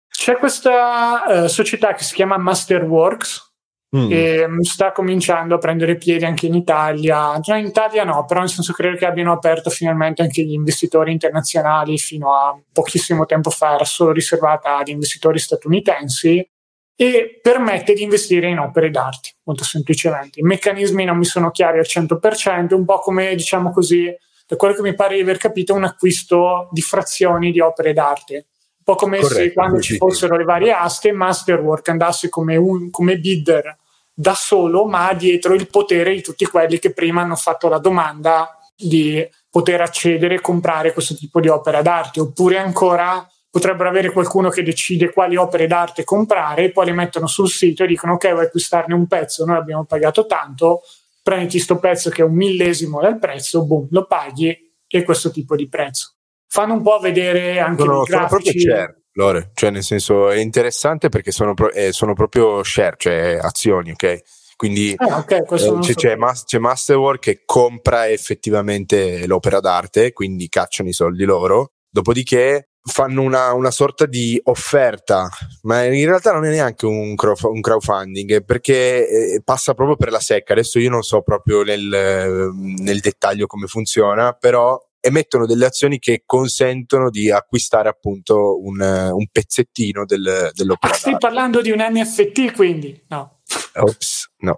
C'è 0.10 0.38
questa 0.38 1.24
uh, 1.26 1.48
società 1.48 1.94
che 1.94 2.04
si 2.04 2.14
chiama 2.14 2.38
Masterworks 2.38 3.53
mm. 3.96 4.08
che 4.08 4.44
um, 4.48 4.62
sta 4.62 4.92
cominciando 4.92 5.56
a 5.56 5.58
prendere 5.58 5.96
piedi 5.96 6.26
anche 6.26 6.48
in 6.48 6.56
Italia. 6.56 7.40
Cioè 7.40 7.58
in 7.58 7.68
Italia 7.68 8.04
no, 8.04 8.26
però 8.26 8.42
nel 8.42 8.50
senso 8.50 8.74
credo 8.74 8.98
che 8.98 9.06
abbiano 9.06 9.32
aperto 9.32 9.70
finalmente 9.70 10.22
anche 10.22 10.44
gli 10.44 10.54
investitori 10.54 11.12
internazionali 11.12 11.98
fino 11.98 12.34
a 12.34 12.58
pochissimo 12.72 13.26
tempo 13.26 13.50
fa 13.50 13.76
era 13.76 13.86
solo 13.86 14.12
riservata 14.12 14.78
ad 14.78 14.88
investitori 14.88 15.40
statunitensi 15.40 16.48
e 16.96 17.40
permette 17.42 17.94
di 17.94 18.04
investire 18.04 18.50
in 18.50 18.60
opere 18.60 18.90
d'arte, 18.90 19.36
molto 19.44 19.64
semplicemente. 19.64 20.40
I 20.40 20.44
meccanismi 20.44 21.06
non 21.06 21.18
mi 21.18 21.26
sono 21.26 21.50
chiari 21.50 21.80
al 21.80 21.88
100%, 21.88 22.74
un 22.76 22.86
po' 22.86 23.00
come 23.00 23.34
diciamo 23.36 23.72
così, 23.72 24.14
da 24.46 24.56
quello 24.56 24.76
che 24.76 24.82
mi 24.82 24.94
pare 24.94 25.16
di 25.16 25.22
aver 25.22 25.38
capito, 25.38 25.74
un 25.74 25.86
acquisto 25.86 26.70
di 26.72 26.82
frazioni 26.82 27.52
di 27.52 27.60
opere 27.60 27.94
d'arte 27.94 28.46
un 28.86 28.94
po' 28.94 28.96
come 28.96 29.20
Corretto, 29.20 29.42
se 29.42 29.54
quando 29.54 29.80
ci 29.80 29.96
fossero 29.96 30.36
le 30.36 30.44
varie 30.44 30.74
aste 30.74 31.14
Masterwork 31.14 31.88
andasse 31.88 32.28
come, 32.28 32.58
un, 32.58 32.90
come 32.90 33.18
bidder 33.18 33.78
da 34.14 34.34
solo, 34.36 34.86
ma 34.86 35.10
ha 35.10 35.14
dietro 35.14 35.54
il 35.54 35.70
potere 35.70 36.14
di 36.14 36.22
tutti 36.22 36.46
quelli 36.46 36.80
che 36.80 36.94
prima 36.94 37.22
hanno 37.22 37.36
fatto 37.36 37.68
la 37.68 37.80
domanda 37.80 38.58
di 38.76 39.28
poter 39.50 39.82
accedere 39.82 40.36
e 40.36 40.42
comprare 40.42 40.94
questo 40.94 41.16
tipo 41.16 41.40
di 41.40 41.48
opera 41.48 41.82
d'arte, 41.82 42.20
oppure 42.20 42.58
ancora 42.58 43.28
potrebbero 43.50 43.90
avere 43.90 44.12
qualcuno 44.12 44.50
che 44.50 44.64
decide 44.64 45.12
quali 45.14 45.36
opere 45.36 45.68
d'arte 45.68 46.04
comprare, 46.04 46.72
poi 46.72 46.88
le 46.88 46.94
mettono 46.94 47.28
sul 47.28 47.50
sito 47.50 47.84
e 47.84 47.88
dicono 47.88 48.14
ok, 48.14 48.32
vuoi 48.32 48.46
acquistarne 48.46 48.96
un 48.96 49.06
pezzo, 49.06 49.46
noi 49.46 49.58
abbiamo 49.58 49.86
pagato 49.86 50.26
tanto, 50.26 50.82
prenditi 51.22 51.58
questo 51.58 51.78
pezzo 51.78 52.10
che 52.10 52.24
è 52.24 52.26
un 52.26 52.34
millesimo 52.34 53.00
del 53.00 53.20
prezzo, 53.20 53.64
boom, 53.66 53.88
lo 53.92 54.08
paghi 54.08 54.74
e 54.88 55.04
questo 55.04 55.30
tipo 55.30 55.56
di 55.56 55.70
prezzo. 55.70 56.16
Fanno 56.48 56.74
un 56.74 56.82
po' 56.82 56.98
vedere 57.00 57.60
anche 57.60 57.84
no, 57.84 57.94
no, 57.94 58.06
sono 58.06 58.26
proprio 58.26 58.60
share, 58.60 59.03
Lore, 59.14 59.52
cioè 59.54 59.70
nel 59.70 59.84
senso 59.84 60.30
è 60.30 60.38
interessante 60.38 61.10
perché 61.10 61.32
sono, 61.32 61.54
pro, 61.54 61.72
eh, 61.72 61.92
sono 61.92 62.14
proprio 62.14 62.64
share, 62.64 62.96
cioè 62.98 63.38
azioni, 63.40 63.92
ok? 63.92 64.22
Quindi 64.56 64.94
ah, 64.96 65.18
okay, 65.18 65.40
eh, 65.40 65.46
c'è, 65.46 65.58
so 65.58 65.80
c'è, 65.80 66.16
mas- 66.16 66.46
c'è, 66.46 66.58
Masterwork 66.58 67.20
che 67.20 67.42
compra 67.46 68.10
effettivamente 68.10 69.28
l'opera 69.28 69.60
d'arte, 69.60 70.14
quindi 70.14 70.48
cacciano 70.48 70.90
i 70.90 70.94
soldi 70.94 71.26
loro, 71.26 71.74
dopodiché 71.90 72.70
fanno 72.86 73.22
una, 73.22 73.54
una 73.54 73.72
sorta 73.72 74.06
di 74.06 74.40
offerta, 74.44 75.30
ma 75.64 75.86
in 75.86 76.06
realtà 76.06 76.34
non 76.34 76.46
è 76.46 76.50
neanche 76.50 76.86
un, 76.86 77.16
crowd- 77.16 77.44
un 77.44 77.62
crowdfunding 77.62 78.44
perché 78.44 79.08
eh, 79.08 79.42
passa 79.44 79.74
proprio 79.74 79.96
per 79.96 80.12
la 80.12 80.20
secca. 80.20 80.54
Adesso 80.54 80.80
io 80.80 80.90
non 80.90 81.02
so 81.02 81.22
proprio 81.22 81.64
nel, 81.64 82.52
nel 82.80 83.00
dettaglio 83.00 83.48
come 83.48 83.68
funziona, 83.68 84.34
però 84.34 84.80
emettono 85.06 85.46
delle 85.46 85.66
azioni 85.66 86.00
che 86.00 86.24
consentono 86.26 87.10
di 87.10 87.30
acquistare 87.30 87.90
appunto 87.90 88.58
un, 88.62 88.80
un 88.80 89.28
pezzettino 89.30 90.06
del, 90.06 90.50
dell'opera. 90.54 90.94
Ah, 90.94 90.98
stai 90.98 91.18
parlando 91.18 91.62
di 91.62 91.72
un 91.72 91.80
NFT 91.80 92.54
quindi? 92.54 93.04
No. 93.10 93.40
Ops, 93.76 94.32
no. 94.38 94.58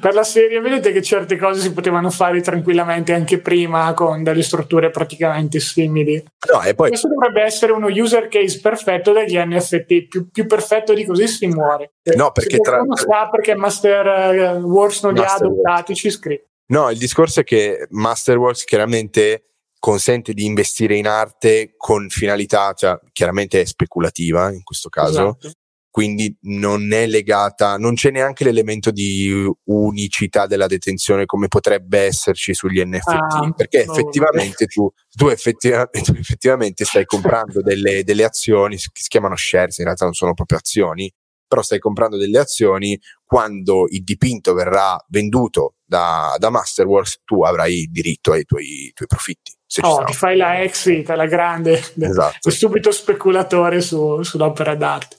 per 0.00 0.12
la 0.14 0.22
serie 0.24 0.60
vedete 0.60 0.92
che 0.92 1.00
certe 1.00 1.36
cose 1.36 1.60
si 1.60 1.72
potevano 1.72 2.10
fare 2.10 2.40
tranquillamente 2.42 3.14
anche 3.14 3.40
prima 3.40 3.94
con 3.94 4.22
delle 4.22 4.42
strutture 4.42 4.90
praticamente 4.90 5.58
simili. 5.58 6.22
No, 6.52 6.62
e 6.62 6.74
poi... 6.74 6.88
Questo 6.88 7.08
dovrebbe 7.08 7.42
essere 7.42 7.72
uno 7.72 7.86
user 7.88 8.28
case 8.28 8.60
perfetto 8.60 9.12
degli 9.12 9.36
NFT, 9.38 10.08
più, 10.08 10.28
più 10.30 10.46
perfetto 10.46 10.92
di 10.92 11.04
così 11.06 11.26
si 11.26 11.46
muore. 11.46 11.92
No, 12.14 12.30
perché 12.30 12.58
tra... 12.58 12.82
sa 12.92 13.28
perché 13.30 13.54
Master 13.54 14.58
uh, 14.58 14.66
Wars 14.66 15.02
non 15.02 15.14
li 15.14 15.20
ha 15.20 15.34
adottati, 15.34 15.94
ci 15.94 16.10
scrive. 16.10 16.48
No, 16.66 16.90
il 16.90 16.98
discorso 16.98 17.40
è 17.40 17.44
che 17.44 17.86
Masterworks 17.88 18.64
chiaramente 18.64 19.47
consente 19.78 20.32
di 20.32 20.44
investire 20.44 20.96
in 20.96 21.06
arte 21.06 21.74
con 21.76 22.08
finalità, 22.08 22.72
cioè 22.72 22.98
chiaramente 23.12 23.60
è 23.60 23.64
speculativa 23.64 24.52
in 24.52 24.62
questo 24.62 24.88
caso, 24.88 25.36
esatto. 25.38 25.52
quindi 25.90 26.36
non 26.42 26.92
è 26.92 27.06
legata, 27.06 27.76
non 27.76 27.94
c'è 27.94 28.10
neanche 28.10 28.44
l'elemento 28.44 28.90
di 28.90 29.46
unicità 29.64 30.46
della 30.46 30.66
detenzione 30.66 31.26
come 31.26 31.48
potrebbe 31.48 32.00
esserci 32.00 32.54
sugli 32.54 32.82
NFT, 32.84 33.08
ah, 33.08 33.52
perché 33.54 33.82
effettivamente 33.82 34.66
tu, 34.66 34.90
tu, 35.08 35.28
effettivamente, 35.28 36.00
tu, 36.02 36.12
effettivamente, 36.12 36.84
stai 36.84 37.04
comprando 37.04 37.62
delle, 37.62 38.02
delle 38.02 38.24
azioni 38.24 38.76
che 38.76 38.90
si 38.92 39.08
chiamano 39.08 39.36
shares, 39.36 39.78
in 39.78 39.84
realtà 39.84 40.04
non 40.04 40.14
sono 40.14 40.34
proprio 40.34 40.58
azioni, 40.58 41.10
però 41.46 41.62
stai 41.62 41.78
comprando 41.78 42.18
delle 42.18 42.38
azioni, 42.38 42.98
quando 43.24 43.86
il 43.88 44.04
dipinto 44.04 44.52
verrà 44.52 45.02
venduto 45.08 45.76
da, 45.84 46.34
da 46.38 46.50
Masterworks, 46.50 47.22
tu 47.24 47.42
avrai 47.42 47.88
diritto 47.90 48.32
ai 48.32 48.44
tuoi, 48.44 48.90
tuoi 48.92 49.08
profitti. 49.08 49.57
Oh, 49.82 50.04
ti 50.04 50.12
fai 50.12 50.36
la 50.36 50.60
exit 50.62 51.10
alla 51.10 51.26
grande, 51.26 51.82
esatto. 51.98 52.50
subito 52.50 52.90
speculatore 52.90 53.80
su, 53.80 54.22
sull'opera 54.22 54.74
d'arte. 54.74 55.16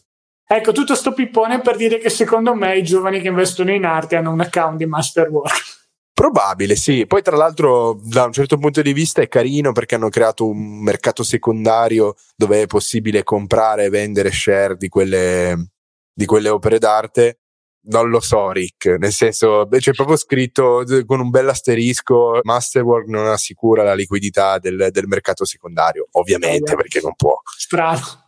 Ecco, 0.51 0.71
tutto 0.71 0.95
sto 0.95 1.13
pippone 1.13 1.61
per 1.61 1.75
dire 1.75 1.99
che 1.99 2.09
secondo 2.09 2.55
me 2.55 2.75
i 2.75 2.83
giovani 2.83 3.21
che 3.21 3.27
investono 3.27 3.71
in 3.71 3.85
arte 3.85 4.15
hanno 4.15 4.31
un 4.31 4.39
account 4.39 4.77
di 4.77 4.87
Masterworks. 4.87 5.77
Probabile, 6.19 6.75
sì. 6.75 7.05
Poi, 7.05 7.21
tra 7.21 7.37
l'altro, 7.37 7.97
da 8.03 8.25
un 8.25 8.33
certo 8.33 8.57
punto 8.57 8.81
di 8.81 8.91
vista 8.91 9.21
è 9.21 9.29
carino 9.29 9.71
perché 9.71 9.95
hanno 9.95 10.09
creato 10.09 10.49
un 10.49 10.81
mercato 10.81 11.23
secondario 11.23 12.15
dove 12.35 12.63
è 12.63 12.65
possibile 12.65 13.23
comprare 13.23 13.85
e 13.85 13.89
vendere 13.89 14.31
share 14.31 14.75
di 14.75 14.89
quelle, 14.89 15.69
di 16.11 16.25
quelle 16.25 16.49
opere 16.49 16.77
d'arte. 16.77 17.37
Non 17.89 18.09
lo 18.09 18.19
so, 18.19 18.51
Rick, 18.51 18.97
nel 18.99 19.11
senso, 19.11 19.67
c'è 19.67 19.91
proprio 19.91 20.15
scritto 20.15 20.83
con 21.05 21.19
un 21.19 21.29
bel 21.29 21.49
asterisco: 21.49 22.39
Masterwork 22.43 23.07
non 23.07 23.27
assicura 23.27 23.83
la 23.83 23.95
liquidità 23.95 24.59
del, 24.59 24.89
del 24.91 25.07
mercato 25.07 25.45
secondario, 25.45 26.07
ovviamente, 26.11 26.75
perché 26.75 26.99
non 27.01 27.15
può. 27.15 27.35
Strano 27.57 28.27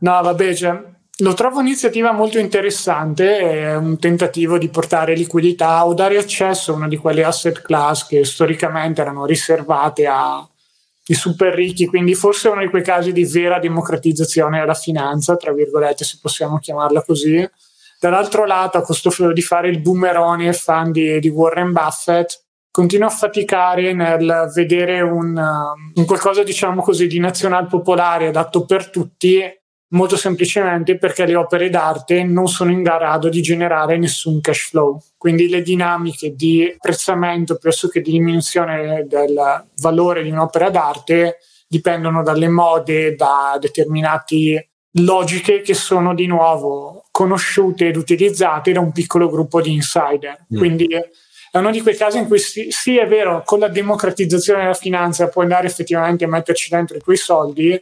no, 0.00 0.22
vabbè, 0.22 0.54
cioè, 0.54 0.82
lo 1.18 1.34
trovo 1.34 1.60
un'iniziativa 1.60 2.12
molto 2.12 2.38
interessante, 2.38 3.38
è 3.38 3.76
un 3.76 3.98
tentativo 3.98 4.58
di 4.58 4.68
portare 4.68 5.14
liquidità 5.14 5.86
o 5.86 5.94
dare 5.94 6.18
accesso 6.18 6.72
a 6.72 6.76
una 6.76 6.88
di 6.88 6.96
quelle 6.96 7.24
asset 7.24 7.62
class 7.62 8.06
che 8.06 8.24
storicamente 8.24 9.00
erano 9.00 9.24
riservate 9.24 10.06
ai 10.06 11.14
super 11.14 11.54
ricchi, 11.54 11.86
quindi 11.86 12.14
forse 12.14 12.48
uno 12.48 12.60
di 12.60 12.68
quei 12.68 12.82
casi 12.82 13.12
di 13.12 13.24
vera 13.24 13.58
democratizzazione 13.58 14.60
della 14.60 14.74
finanza, 14.74 15.36
tra 15.36 15.52
virgolette, 15.52 16.04
se 16.04 16.18
possiamo 16.20 16.58
chiamarla 16.58 17.02
così. 17.02 17.48
Dall'altro 18.04 18.44
lato, 18.44 18.76
a 18.76 18.82
costo 18.82 19.32
di 19.32 19.40
fare 19.40 19.70
il 19.70 19.80
boomerone 19.80 20.52
fan 20.52 20.92
di, 20.92 21.18
di 21.20 21.28
Warren 21.30 21.72
Buffett, 21.72 22.38
continuo 22.70 23.06
a 23.06 23.10
faticare 23.10 23.94
nel 23.94 24.50
vedere 24.52 25.00
un, 25.00 25.34
um, 25.34 25.92
un 25.94 26.04
qualcosa, 26.04 26.42
diciamo 26.42 26.82
così, 26.82 27.06
di 27.06 27.18
nazional 27.18 27.66
popolare 27.66 28.26
adatto 28.26 28.66
per 28.66 28.90
tutti, 28.90 29.40
molto 29.94 30.18
semplicemente 30.18 30.98
perché 30.98 31.24
le 31.24 31.34
opere 31.34 31.70
d'arte 31.70 32.24
non 32.24 32.46
sono 32.46 32.72
in 32.72 32.82
grado 32.82 33.30
di 33.30 33.40
generare 33.40 33.96
nessun 33.96 34.38
cash 34.42 34.68
flow. 34.68 35.00
Quindi 35.16 35.48
le 35.48 35.62
dinamiche 35.62 36.34
di 36.34 36.76
prezzamento 36.78 37.56
piuttosto 37.56 37.88
che 37.88 38.02
di 38.02 38.10
diminuzione 38.10 39.06
del 39.08 39.64
valore 39.80 40.22
di 40.22 40.30
un'opera 40.30 40.68
d'arte 40.68 41.38
dipendono 41.66 42.22
dalle 42.22 42.50
mode, 42.50 43.14
da 43.14 43.56
determinate 43.58 44.72
logiche 44.98 45.62
che 45.62 45.72
sono 45.72 46.12
di 46.12 46.26
nuovo 46.26 47.03
conosciute 47.14 47.86
ed 47.86 47.96
utilizzate 47.96 48.72
da 48.72 48.80
un 48.80 48.90
piccolo 48.90 49.30
gruppo 49.30 49.60
di 49.60 49.70
insider. 49.70 50.46
Mm. 50.52 50.58
Quindi 50.58 50.88
è 50.88 51.58
uno 51.58 51.70
di 51.70 51.80
quei 51.80 51.94
casi 51.94 52.18
in 52.18 52.26
cui 52.26 52.40
sì, 52.40 52.66
sì, 52.70 52.96
è 52.96 53.06
vero, 53.06 53.44
con 53.44 53.60
la 53.60 53.68
democratizzazione 53.68 54.62
della 54.62 54.74
finanza 54.74 55.28
puoi 55.28 55.44
andare 55.44 55.68
effettivamente 55.68 56.24
a 56.24 56.28
metterci 56.28 56.70
dentro 56.70 56.96
i 56.96 57.00
tuoi 57.00 57.16
soldi, 57.16 57.80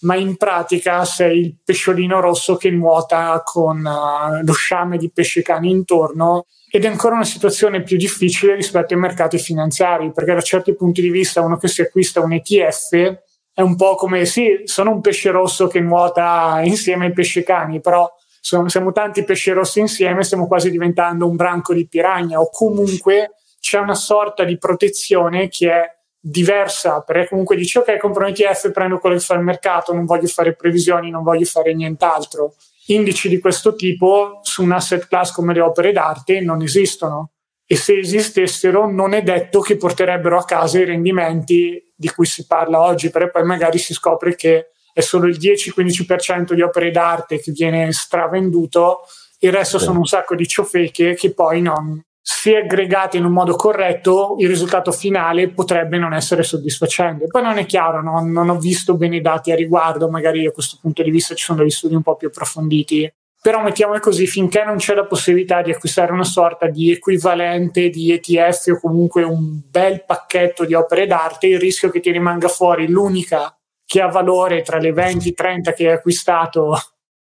ma 0.00 0.16
in 0.16 0.36
pratica 0.36 1.02
sei 1.06 1.40
il 1.40 1.56
pesciolino 1.64 2.20
rosso 2.20 2.56
che 2.56 2.70
nuota 2.70 3.40
con 3.42 3.78
uh, 3.78 4.44
lo 4.44 4.52
sciame 4.52 4.98
di 4.98 5.10
pesce 5.10 5.40
cani 5.40 5.70
intorno 5.70 6.44
ed 6.70 6.84
è 6.84 6.88
ancora 6.88 7.14
una 7.14 7.24
situazione 7.24 7.82
più 7.82 7.96
difficile 7.96 8.54
rispetto 8.54 8.92
ai 8.92 9.00
mercati 9.00 9.38
finanziari, 9.38 10.12
perché 10.12 10.34
da 10.34 10.42
certi 10.42 10.74
punti 10.74 11.00
di 11.00 11.08
vista 11.08 11.40
uno 11.40 11.56
che 11.56 11.68
si 11.68 11.80
acquista 11.80 12.20
un 12.20 12.34
ETF 12.34 13.16
è 13.54 13.62
un 13.62 13.76
po' 13.76 13.94
come 13.94 14.26
sì, 14.26 14.60
sono 14.64 14.90
un 14.90 15.00
pesce 15.00 15.30
rosso 15.30 15.68
che 15.68 15.80
nuota 15.80 16.60
insieme 16.62 17.06
ai 17.06 17.12
pesce 17.14 17.42
cani, 17.42 17.80
però 17.80 18.06
sono, 18.44 18.68
siamo 18.68 18.92
tanti 18.92 19.24
pesci 19.24 19.52
rossi 19.52 19.80
insieme, 19.80 20.22
stiamo 20.22 20.46
quasi 20.46 20.70
diventando 20.70 21.26
un 21.26 21.34
branco 21.34 21.72
di 21.72 21.88
piranha 21.88 22.38
o 22.38 22.50
comunque 22.50 23.36
c'è 23.58 23.78
una 23.78 23.94
sorta 23.94 24.44
di 24.44 24.58
protezione 24.58 25.48
che 25.48 25.70
è 25.72 25.96
diversa 26.20 27.00
perché 27.00 27.28
comunque 27.28 27.56
dici 27.56 27.78
ok 27.78 27.96
compro 27.96 28.24
un 28.24 28.32
ETF 28.32 28.70
prendo 28.70 28.98
quello 28.98 29.16
che 29.16 29.22
fa 29.22 29.32
il 29.34 29.40
mercato 29.40 29.94
non 29.94 30.04
voglio 30.04 30.26
fare 30.26 30.54
previsioni 30.54 31.08
non 31.08 31.22
voglio 31.22 31.46
fare 31.46 31.72
nient'altro. 31.74 32.56
Indici 32.88 33.30
di 33.30 33.38
questo 33.38 33.74
tipo 33.76 34.40
su 34.42 34.62
un 34.62 34.72
asset 34.72 35.08
class 35.08 35.32
come 35.32 35.54
le 35.54 35.62
opere 35.62 35.92
d'arte 35.92 36.42
non 36.42 36.60
esistono. 36.60 37.30
E 37.66 37.76
se 37.76 37.98
esistessero 37.98 38.90
non 38.90 39.14
è 39.14 39.22
detto 39.22 39.60
che 39.60 39.78
porterebbero 39.78 40.36
a 40.36 40.44
casa 40.44 40.78
i 40.80 40.84
rendimenti 40.84 41.82
di 41.96 42.10
cui 42.10 42.26
si 42.26 42.46
parla 42.46 42.82
oggi 42.82 43.08
perché 43.08 43.30
poi 43.30 43.44
magari 43.44 43.78
si 43.78 43.94
scopre 43.94 44.34
che 44.34 44.73
è 44.94 45.00
solo 45.00 45.26
il 45.26 45.36
10-15% 45.36 46.52
di 46.54 46.62
opere 46.62 46.92
d'arte 46.92 47.40
che 47.40 47.50
viene 47.50 47.92
stravenduto, 47.92 49.00
il 49.40 49.52
resto 49.52 49.78
sì. 49.78 49.86
sono 49.86 49.98
un 49.98 50.06
sacco 50.06 50.36
di 50.36 50.46
ciofeche 50.46 51.14
che 51.14 51.34
poi 51.34 51.60
non, 51.60 52.00
se 52.22 52.56
aggregate 52.56 53.16
in 53.16 53.24
un 53.24 53.32
modo 53.32 53.56
corretto, 53.56 54.36
il 54.38 54.46
risultato 54.46 54.92
finale 54.92 55.50
potrebbe 55.50 55.98
non 55.98 56.14
essere 56.14 56.44
soddisfacente. 56.44 57.26
Poi 57.26 57.42
non 57.42 57.58
è 57.58 57.66
chiaro, 57.66 58.02
non, 58.02 58.30
non 58.30 58.48
ho 58.50 58.58
visto 58.58 58.96
bene 58.96 59.16
i 59.16 59.20
dati 59.20 59.50
a 59.50 59.56
riguardo, 59.56 60.08
magari 60.08 60.46
a 60.46 60.52
questo 60.52 60.78
punto 60.80 61.02
di 61.02 61.10
vista 61.10 61.34
ci 61.34 61.44
sono 61.44 61.58
degli 61.58 61.70
studi 61.70 61.96
un 61.96 62.02
po' 62.02 62.14
più 62.14 62.28
approfonditi. 62.28 63.12
Però 63.42 63.60
mettiamolo 63.60 63.98
così, 63.98 64.26
finché 64.26 64.64
non 64.64 64.76
c'è 64.76 64.94
la 64.94 65.04
possibilità 65.04 65.60
di 65.60 65.72
acquistare 65.72 66.12
una 66.12 66.24
sorta 66.24 66.66
di 66.68 66.92
equivalente 66.92 67.90
di 67.90 68.12
ETF 68.12 68.68
o 68.68 68.80
comunque 68.80 69.22
un 69.22 69.60
bel 69.68 70.04
pacchetto 70.06 70.64
di 70.64 70.72
opere 70.72 71.06
d'arte, 71.06 71.48
il 71.48 71.58
rischio 71.58 71.90
che 71.90 72.00
ti 72.00 72.10
rimanga 72.10 72.48
fuori 72.48 72.88
l'unica 72.88 73.54
che 73.94 74.00
ha 74.00 74.08
valore 74.08 74.62
tra 74.62 74.78
le 74.78 74.90
20-30 74.90 75.72
che 75.72 75.86
hai 75.86 75.92
acquistato 75.92 76.76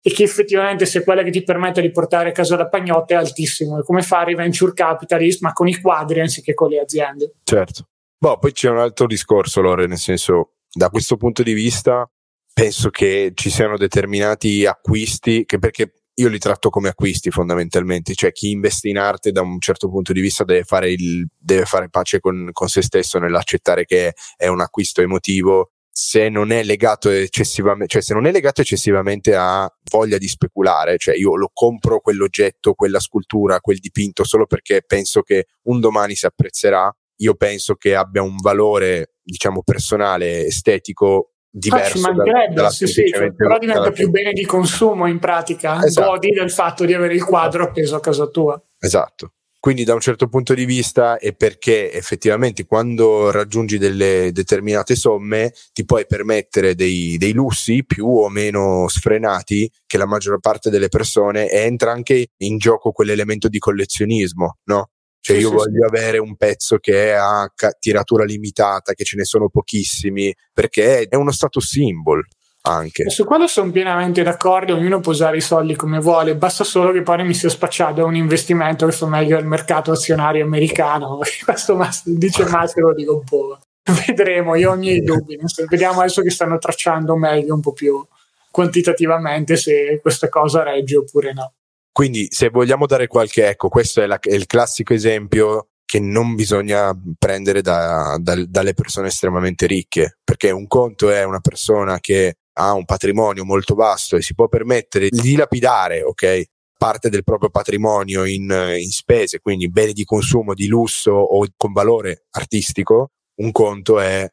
e 0.02 0.10
che 0.10 0.24
effettivamente 0.24 0.84
se 0.84 1.02
quella 1.02 1.22
che 1.22 1.30
ti 1.30 1.42
permette 1.42 1.80
di 1.80 1.90
portare 1.90 2.28
a 2.28 2.32
casa 2.32 2.54
la 2.54 2.68
pagnotta 2.68 3.14
è 3.14 3.16
altissimo. 3.16 3.80
È 3.80 3.82
come 3.82 4.02
fare 4.02 4.32
i 4.32 4.34
venture 4.34 4.74
capitalist, 4.74 5.40
ma 5.40 5.54
con 5.54 5.68
i 5.68 5.80
quadri 5.80 6.20
anziché 6.20 6.52
con 6.52 6.68
le 6.68 6.80
aziende. 6.80 7.36
Certo. 7.44 7.88
Boh, 8.18 8.36
poi 8.36 8.52
c'è 8.52 8.68
un 8.68 8.76
altro 8.76 9.06
discorso, 9.06 9.62
Lore, 9.62 9.86
nel 9.86 9.96
senso, 9.96 10.56
da 10.70 10.90
questo 10.90 11.16
punto 11.16 11.42
di 11.42 11.54
vista, 11.54 12.06
penso 12.52 12.90
che 12.90 13.32
ci 13.34 13.48
siano 13.48 13.78
determinati 13.78 14.66
acquisti 14.66 15.46
che 15.46 15.58
perché 15.58 15.94
io 16.12 16.28
li 16.28 16.38
tratto 16.38 16.68
come 16.68 16.90
acquisti 16.90 17.30
fondamentalmente, 17.30 18.12
cioè 18.12 18.32
chi 18.32 18.50
investe 18.50 18.90
in 18.90 18.98
arte 18.98 19.32
da 19.32 19.40
un 19.40 19.58
certo 19.60 19.88
punto 19.88 20.12
di 20.12 20.20
vista 20.20 20.44
deve 20.44 20.64
fare, 20.64 20.90
il, 20.90 21.26
deve 21.38 21.64
fare 21.64 21.88
pace 21.88 22.20
con, 22.20 22.50
con 22.52 22.68
se 22.68 22.82
stesso 22.82 23.18
nell'accettare 23.18 23.86
che 23.86 24.12
è 24.36 24.46
un 24.48 24.60
acquisto 24.60 25.00
emotivo 25.00 25.70
se 26.02 26.30
non 26.30 26.50
è 26.50 26.62
legato 26.62 27.10
eccessivamente, 27.10 27.88
cioè 27.88 28.00
se 28.00 28.14
non 28.14 28.24
è 28.24 28.32
legato 28.32 28.62
eccessivamente 28.62 29.34
a 29.34 29.70
voglia 29.90 30.16
di 30.16 30.28
speculare, 30.28 30.96
cioè 30.96 31.14
io 31.14 31.36
lo 31.36 31.50
compro 31.52 32.00
quell'oggetto, 32.00 32.72
quella 32.72 33.00
scultura, 33.00 33.60
quel 33.60 33.76
dipinto 33.76 34.24
solo 34.24 34.46
perché 34.46 34.82
penso 34.86 35.20
che 35.20 35.48
un 35.64 35.78
domani 35.78 36.14
si 36.14 36.24
apprezzerà, 36.24 36.90
io 37.16 37.34
penso 37.34 37.74
che 37.74 37.94
abbia 37.94 38.22
un 38.22 38.36
valore, 38.36 39.16
diciamo, 39.22 39.62
personale, 39.62 40.46
estetico 40.46 41.34
diverso. 41.50 42.08
Ah, 42.08 42.50
da, 42.50 42.70
sì, 42.70 42.86
sì, 42.86 43.06
cioè, 43.06 43.34
però 43.34 43.58
diventa 43.58 43.90
più 43.90 44.08
bene 44.08 44.32
di 44.32 44.46
consumo 44.46 45.06
in 45.06 45.18
pratica, 45.18 45.84
esatto. 45.84 46.12
godi 46.12 46.30
del 46.30 46.50
fatto 46.50 46.86
di 46.86 46.94
avere 46.94 47.12
il 47.12 47.24
quadro 47.24 47.64
appeso 47.64 47.96
a 47.96 48.00
casa 48.00 48.26
tua. 48.26 48.58
Esatto. 48.78 49.34
Quindi 49.60 49.84
da 49.84 49.92
un 49.92 50.00
certo 50.00 50.26
punto 50.26 50.54
di 50.54 50.64
vista 50.64 51.18
è 51.18 51.34
perché 51.34 51.92
effettivamente 51.92 52.64
quando 52.64 53.30
raggiungi 53.30 53.76
delle 53.76 54.30
determinate 54.32 54.96
somme 54.96 55.52
ti 55.74 55.84
puoi 55.84 56.06
permettere 56.06 56.74
dei, 56.74 57.18
dei 57.18 57.34
lussi 57.34 57.84
più 57.84 58.06
o 58.06 58.30
meno 58.30 58.88
sfrenati 58.88 59.70
che 59.86 59.98
la 59.98 60.06
maggior 60.06 60.40
parte 60.40 60.70
delle 60.70 60.88
persone 60.88 61.50
e 61.50 61.58
entra 61.58 61.92
anche 61.92 62.28
in 62.38 62.56
gioco 62.56 62.90
quell'elemento 62.90 63.48
di 63.48 63.58
collezionismo, 63.58 64.60
no? 64.64 64.88
Cioè 65.20 65.36
io 65.36 65.50
sì, 65.50 65.54
voglio 65.54 65.88
sì. 65.88 65.94
avere 65.94 66.16
un 66.16 66.36
pezzo 66.36 66.78
che 66.78 67.12
ha 67.12 67.46
tiratura 67.78 68.24
limitata, 68.24 68.94
che 68.94 69.04
ce 69.04 69.16
ne 69.18 69.24
sono 69.24 69.50
pochissimi, 69.50 70.34
perché 70.54 71.02
è 71.02 71.16
uno 71.16 71.32
status 71.32 71.66
symbol 71.66 72.26
anche. 72.62 73.08
Su 73.10 73.24
quello 73.24 73.46
sono 73.46 73.70
pienamente 73.70 74.22
d'accordo, 74.22 74.74
ognuno 74.74 75.00
può 75.00 75.12
usare 75.12 75.38
i 75.38 75.40
soldi 75.40 75.74
come 75.76 75.98
vuole, 75.98 76.36
basta 76.36 76.64
solo 76.64 76.92
che 76.92 77.02
poi 77.02 77.24
mi 77.24 77.34
sia 77.34 77.48
spacciato 77.48 78.04
un 78.04 78.16
investimento 78.16 78.86
che 78.86 78.92
fa 78.92 79.06
meglio 79.06 79.36
al 79.36 79.46
mercato 79.46 79.92
azionario 79.92 80.44
americano. 80.44 81.18
Questo 81.44 81.78
dice 82.04 82.44
Massimo, 82.48 82.88
lo 82.88 82.94
dico 82.94 83.14
un 83.14 83.24
po'. 83.24 83.58
Vedremo, 84.06 84.54
io 84.54 84.72
ho 84.72 84.74
i 84.74 84.78
miei 84.78 85.00
dubbi. 85.00 85.38
Vediamo 85.68 86.00
adesso 86.00 86.22
che 86.22 86.30
stanno 86.30 86.58
tracciando 86.58 87.16
meglio, 87.16 87.54
un 87.54 87.60
po' 87.60 87.72
più 87.72 88.04
quantitativamente, 88.50 89.56
se 89.56 90.00
questa 90.02 90.28
cosa 90.28 90.62
regge 90.62 90.96
oppure 90.96 91.32
no. 91.32 91.52
Quindi, 91.92 92.28
se 92.30 92.50
vogliamo 92.50 92.86
dare 92.86 93.06
qualche, 93.06 93.48
ecco, 93.48 93.68
questo 93.68 94.02
è, 94.02 94.06
la, 94.06 94.18
è 94.18 94.34
il 94.34 94.46
classico 94.46 94.92
esempio 94.92 95.68
che 95.84 95.98
non 95.98 96.36
bisogna 96.36 96.96
prendere 97.18 97.62
da, 97.62 98.16
da, 98.20 98.44
dalle 98.46 98.74
persone 98.74 99.08
estremamente 99.08 99.66
ricche, 99.66 100.18
perché 100.22 100.50
un 100.50 100.68
conto 100.68 101.10
è 101.10 101.24
una 101.24 101.40
persona 101.40 101.98
che 101.98 102.36
ha 102.60 102.72
un 102.72 102.84
patrimonio 102.84 103.44
molto 103.44 103.74
vasto 103.74 104.16
e 104.16 104.22
si 104.22 104.34
può 104.34 104.48
permettere 104.48 105.08
di 105.08 105.20
dilapidare, 105.20 106.02
ok? 106.02 106.44
parte 106.80 107.10
del 107.10 107.24
proprio 107.24 107.50
patrimonio 107.50 108.24
in, 108.24 108.50
in, 108.78 108.90
spese, 108.90 109.40
quindi 109.40 109.68
beni 109.68 109.92
di 109.92 110.04
consumo 110.04 110.54
di 110.54 110.66
lusso 110.66 111.12
o 111.12 111.46
con 111.54 111.72
valore 111.72 112.24
artistico, 112.30 113.10
un 113.40 113.52
conto 113.52 114.00
è 114.00 114.26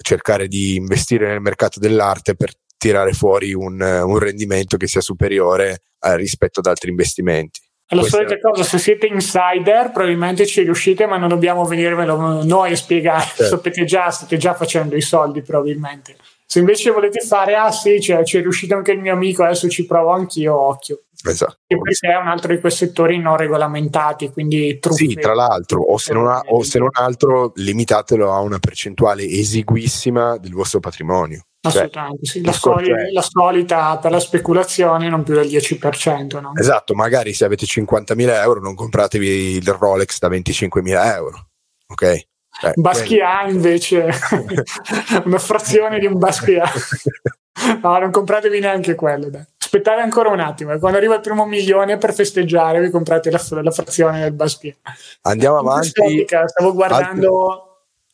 cercare 0.00 0.46
di 0.46 0.76
investire 0.76 1.26
nel 1.26 1.40
mercato 1.40 1.80
dell'arte 1.80 2.36
per 2.36 2.52
tirare 2.76 3.14
fuori 3.14 3.52
un, 3.52 3.80
un 3.80 4.18
rendimento 4.20 4.76
che 4.76 4.86
sia 4.86 5.00
superiore 5.00 5.80
eh, 6.00 6.16
rispetto 6.16 6.60
ad 6.60 6.66
altri 6.66 6.90
investimenti. 6.90 7.58
È 7.84 7.96
la 7.96 8.04
solita 8.04 8.34
è... 8.34 8.38
cosa, 8.38 8.62
se 8.62 8.78
siete 8.78 9.08
insider 9.08 9.90
probabilmente 9.92 10.46
ci 10.46 10.62
riuscite, 10.62 11.04
ma 11.06 11.16
non 11.16 11.28
dobbiamo 11.28 11.64
venirvelo 11.64 12.44
noi 12.44 12.72
a 12.72 12.76
spiegare, 12.76 13.24
certo. 13.24 13.56
sapete 13.56 13.84
già, 13.84 14.08
state 14.10 14.36
già 14.36 14.54
facendo 14.54 14.94
i 14.94 15.00
soldi 15.00 15.42
probabilmente. 15.42 16.16
Se 16.50 16.60
invece 16.60 16.90
volete 16.90 17.20
fare, 17.20 17.56
ah 17.56 17.70
sì, 17.70 18.00
cioè, 18.00 18.24
ci 18.24 18.38
è 18.38 18.40
riuscito 18.40 18.74
anche 18.74 18.92
il 18.92 19.00
mio 19.00 19.12
amico, 19.12 19.44
adesso 19.44 19.68
ci 19.68 19.84
provo 19.84 20.12
anch'io, 20.12 20.58
occhio. 20.58 21.02
Esatto. 21.22 21.58
E 21.66 21.76
questo 21.76 22.06
è 22.06 22.16
un 22.16 22.26
altro 22.26 22.54
di 22.54 22.58
quei 22.58 22.72
settori 22.72 23.18
non 23.18 23.36
regolamentati, 23.36 24.30
quindi 24.30 24.78
truffe. 24.78 25.08
Sì, 25.08 25.14
tra 25.14 25.34
l'altro, 25.34 25.82
o 25.82 25.98
se, 25.98 26.14
non 26.14 26.26
ha, 26.26 26.42
o 26.46 26.62
se 26.62 26.78
non 26.78 26.88
altro, 26.92 27.52
limitatelo 27.54 28.32
a 28.32 28.40
una 28.40 28.58
percentuale 28.58 29.24
esiguissima 29.24 30.38
del 30.38 30.54
vostro 30.54 30.80
patrimonio. 30.80 31.42
Cioè, 31.60 31.72
Assolutamente, 31.72 32.24
cioè, 32.24 32.38
sì. 32.38 32.46
la, 32.46 32.52
soli- 32.52 33.12
la, 33.12 33.22
solita 33.22 33.98
per 33.98 34.10
la 34.10 34.20
speculazione 34.20 35.10
non 35.10 35.24
più 35.24 35.34
del 35.34 35.48
10%. 35.48 36.40
No? 36.40 36.52
Esatto, 36.54 36.94
magari 36.94 37.34
se 37.34 37.44
avete 37.44 37.66
50.000 37.66 38.42
euro 38.42 38.60
non 38.60 38.74
compratevi 38.74 39.28
il 39.56 39.66
Rolex 39.66 40.18
da 40.18 40.28
25.000 40.28 41.14
euro, 41.14 41.48
ok? 41.88 42.26
Eh, 42.62 42.72
Basquiat 42.74 43.50
invece, 43.50 44.08
una 45.24 45.38
frazione 45.38 45.98
di 45.98 46.06
un 46.06 46.18
Basquiat. 46.18 46.72
No, 47.82 47.98
non 47.98 48.10
compratevi 48.10 48.60
neanche 48.60 48.94
quello. 48.94 49.30
Dai. 49.30 49.44
Aspettate 49.58 50.00
ancora 50.00 50.30
un 50.30 50.40
attimo. 50.40 50.72
E 50.72 50.78
quando 50.78 50.98
arriva 50.98 51.16
il 51.16 51.20
primo 51.20 51.44
milione 51.44 51.98
per 51.98 52.14
festeggiare, 52.14 52.80
vi 52.80 52.90
comprate 52.90 53.30
la, 53.30 53.40
la 53.62 53.70
frazione 53.70 54.20
del 54.20 54.32
Basquiat. 54.32 54.76
Andiamo 55.22 55.58
avanti. 55.58 56.26
Stavo 56.26 56.72
guardando 56.72 57.62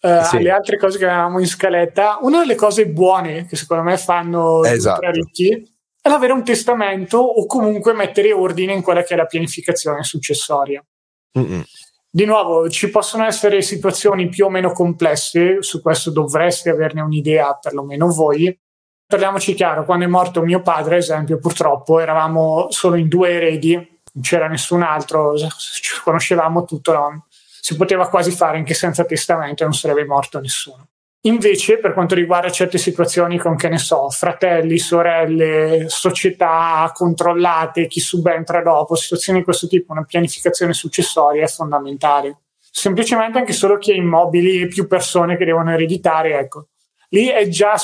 Uh, 0.04 0.22
sì. 0.24 0.36
alle 0.36 0.50
altre 0.50 0.76
cose 0.76 0.98
che 0.98 1.06
avevamo 1.06 1.40
in 1.40 1.46
scaletta, 1.46 2.18
una 2.20 2.40
delle 2.40 2.56
cose 2.56 2.86
buone 2.86 3.46
che 3.46 3.56
secondo 3.56 3.84
me 3.84 3.96
fanno 3.96 4.62
esatto. 4.62 5.06
i 5.06 5.12
ricchi 5.12 5.74
è 5.98 6.10
l'avere 6.10 6.34
un 6.34 6.44
testamento 6.44 7.16
o 7.16 7.46
comunque 7.46 7.94
mettere 7.94 8.30
ordine 8.30 8.74
in 8.74 8.82
quella 8.82 9.02
che 9.02 9.14
è 9.14 9.16
la 9.16 9.24
pianificazione 9.24 10.02
successoria. 10.02 10.84
Mm-mm. 11.38 11.64
Di 12.14 12.26
nuovo, 12.26 12.70
ci 12.70 12.90
possono 12.90 13.24
essere 13.24 13.60
situazioni 13.60 14.28
più 14.28 14.44
o 14.44 14.48
meno 14.48 14.70
complesse, 14.70 15.60
su 15.64 15.82
questo 15.82 16.12
dovreste 16.12 16.70
averne 16.70 17.00
un'idea, 17.00 17.58
perlomeno 17.60 18.06
voi. 18.06 18.56
Parliamoci 19.04 19.52
chiaro, 19.54 19.84
quando 19.84 20.04
è 20.04 20.08
morto 20.08 20.40
mio 20.40 20.60
padre, 20.60 20.94
ad 20.94 21.00
esempio, 21.00 21.38
purtroppo 21.38 21.98
eravamo 21.98 22.68
solo 22.70 22.94
in 22.94 23.08
due 23.08 23.30
eredi, 23.30 23.74
non 23.74 24.22
c'era 24.22 24.46
nessun 24.46 24.82
altro, 24.82 25.36
ci 25.36 26.00
conoscevamo 26.04 26.64
tutto, 26.64 26.92
no? 26.92 27.26
si 27.30 27.74
poteva 27.74 28.08
quasi 28.08 28.30
fare 28.30 28.58
anche 28.58 28.74
senza 28.74 29.04
testamento 29.04 29.64
e 29.64 29.66
non 29.66 29.74
sarebbe 29.74 30.04
morto 30.04 30.38
nessuno. 30.38 30.90
Invece, 31.26 31.78
per 31.78 31.94
quanto 31.94 32.14
riguarda 32.14 32.50
certe 32.50 32.76
situazioni 32.76 33.38
con, 33.38 33.56
che 33.56 33.70
ne 33.70 33.78
so, 33.78 34.10
fratelli, 34.10 34.76
sorelle, 34.76 35.86
società 35.88 36.90
controllate, 36.94 37.86
chi 37.86 37.98
subentra 38.00 38.60
dopo, 38.60 38.94
situazioni 38.94 39.38
di 39.38 39.44
questo 39.44 39.66
tipo, 39.66 39.92
una 39.92 40.04
pianificazione 40.04 40.74
successoria 40.74 41.44
è 41.44 41.48
fondamentale. 41.48 42.40
Semplicemente 42.58 43.38
anche 43.38 43.54
solo 43.54 43.78
chi 43.78 43.92
ha 43.92 43.94
immobili 43.94 44.60
e 44.60 44.66
più 44.66 44.86
persone 44.86 45.38
che 45.38 45.46
devono 45.46 45.72
ereditare, 45.72 46.38
ecco. 46.38 46.68
Lì 47.08 47.28
è 47.28 47.48
già, 47.48 47.76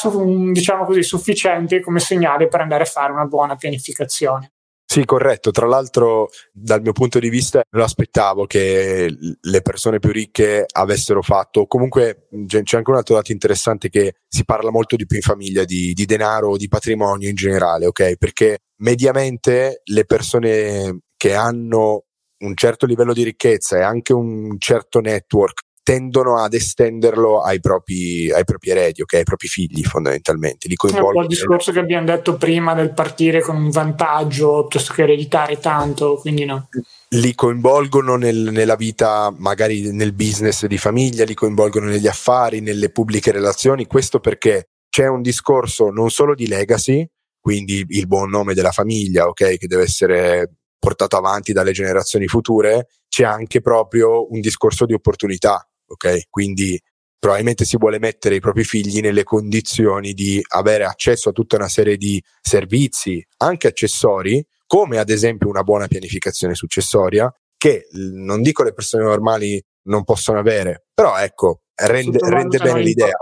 diciamo 0.52 0.84
così, 0.84 1.02
sufficiente 1.02 1.80
come 1.80 2.00
segnale 2.00 2.46
per 2.46 2.60
andare 2.60 2.82
a 2.82 2.86
fare 2.86 3.12
una 3.12 3.24
buona 3.24 3.56
pianificazione. 3.56 4.52
Sì, 4.92 5.04
corretto. 5.04 5.52
Tra 5.52 5.66
l'altro, 5.68 6.30
dal 6.52 6.80
mio 6.82 6.90
punto 6.90 7.20
di 7.20 7.28
vista, 7.28 7.62
lo 7.70 7.84
aspettavo 7.84 8.44
che 8.46 9.08
le 9.40 9.62
persone 9.62 10.00
più 10.00 10.10
ricche 10.10 10.64
avessero 10.68 11.22
fatto. 11.22 11.66
Comunque, 11.66 12.26
c'è 12.46 12.76
anche 12.76 12.90
un 12.90 12.96
altro 12.96 13.14
dato 13.14 13.30
interessante 13.30 13.88
che 13.88 14.14
si 14.26 14.44
parla 14.44 14.72
molto 14.72 14.96
di 14.96 15.06
più 15.06 15.14
in 15.18 15.22
famiglia 15.22 15.62
di, 15.62 15.92
di 15.92 16.06
denaro, 16.06 16.56
di 16.56 16.66
patrimonio 16.66 17.28
in 17.28 17.36
generale, 17.36 17.86
ok? 17.86 18.16
Perché 18.16 18.58
mediamente 18.78 19.82
le 19.84 20.04
persone 20.06 21.02
che 21.16 21.34
hanno 21.34 22.06
un 22.38 22.56
certo 22.56 22.84
livello 22.84 23.12
di 23.12 23.22
ricchezza 23.22 23.76
e 23.78 23.82
anche 23.82 24.12
un 24.12 24.56
certo 24.58 24.98
network 24.98 25.60
tendono 25.90 26.36
ad 26.36 26.54
estenderlo 26.54 27.40
ai 27.40 27.58
propri, 27.58 28.30
ai 28.30 28.44
propri 28.44 28.70
eredi, 28.70 29.02
okay? 29.02 29.18
ai 29.18 29.24
propri 29.24 29.48
figli 29.48 29.82
fondamentalmente. 29.82 30.68
Li 30.68 30.76
È 30.76 30.98
un 31.00 31.12
po' 31.12 31.22
il 31.22 31.26
discorso 31.26 31.72
che 31.72 31.80
abbiamo 31.80 32.06
detto 32.06 32.36
prima 32.36 32.74
del 32.74 32.94
partire 32.94 33.40
con 33.40 33.56
un 33.56 33.70
vantaggio 33.70 34.66
piuttosto 34.68 34.94
che 34.94 35.02
ereditare 35.02 35.58
tanto, 35.58 36.14
quindi 36.18 36.44
no. 36.44 36.68
Li 37.08 37.34
coinvolgono 37.34 38.14
nel, 38.14 38.50
nella 38.52 38.76
vita, 38.76 39.34
magari 39.36 39.90
nel 39.92 40.12
business 40.12 40.64
di 40.66 40.78
famiglia, 40.78 41.24
li 41.24 41.34
coinvolgono 41.34 41.86
negli 41.86 42.06
affari, 42.06 42.60
nelle 42.60 42.90
pubbliche 42.90 43.32
relazioni, 43.32 43.86
questo 43.86 44.20
perché 44.20 44.68
c'è 44.88 45.08
un 45.08 45.22
discorso 45.22 45.90
non 45.90 46.10
solo 46.10 46.36
di 46.36 46.46
legacy, 46.46 47.04
quindi 47.40 47.84
il 47.88 48.06
buon 48.06 48.30
nome 48.30 48.54
della 48.54 48.70
famiglia, 48.70 49.26
ok, 49.26 49.56
che 49.58 49.66
deve 49.66 49.82
essere 49.82 50.52
portato 50.78 51.16
avanti 51.16 51.52
dalle 51.52 51.72
generazioni 51.72 52.28
future, 52.28 52.86
c'è 53.08 53.24
anche 53.24 53.60
proprio 53.60 54.30
un 54.32 54.40
discorso 54.40 54.86
di 54.86 54.94
opportunità, 54.94 55.69
ok? 55.90 56.22
Quindi 56.30 56.80
probabilmente 57.18 57.64
si 57.64 57.76
vuole 57.76 57.98
mettere 57.98 58.36
i 58.36 58.40
propri 58.40 58.64
figli 58.64 59.00
nelle 59.00 59.24
condizioni 59.24 60.14
di 60.14 60.42
avere 60.48 60.84
accesso 60.84 61.28
a 61.28 61.32
tutta 61.32 61.56
una 61.56 61.68
serie 61.68 61.96
di 61.96 62.22
servizi, 62.40 63.22
anche 63.38 63.66
accessori, 63.66 64.42
come 64.66 64.98
ad 64.98 65.10
esempio 65.10 65.48
una 65.48 65.62
buona 65.62 65.86
pianificazione 65.86 66.54
successoria, 66.54 67.30
che 67.56 67.88
non 67.92 68.40
dico 68.40 68.62
le 68.62 68.72
persone 68.72 69.04
normali 69.04 69.62
non 69.84 70.04
possono 70.04 70.38
avere, 70.38 70.86
però 70.92 71.16
ecco, 71.16 71.62
rende, 71.86 72.18
rende 72.20 72.58
bene 72.58 72.82
l'idea. 72.82 73.16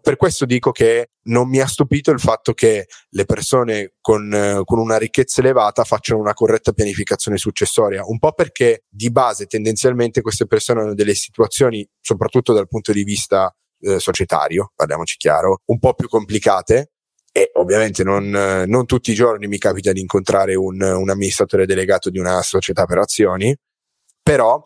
Per 0.00 0.16
questo 0.16 0.44
dico 0.44 0.72
che 0.72 1.10
non 1.24 1.48
mi 1.48 1.60
ha 1.60 1.66
stupito 1.66 2.10
il 2.10 2.20
fatto 2.20 2.52
che 2.52 2.86
le 3.10 3.24
persone 3.24 3.94
con, 4.00 4.62
con, 4.64 4.78
una 4.78 4.98
ricchezza 4.98 5.40
elevata 5.40 5.84
facciano 5.84 6.20
una 6.20 6.34
corretta 6.34 6.72
pianificazione 6.72 7.36
successoria, 7.36 8.04
un 8.04 8.18
po' 8.18 8.32
perché 8.32 8.84
di 8.88 9.10
base 9.10 9.46
tendenzialmente 9.46 10.20
queste 10.20 10.46
persone 10.46 10.80
hanno 10.80 10.94
delle 10.94 11.14
situazioni, 11.14 11.88
soprattutto 12.00 12.52
dal 12.52 12.68
punto 12.68 12.92
di 12.92 13.04
vista 13.04 13.54
eh, 13.80 13.98
societario, 13.98 14.72
parliamoci 14.74 15.16
chiaro, 15.16 15.60
un 15.66 15.78
po' 15.78 15.94
più 15.94 16.08
complicate. 16.08 16.88
E 17.34 17.50
ovviamente 17.54 18.04
non, 18.04 18.28
non 18.28 18.84
tutti 18.84 19.10
i 19.10 19.14
giorni 19.14 19.46
mi 19.46 19.56
capita 19.56 19.90
di 19.90 20.00
incontrare 20.00 20.54
un, 20.54 20.82
un 20.82 21.08
amministratore 21.08 21.64
delegato 21.64 22.10
di 22.10 22.18
una 22.18 22.42
società 22.42 22.84
per 22.84 22.98
azioni, 22.98 23.56
però 24.22 24.62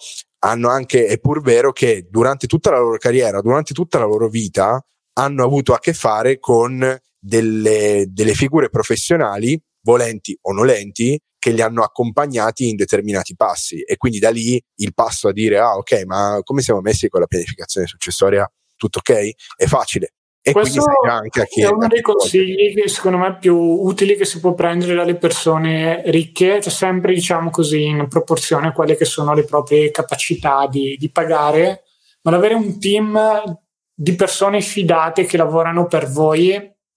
hanno 0.47 0.69
anche, 0.69 1.07
è 1.07 1.19
pur 1.19 1.43
vero 1.43 1.73
che 1.73 2.07
durante 2.09 2.47
tutta 2.47 2.71
la 2.71 2.79
loro 2.79 2.99
carriera, 2.99 3.41
durante 3.41 3.75
tutta 3.75 3.99
la 3.99 4.05
loro 4.05 4.29
vita, 4.29 4.81
hanno 5.15 5.45
avuto 5.45 5.75
a 5.75 5.79
che 5.79 5.93
fare 5.93 6.39
con 6.39 6.97
delle, 7.19 8.07
delle 8.09 8.35
figure 8.35 8.69
professionali, 8.71 9.61
volenti 9.83 10.37
o 10.43 10.53
nolenti, 10.53 11.19
che 11.39 11.51
li 11.51 11.61
hanno 11.61 11.83
accompagnati 11.83 12.69
in 12.69 12.77
determinati 12.77 13.35
passi. 13.35 13.81
E 13.81 13.97
quindi 13.97 14.19
da 14.19 14.31
lì 14.31 14.61
il 14.77 14.95
passo 14.95 15.29
a 15.29 15.33
dire, 15.33 15.59
ah 15.59 15.77
ok, 15.77 16.05
ma 16.05 16.41
come 16.43 16.63
siamo 16.63 16.81
messi 16.81 17.09
con 17.09 17.21
la 17.21 17.27
pianificazione 17.27 17.87
successoria? 17.87 18.51
Tutto 18.77 18.99
ok? 18.99 19.31
È 19.57 19.67
facile. 19.67 20.13
E 20.49 20.53
Questo 20.53 20.81
è 20.81 21.67
uno 21.67 21.89
dei 21.89 22.01
consigli 22.01 22.73
che 22.73 22.89
secondo 22.89 23.19
me 23.19 23.37
più 23.37 23.57
utili 23.57 24.15
che 24.15 24.25
si 24.25 24.39
può 24.39 24.55
prendere 24.55 24.95
dalle 24.95 25.17
persone 25.17 26.03
ricche, 26.07 26.61
cioè 26.63 26.73
sempre 26.73 27.13
diciamo 27.13 27.51
così 27.51 27.87
in 27.87 28.07
proporzione 28.09 28.69
a 28.69 28.73
quelle 28.73 28.95
che 28.95 29.05
sono 29.05 29.35
le 29.35 29.43
proprie 29.43 29.91
capacità 29.91 30.69
di, 30.71 30.95
di 31.01 31.11
pagare, 31.11 31.83
ma 32.23 32.37
avere 32.37 32.55
un 32.55 32.79
team 32.79 33.59
di 33.93 34.15
persone 34.15 34.61
fidate 34.61 35.25
che 35.25 35.37
lavorano 35.37 35.89
per 35.89 36.09
voi, 36.09 36.53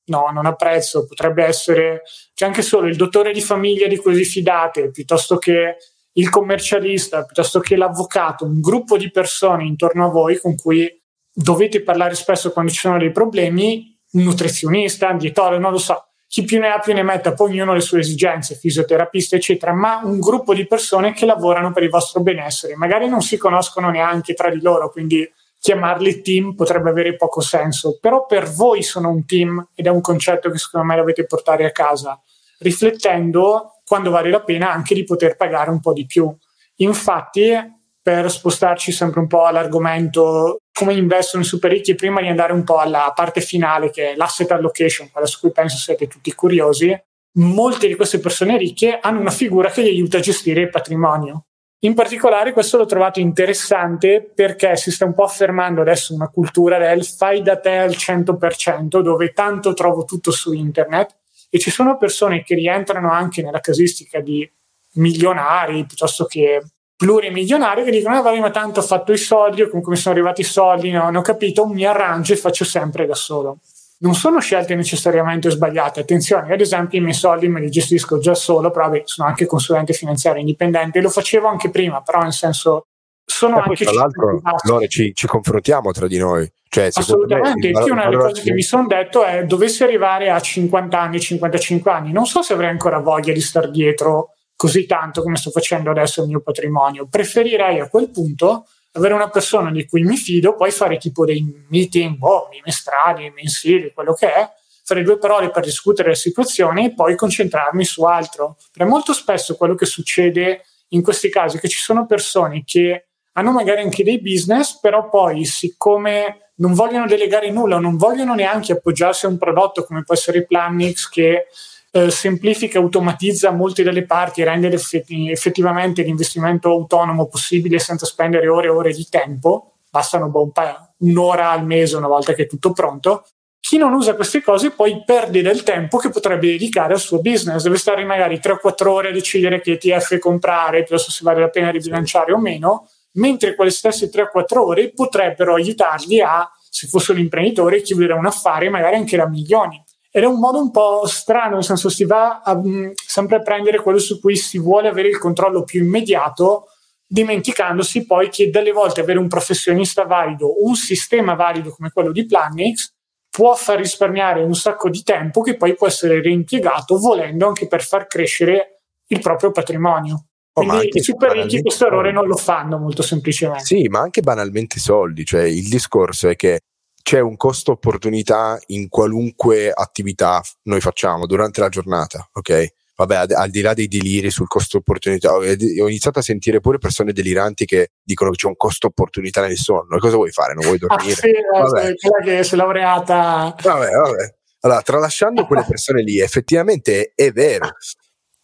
no, 0.05 0.29
non 0.31 0.45
ha 0.45 0.53
prezzo, 0.53 1.07
potrebbe 1.07 1.43
essere 1.43 2.03
c'è 2.35 2.45
anche 2.45 2.61
solo 2.61 2.85
il 2.85 2.97
dottore 2.97 3.31
di 3.31 3.41
famiglia 3.41 3.87
di 3.87 3.99
vi 4.05 4.25
fidate, 4.25 4.91
piuttosto 4.91 5.39
che 5.39 5.77
il 6.11 6.29
commercialista, 6.29 7.25
piuttosto 7.25 7.59
che 7.61 7.75
l'avvocato, 7.75 8.45
un 8.45 8.59
gruppo 8.59 8.95
di 8.95 9.09
persone 9.09 9.65
intorno 9.65 10.05
a 10.05 10.09
voi 10.09 10.37
con 10.37 10.55
cui 10.55 10.98
dovete 11.41 11.81
parlare 11.81 12.15
spesso 12.15 12.51
quando 12.51 12.71
ci 12.71 12.79
sono 12.79 12.97
dei 12.97 13.11
problemi, 13.11 13.97
un 14.11 14.23
nutrizionista, 14.23 15.09
un 15.09 15.17
dietologo, 15.17 15.61
non 15.61 15.71
lo 15.71 15.77
so, 15.77 16.07
chi 16.27 16.43
più 16.43 16.59
ne 16.59 16.67
ha 16.67 16.79
più 16.79 16.93
ne 16.93 17.01
metta, 17.01 17.33
poi 17.33 17.51
ognuno 17.51 17.71
ha 17.71 17.75
le 17.75 17.79
sue 17.79 17.99
esigenze, 17.99 18.55
fisioterapista, 18.55 19.37
eccetera, 19.37 19.73
ma 19.73 20.01
un 20.03 20.19
gruppo 20.19 20.53
di 20.53 20.67
persone 20.67 21.13
che 21.13 21.25
lavorano 21.25 21.71
per 21.71 21.83
il 21.83 21.89
vostro 21.89 22.21
benessere, 22.21 22.75
magari 22.75 23.07
non 23.07 23.21
si 23.21 23.37
conoscono 23.37 23.89
neanche 23.89 24.33
tra 24.33 24.49
di 24.49 24.61
loro, 24.61 24.91
quindi 24.91 25.27
chiamarli 25.59 26.21
team 26.21 26.55
potrebbe 26.55 26.89
avere 26.89 27.15
poco 27.15 27.41
senso, 27.41 27.97
però 27.99 28.25
per 28.25 28.49
voi 28.49 28.83
sono 28.83 29.09
un 29.09 29.25
team 29.25 29.69
ed 29.73 29.87
è 29.87 29.89
un 29.89 30.01
concetto 30.01 30.49
che 30.51 30.57
secondo 30.57 30.87
me 30.87 30.97
dovete 30.97 31.25
portare 31.25 31.65
a 31.65 31.71
casa, 31.71 32.21
riflettendo 32.59 33.81
quando 33.85 34.09
vale 34.11 34.29
la 34.29 34.41
pena 34.41 34.71
anche 34.71 34.93
di 34.93 35.03
poter 35.05 35.35
pagare 35.35 35.69
un 35.69 35.79
po' 35.79 35.93
di 35.93 36.05
più. 36.05 36.33
Infatti, 36.77 37.53
per 38.01 38.31
spostarci 38.31 38.91
sempre 38.91 39.19
un 39.19 39.27
po' 39.27 39.45
all'argomento 39.45 40.61
come 40.79 40.93
investono 40.93 41.43
i 41.43 41.45
super 41.45 41.69
ricchi 41.69 41.93
prima 41.93 42.21
di 42.21 42.29
andare 42.29 42.53
un 42.53 42.63
po' 42.63 42.77
alla 42.77 43.11
parte 43.13 43.41
finale 43.41 43.89
che 43.89 44.11
è 44.11 44.15
l'asset 44.15 44.49
allocation, 44.51 45.11
quella 45.11 45.27
su 45.27 45.41
cui 45.41 45.51
penso 45.51 45.75
siete 45.75 46.07
tutti 46.07 46.33
curiosi, 46.33 46.97
molte 47.33 47.87
di 47.87 47.95
queste 47.95 48.19
persone 48.19 48.57
ricche 48.57 48.97
hanno 49.01 49.19
una 49.19 49.29
figura 49.29 49.69
che 49.69 49.83
gli 49.83 49.89
aiuta 49.89 50.19
a 50.19 50.21
gestire 50.21 50.61
il 50.61 50.69
patrimonio. 50.69 51.47
In 51.79 51.93
particolare 51.93 52.53
questo 52.53 52.77
l'ho 52.77 52.85
trovato 52.85 53.19
interessante 53.19 54.31
perché 54.33 54.77
si 54.77 54.89
sta 54.89 55.03
un 55.03 55.13
po' 55.13 55.25
affermando 55.25 55.81
adesso 55.81 56.13
una 56.13 56.29
cultura 56.29 56.77
del 56.77 57.03
fai 57.03 57.41
da 57.41 57.59
te 57.59 57.75
al 57.75 57.91
100%, 57.91 59.01
dove 59.01 59.33
tanto 59.33 59.73
trovo 59.73 60.05
tutto 60.05 60.31
su 60.31 60.53
internet 60.53 61.13
e 61.49 61.59
ci 61.59 61.71
sono 61.71 61.97
persone 61.97 62.41
che 62.41 62.55
rientrano 62.55 63.11
anche 63.11 63.41
nella 63.41 63.59
casistica 63.59 64.21
di 64.21 64.49
milionari 64.93 65.85
piuttosto 65.85 66.23
che 66.23 66.61
plurimilionari 66.99 67.85
che 67.85 67.91
dicono 67.91 68.17
ah, 68.17 68.21
vabbè 68.21 68.39
ma 68.39 68.51
tanto 68.51 68.81
ho 68.81 68.83
fatto 68.83 69.13
i 69.13 69.17
soldi 69.17 69.61
o 69.61 69.67
comunque 69.67 69.93
mi 69.93 69.97
sono 69.97 70.15
arrivati 70.15 70.41
i 70.41 70.43
soldi 70.43 70.91
non 70.91 71.15
ho 71.15 71.21
capito 71.21 71.65
mi 71.65 71.85
arrangio 71.85 72.33
e 72.33 72.35
faccio 72.35 72.65
sempre 72.65 73.05
da 73.05 73.15
solo. 73.15 73.59
Non 74.01 74.15
sono 74.15 74.39
scelte 74.39 74.75
necessariamente 74.75 75.49
sbagliate. 75.49 75.99
Attenzione, 75.99 76.53
ad 76.53 76.61
esempio, 76.61 76.99
i 76.99 77.01
miei 77.01 77.13
soldi 77.13 77.49
me 77.49 77.59
li 77.59 77.69
gestisco 77.69 78.17
già 78.19 78.33
solo, 78.33 78.71
però 78.71 78.85
vabbè, 78.85 79.01
sono 79.05 79.27
anche 79.27 79.45
consulente 79.45 79.91
finanziario 79.91 80.39
indipendente, 80.39 81.01
lo 81.01 81.09
facevo 81.09 81.47
anche 81.47 81.69
prima, 81.69 82.01
però 82.01 82.21
nel 82.21 82.31
senso 82.31 82.87
sono 83.25 83.57
anche 83.59 83.85
tra 83.85 83.93
l'altro 83.93 84.41
Lore, 84.63 84.87
ci, 84.87 85.13
ci, 85.13 85.27
confrontiamo 85.27 85.91
tra 85.91 86.07
di 86.07 86.17
noi. 86.17 86.49
Cioè, 86.67 86.89
assolutamente 86.93 87.71
me, 87.71 87.91
una 87.91 88.05
delle 88.05 88.17
cose 88.17 88.41
che 88.41 88.53
mi 88.53 88.61
sono 88.61 88.87
detto 88.87 89.23
è 89.23 89.43
dovessi 89.45 89.83
arrivare 89.83 90.29
a 90.29 90.39
50 90.39 90.99
anni 90.99 91.19
55 91.19 91.91
anni 91.91 92.11
non 92.11 92.25
so 92.27 92.43
se 92.43 92.53
avrei 92.53 92.69
ancora 92.69 92.99
voglia 92.99 93.33
di 93.33 93.41
star 93.41 93.71
dietro 93.71 94.35
così 94.59 94.85
tanto 94.85 95.21
come 95.21 95.37
sto 95.37 95.51
facendo 95.51 95.89
adesso 95.89 96.21
il 96.21 96.27
mio 96.27 96.41
patrimonio 96.41 97.07
preferirei 97.07 97.79
a 97.79 97.87
quel 97.87 98.09
punto 98.09 98.65
avere 98.91 99.13
una 99.13 99.29
persona 99.29 99.71
di 99.71 99.85
cui 99.87 100.03
mi 100.03 100.17
fido, 100.17 100.57
poi 100.57 100.69
fare 100.71 100.97
tipo 100.97 101.23
dei 101.23 101.65
meeting, 101.69 102.17
boh, 102.17 102.49
bimestrali, 102.51 103.31
mensili, 103.33 103.93
quello 103.93 104.13
che 104.13 104.33
è, 104.33 104.49
fare 104.83 105.03
due 105.03 105.17
parole 105.17 105.49
per 105.49 105.63
discutere 105.63 106.09
la 106.09 106.15
situazione 106.15 106.87
e 106.87 106.93
poi 106.93 107.15
concentrarmi 107.15 107.85
su 107.85 108.03
altro. 108.03 108.57
Perché 108.73 108.89
molto 108.89 109.13
spesso 109.13 109.55
quello 109.55 109.75
che 109.75 109.85
succede 109.85 110.65
in 110.89 111.03
questi 111.03 111.29
casi 111.29 111.55
è 111.55 111.59
che 111.61 111.69
ci 111.69 111.79
sono 111.79 112.05
persone 112.05 112.63
che 112.65 113.05
hanno 113.33 113.53
magari 113.53 113.79
anche 113.79 114.03
dei 114.03 114.19
business, 114.19 114.77
però 114.81 115.07
poi 115.07 115.45
siccome 115.45 116.51
non 116.55 116.73
vogliono 116.73 117.05
delegare 117.05 117.49
nulla, 117.49 117.79
non 117.79 117.95
vogliono 117.95 118.35
neanche 118.35 118.73
appoggiarsi 118.73 119.25
a 119.25 119.29
un 119.29 119.37
prodotto 119.37 119.85
come 119.85 120.03
può 120.03 120.15
essere 120.15 120.45
Planix 120.45 121.07
che 121.07 121.45
eh, 121.91 122.11
semplifica, 122.11 122.79
automatizza 122.79 123.51
molte 123.51 123.83
delle 123.83 124.05
parti 124.05 124.41
e 124.41 124.45
rende 124.45 124.69
effettivamente 124.69 126.03
l'investimento 126.03 126.69
autonomo 126.69 127.27
possibile 127.27 127.79
senza 127.79 128.05
spendere 128.05 128.47
ore 128.47 128.67
e 128.67 128.71
ore 128.71 128.93
di 128.93 129.07
tempo, 129.09 129.73
bastano 129.89 130.29
boh, 130.29 130.43
un 130.43 130.51
un'ora 130.99 131.51
al 131.51 131.65
mese 131.65 131.95
una 131.97 132.07
volta 132.07 132.33
che 132.33 132.43
è 132.43 132.47
tutto 132.47 132.71
pronto. 132.73 133.25
Chi 133.59 133.77
non 133.77 133.93
usa 133.93 134.15
queste 134.15 134.41
cose 134.41 134.71
poi 134.71 135.03
perde 135.05 135.41
del 135.41 135.63
tempo 135.63 135.97
che 135.97 136.09
potrebbe 136.09 136.47
dedicare 136.47 136.93
al 136.93 136.99
suo 136.99 137.19
business, 137.19 137.63
deve 137.63 137.77
stare 137.77 138.03
magari 138.05 138.39
3-4 138.41 138.87
ore 138.87 139.09
a 139.09 139.11
decidere 139.11 139.61
che 139.61 139.73
ETF 139.73 140.17
comprare, 140.17 140.83
piuttosto 140.83 141.11
se 141.11 141.23
vale 141.23 141.41
la 141.41 141.49
pena 141.49 141.69
ribilanciare 141.69 142.31
o 142.31 142.37
meno, 142.37 142.87
mentre 143.13 143.55
quelle 143.55 143.71
stesse 143.71 144.09
3-4 144.09 144.57
ore 144.57 144.91
potrebbero 144.91 145.55
aiutargli 145.55 146.19
a, 146.19 146.49
se 146.69 146.87
fosse 146.87 147.11
un 147.11 147.19
imprenditore, 147.19 147.81
chiudere 147.81 148.13
un 148.13 148.25
affare 148.25 148.69
magari 148.69 148.95
anche 148.95 149.17
da 149.17 149.27
milioni. 149.27 149.83
Ed 150.11 150.23
è 150.23 150.25
un 150.25 150.39
modo 150.39 150.59
un 150.59 150.71
po' 150.71 151.05
strano, 151.05 151.55
nel 151.55 151.63
senso 151.63 151.89
si 151.89 152.03
va 152.03 152.41
a, 152.41 152.53
um, 152.53 152.91
sempre 152.93 153.37
a 153.37 153.41
prendere 153.41 153.81
quello 153.81 153.99
su 153.99 154.19
cui 154.19 154.35
si 154.35 154.57
vuole 154.57 154.87
avere 154.87 155.07
il 155.07 155.19
controllo 155.19 155.63
più 155.63 155.83
immediato, 155.83 156.65
dimenticandosi 157.05 158.05
poi 158.05 158.29
che 158.29 158.49
delle 158.49 158.71
volte 158.71 159.01
avere 159.01 159.19
un 159.19 159.27
professionista 159.27 160.05
valido, 160.05 160.63
un 160.63 160.75
sistema 160.75 161.35
valido 161.35 161.71
come 161.71 161.91
quello 161.91 162.11
di 162.11 162.25
Planix, 162.25 162.91
può 163.29 163.53
far 163.55 163.77
risparmiare 163.77 164.43
un 164.43 164.55
sacco 164.55 164.89
di 164.89 165.03
tempo 165.03 165.41
che 165.41 165.55
poi 165.55 165.75
può 165.75 165.87
essere 165.87 166.21
reimpiegato 166.21 166.97
volendo 166.97 167.47
anche 167.47 167.67
per 167.67 167.83
far 167.83 168.07
crescere 168.07 168.81
il 169.07 169.19
proprio 169.19 169.51
patrimonio. 169.51 170.25
Oh, 170.53 170.65
Quindi 170.65 170.89
i 170.91 171.01
super 171.01 171.31
ricchi 171.31 171.61
questo 171.61 171.85
errore 171.85 172.11
non 172.11 172.27
lo 172.27 172.35
fanno 172.35 172.77
molto 172.77 173.01
semplicemente. 173.01 173.63
Sì, 173.63 173.87
ma 173.87 173.99
anche 173.99 174.21
banalmente 174.21 174.79
soldi, 174.79 175.23
cioè 175.23 175.43
il 175.43 175.69
discorso 175.69 176.27
è 176.27 176.35
che 176.35 176.61
c'è 177.09 177.19
un 177.19 177.37
costo 177.37 177.71
opportunità 177.71 178.59
in 178.67 178.87
qualunque 178.87 179.71
attività 179.71 180.43
noi 180.65 180.79
facciamo 180.79 181.25
durante 181.25 181.59
la 181.59 181.67
giornata, 181.67 182.29
ok? 182.33 182.67
Vabbè, 182.97 183.15
al, 183.15 183.31
al 183.31 183.49
di 183.49 183.61
là 183.61 183.73
dei 183.73 183.87
deliri 183.87 184.29
sul 184.29 184.45
costo 184.45 184.77
opportunità, 184.77 185.33
ho, 185.33 185.43
iniziato 185.43 186.19
a 186.19 186.21
sentire 186.21 186.59
pure 186.59 186.77
persone 186.77 187.11
deliranti 187.11 187.65
che 187.65 187.93
dicono 188.03 188.29
che 188.29 188.35
c'è 188.35 188.45
un 188.45 188.55
costo 188.55 188.85
opportunità 188.85 189.41
nel 189.41 189.57
sonno. 189.57 189.95
E 189.95 189.99
cosa 189.99 190.17
vuoi 190.17 190.29
fare? 190.29 190.53
Non 190.53 190.65
vuoi 190.65 190.75
ah, 190.75 190.85
dormire? 190.85 191.13
Ah, 191.13 191.15
sì, 191.15 191.29
eh, 191.29 191.41
vabbè. 191.51 191.95
quella 191.95 192.37
che 192.37 192.43
si 192.43 192.53
è 192.53 192.57
laureata. 192.57 193.55
Vabbè, 193.59 193.89
vabbè. 193.89 194.35
Allora, 194.59 194.81
tralasciando 194.83 195.47
quelle 195.47 195.65
persone 195.67 196.03
lì, 196.03 196.19
effettivamente 196.19 197.13
è 197.15 197.31
vero. 197.31 197.69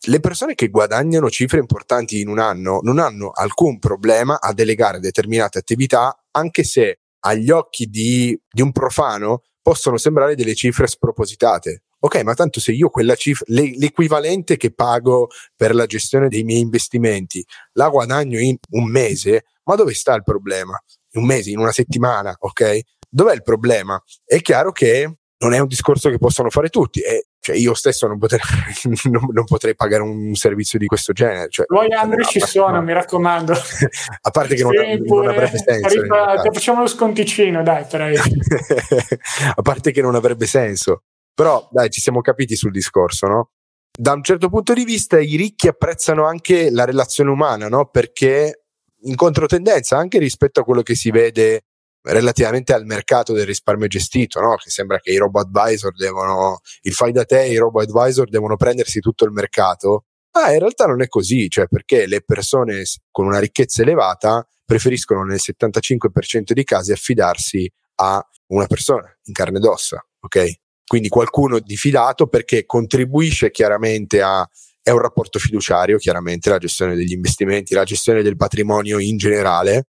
Le 0.08 0.20
persone 0.20 0.56
che 0.56 0.70
guadagnano 0.70 1.30
cifre 1.30 1.60
importanti 1.60 2.20
in 2.20 2.30
un 2.30 2.40
anno 2.40 2.80
non 2.82 2.98
hanno 2.98 3.30
alcun 3.30 3.78
problema 3.78 4.40
a 4.42 4.54
delegare 4.54 5.00
determinate 5.00 5.60
attività, 5.60 6.18
anche 6.32 6.64
se 6.64 7.02
agli 7.26 7.50
occhi 7.50 7.86
di, 7.86 8.40
di 8.50 8.62
un 8.62 8.72
profano 8.72 9.42
possono 9.62 9.98
sembrare 9.98 10.36
delle 10.36 10.54
cifre 10.54 10.88
spropositate. 10.88 11.84
Ok, 12.00 12.22
ma 12.22 12.36
tanto 12.36 12.60
se 12.60 12.72
io 12.72 12.90
quella 12.90 13.16
cifra, 13.16 13.46
l'equivalente 13.48 14.58
che 14.58 14.72
pago 14.72 15.30
per 15.56 15.74
la 15.74 15.88
gestione 15.88 16.28
dei 16.28 16.44
miei 16.44 16.60
investimenti, 16.60 17.44
la 17.74 17.90
guadagno 17.90 18.40
in 18.40 18.58
un 18.72 18.88
mese, 18.88 19.46
ma 19.64 19.76
dove 19.76 19.96
sta 19.96 20.14
il 20.14 20.24
problema? 20.24 20.80
In 21.14 21.22
un 21.22 21.28
mese, 21.28 21.50
in 21.50 21.58
una 21.58 21.72
settimana, 21.72 22.36
ok? 22.38 22.80
Dov'è 23.10 23.34
il 23.34 23.42
problema? 23.42 24.00
È 24.24 24.40
chiaro 24.42 24.72
che 24.72 25.18
non 25.38 25.54
è 25.54 25.60
un 25.60 25.68
discorso 25.68 26.10
che 26.10 26.18
possono 26.18 26.50
fare 26.50 26.70
tutti. 26.70 27.02
E 27.02 27.28
cioè 27.40 27.56
io 27.56 27.74
stesso 27.74 28.08
non 28.08 28.18
potrei, 28.18 28.40
non, 29.04 29.28
non 29.32 29.44
potrei, 29.44 29.76
pagare 29.76 30.02
un 30.02 30.34
servizio 30.36 30.80
di 30.80 30.88
questo 30.88 31.14
genere. 31.14 31.50
Cioè, 31.50 31.66
Voi 31.68 31.92
Andri 31.94 32.24
ci 32.26 32.40
sono, 32.40 32.78
no. 32.78 32.82
mi 32.82 32.94
raccomando. 32.94 33.54
a 34.22 34.30
parte 34.32 34.56
che 34.56 34.64
non, 34.64 34.72
non 34.74 35.28
avrebbe 35.28 35.58
senso. 35.58 35.86
Arriva, 35.86 36.42
facciamo 36.52 36.82
lo 36.82 36.88
sconticino, 36.88 37.62
dai, 37.64 37.86
a 39.56 39.62
parte 39.62 39.92
che 39.92 40.02
non 40.02 40.16
avrebbe 40.16 40.48
senso. 40.48 41.04
Però 41.34 41.68
dai, 41.72 41.90
ci 41.90 42.00
siamo 42.00 42.22
capiti 42.22 42.56
sul 42.56 42.72
discorso, 42.72 43.28
no? 43.28 43.50
Da 43.98 44.14
un 44.14 44.24
certo 44.24 44.50
punto 44.50 44.74
di 44.74 44.84
vista 44.84 45.20
i 45.20 45.36
ricchi 45.36 45.68
apprezzano 45.68 46.26
anche 46.26 46.70
la 46.72 46.86
relazione 46.86 47.30
umana, 47.30 47.68
no? 47.68 47.86
Perché 47.86 48.66
in 49.04 49.16
controtendenza 49.16 49.98
anche 49.98 50.18
rispetto 50.18 50.62
a 50.62 50.64
quello 50.64 50.82
che 50.82 50.96
si 50.96 51.12
vede 51.12 51.66
relativamente 52.06 52.74
al 52.74 52.86
mercato 52.86 53.34
del 53.34 53.46
risparmio 53.46 53.88
gestito, 53.88 54.40
no? 54.40 54.56
che 54.56 54.70
sembra 54.70 55.00
che 55.00 55.12
i 55.12 55.18
robo 55.18 55.40
advisor 55.40 55.94
devono, 55.96 56.60
il 56.82 56.94
fai 56.94 57.12
da 57.12 57.26
te 57.26 57.46
i 57.46 57.58
robo 57.58 57.82
advisor 57.82 58.30
devono 58.30 58.56
prendersi 58.56 59.00
tutto 59.00 59.26
il 59.26 59.32
mercato. 59.32 60.06
Ma 60.34 60.52
in 60.52 60.60
realtà 60.60 60.86
non 60.86 61.02
è 61.02 61.08
così, 61.08 61.50
cioè 61.50 61.68
perché 61.68 62.08
le 62.08 62.22
persone 62.22 62.84
con 63.10 63.26
una 63.26 63.40
ricchezza 63.40 63.82
elevata 63.82 64.46
preferiscono 64.66 65.24
nel 65.24 65.40
75% 65.42 66.52
dei 66.52 66.64
casi 66.64 66.92
affidarsi 66.92 67.72
a 67.96 68.22
una 68.48 68.68
persona 68.68 69.10
in 69.24 69.34
carne 69.34 69.58
ed 69.58 69.64
ossa, 69.64 70.06
ok? 70.20 70.46
Quindi 70.86 71.08
qualcuno 71.08 71.60
di 71.60 71.78
fidato 71.78 72.28
perché 72.28 72.66
contribuisce 72.66 73.50
chiaramente 73.50 74.22
a 74.22 74.48
è 74.86 74.92
un 74.92 75.00
rapporto 75.00 75.40
fiduciario, 75.40 75.98
chiaramente 75.98 76.52
la 76.52 76.60
gestione 76.60 76.94
degli 76.94 77.14
investimenti, 77.14 77.74
la 77.74 77.86
gestione 77.86 78.22
del 78.22 78.36
patrimonio 78.36 79.00
in 79.00 79.18
generale, 79.18 79.88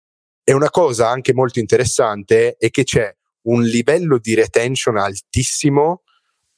e 0.44 0.52
una 0.52 0.70
cosa 0.70 1.08
anche 1.08 1.32
molto 1.32 1.58
interessante 1.58 2.56
è 2.56 2.70
che 2.70 2.84
c'è 2.84 3.14
un 3.42 3.62
livello 3.62 4.18
di 4.18 4.34
retention 4.34 4.96
altissimo 4.96 6.02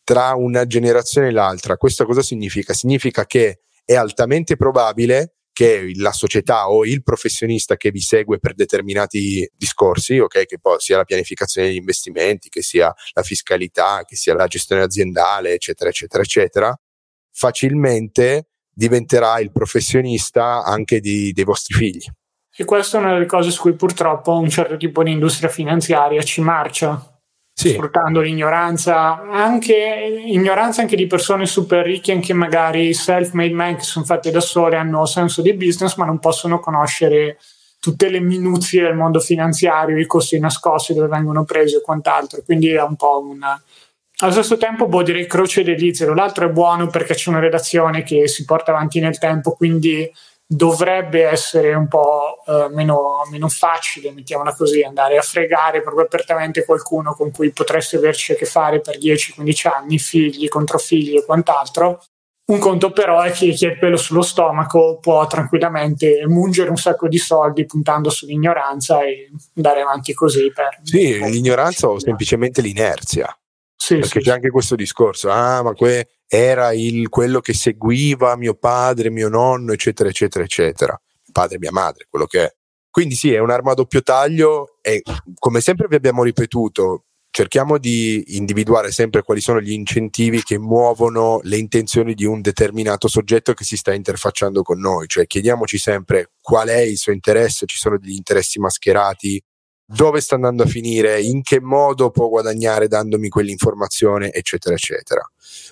tra 0.03 0.35
una 0.35 0.67
generazione 0.67 1.29
e 1.29 1.33
l'altra. 1.33 1.77
Questo 1.77 2.05
cosa 2.05 2.23
significa? 2.23 2.75
Significa 2.75 3.27
che 3.27 3.61
è 3.85 3.95
altamente 3.95 4.57
probabile 4.57 5.35
che 5.53 5.93
la 5.95 6.13
società 6.13 6.69
o 6.69 6.85
il 6.85 7.03
professionista 7.03 7.77
che 7.77 7.93
vi 7.93 8.01
segue 8.01 8.41
per 8.41 8.55
determinati 8.55 9.49
discorsi, 9.57 10.19
ok, 10.19 10.47
che 10.47 10.59
poi 10.59 10.81
sia 10.81 10.97
la 10.97 11.05
pianificazione 11.05 11.69
degli 11.69 11.77
investimenti, 11.77 12.49
che 12.49 12.61
sia 12.61 12.93
la 13.13 13.23
fiscalità, 13.23 14.03
che 14.05 14.17
sia 14.17 14.35
la 14.35 14.49
gestione 14.49 14.83
aziendale, 14.83 15.53
eccetera, 15.53 15.91
eccetera, 15.91 16.23
eccetera, 16.23 16.81
facilmente 17.31 18.49
diventerà 18.69 19.39
il 19.39 19.53
professionista 19.53 20.65
anche 20.65 20.99
di, 20.99 21.33
dei 21.33 21.45
vostri 21.45 21.75
figli. 21.75 22.05
E 22.57 22.65
questa 22.65 22.99
è 22.99 23.01
una 23.01 23.13
delle 23.13 23.27
cose 23.27 23.51
su 23.51 23.61
cui 23.61 23.73
purtroppo 23.73 24.39
un 24.39 24.49
certo 24.49 24.77
tipo 24.77 25.03
di 25.03 25.11
industria 25.11 25.49
finanziaria 25.49 26.23
ci 26.23 26.41
marcia, 26.41 27.01
sì. 27.53 27.71
sfruttando 27.71 28.21
l'ignoranza, 28.21 29.23
anche, 29.29 30.23
ignoranza 30.27 30.83
anche 30.83 30.95
di 30.97 31.07
persone 31.07 31.47
super 31.47 31.85
ricche, 31.85 32.13
anche 32.13 32.33
magari 32.33 32.95
self-made 32.95 33.55
men 33.55 33.77
che 33.77 33.83
sono 33.83 34.05
fatte 34.05 34.31
da 34.31 34.41
sole, 34.41 34.77
hanno 34.77 35.05
senso 35.07 35.43
di 35.43 35.55
business, 35.55 35.97
ma 35.97 36.05
non 36.05 36.21
possono 36.21 36.61
conoscere 36.61 37.39
tutte 37.85 38.09
le 38.09 38.21
minuzie 38.21 38.83
del 38.83 38.95
mondo 38.95 39.21
finanziario, 39.21 39.99
i 39.99 40.07
costi 40.07 40.39
nascosti 40.39 40.95
dove 40.95 41.09
vengono 41.09 41.45
presi 41.45 41.75
e 41.75 41.83
quant'altro. 41.83 42.41
Quindi 42.43 42.71
è 42.71 42.83
un 42.83 42.97
po' 42.97 43.21
una. 43.21 43.63
Allo 44.19 44.33
stesso 44.33 44.57
tempo, 44.57 44.87
boh, 44.87 45.03
direi 45.03 45.27
croce 45.27 45.63
delizio. 45.63 46.15
L'altro 46.15 46.49
è 46.49 46.51
buono 46.51 46.87
perché 46.87 47.15
c'è 47.15 47.29
una 47.29 47.41
redazione 47.41 48.03
che 48.03 48.27
si 48.27 48.47
porta 48.47 48.71
avanti 48.71 49.01
nel 49.01 49.19
tempo, 49.19 49.53
quindi 49.53 50.11
dovrebbe 50.55 51.25
essere 51.25 51.75
un 51.75 51.89
po' 51.89 52.43
eh, 52.47 52.69
meno, 52.71 53.23
meno, 53.31 53.49
facile, 53.49 54.13
mettiamola 54.13 54.55
così, 54.55 54.83
andare 54.83 55.17
a 55.17 55.23
fregare 55.23 55.83
proprio 55.83 56.05
apertamente 56.05 56.65
qualcuno 56.65 57.15
con 57.15 57.31
cui 57.31 57.51
potresti 57.51 57.97
averci 57.97 58.33
a 58.33 58.35
che 58.37 58.45
fare 58.45 58.81
per 58.81 58.99
10-15 58.99 59.69
anni, 59.69 59.99
figli, 59.99 60.49
controfigli 60.49 61.17
e 61.17 61.25
quant'altro. 61.25 62.03
Un 62.47 62.59
conto 62.59 62.93
però 62.93 63.23
è 63.23 63.31
che 63.33 63.53
chi 63.53 63.65
ha 63.65 63.71
il 63.71 63.79
pelo 63.79 63.97
sullo 63.97 64.21
stomaco 64.21 64.99
può 65.01 65.27
tranquillamente 65.27 66.25
mungere 66.27 66.69
un 66.69 66.77
sacco 66.77 67.09
di 67.09 67.17
soldi 67.17 67.65
puntando 67.65 68.11
sull'ignoranza 68.11 69.03
e 69.03 69.31
andare 69.57 69.81
avanti 69.81 70.13
così. 70.13 70.53
Per 70.53 70.81
sì, 70.83 71.19
l'ignoranza 71.31 71.89
o 71.89 71.99
semplicemente 71.99 72.61
l'inerzia. 72.61 73.35
Sì, 73.75 73.95
perché 73.95 74.21
sì, 74.21 74.27
c'è 74.27 74.33
anche 74.33 74.51
questo 74.51 74.77
discorso, 74.77 75.31
ah 75.31 75.63
ma 75.63 75.73
que- 75.73 76.09
era 76.27 76.73
il, 76.73 77.09
quello 77.09 77.41
che 77.41 77.55
seguiva 77.55 78.37
mio 78.37 78.55
padre, 78.55 79.11
mio 79.11 79.29
nonno, 79.29 79.73
eccetera, 79.73 80.09
eccetera, 80.09 80.45
eccetera. 80.45 81.01
Padre 81.33 81.59
mia 81.59 81.73
madre, 81.73 82.07
quello 82.09 82.27
che 82.27 82.45
è. 82.45 82.55
Quindi 82.91 83.17
sì, 83.17 83.33
è 83.33 83.39
un'arma 83.39 83.73
a 83.73 83.75
doppio 83.75 84.03
taglio 84.03 84.79
e 84.81 85.03
come 85.39 85.61
sempre 85.61 85.89
vi 85.89 85.97
abbiamo 85.97 86.23
ripetuto, 86.23 87.07
cerchiamo 87.35 87.79
di 87.79 88.37
individuare 88.37 88.93
sempre 88.93 89.23
quali 89.23 89.41
sono 89.41 89.61
gli 89.61 89.73
incentivi 89.73 90.41
che 90.45 90.57
muovono 90.57 91.41
le 91.43 91.57
intenzioni 91.57 92.15
di 92.15 92.25
un 92.25 92.41
determinato 92.41 93.09
soggetto 93.09 93.53
che 93.55 93.65
si 93.65 93.77
sta 93.77 93.93
interfacciando 93.93 94.63
con 94.63 94.79
noi, 94.79 95.09
cioè 95.09 95.27
chiediamoci 95.27 95.77
sempre 95.77 96.31
qual 96.41 96.69
è 96.69 96.79
il 96.79 96.97
suo 96.97 97.11
interesse, 97.11 97.67
ci 97.67 97.77
sono 97.77 97.99
degli 97.99 98.15
interessi 98.15 98.61
mascherati, 98.61 99.43
dove 99.87 100.21
sta 100.21 100.35
andando 100.35 100.63
a 100.63 100.67
finire, 100.67 101.21
in 101.21 101.43
che 101.43 101.61
modo 101.61 102.11
può 102.11 102.29
guadagnare 102.29 102.89
dandomi 102.89 103.29
quell'informazione, 103.29 104.33
eccetera, 104.33 104.75
eccetera. 104.75 105.31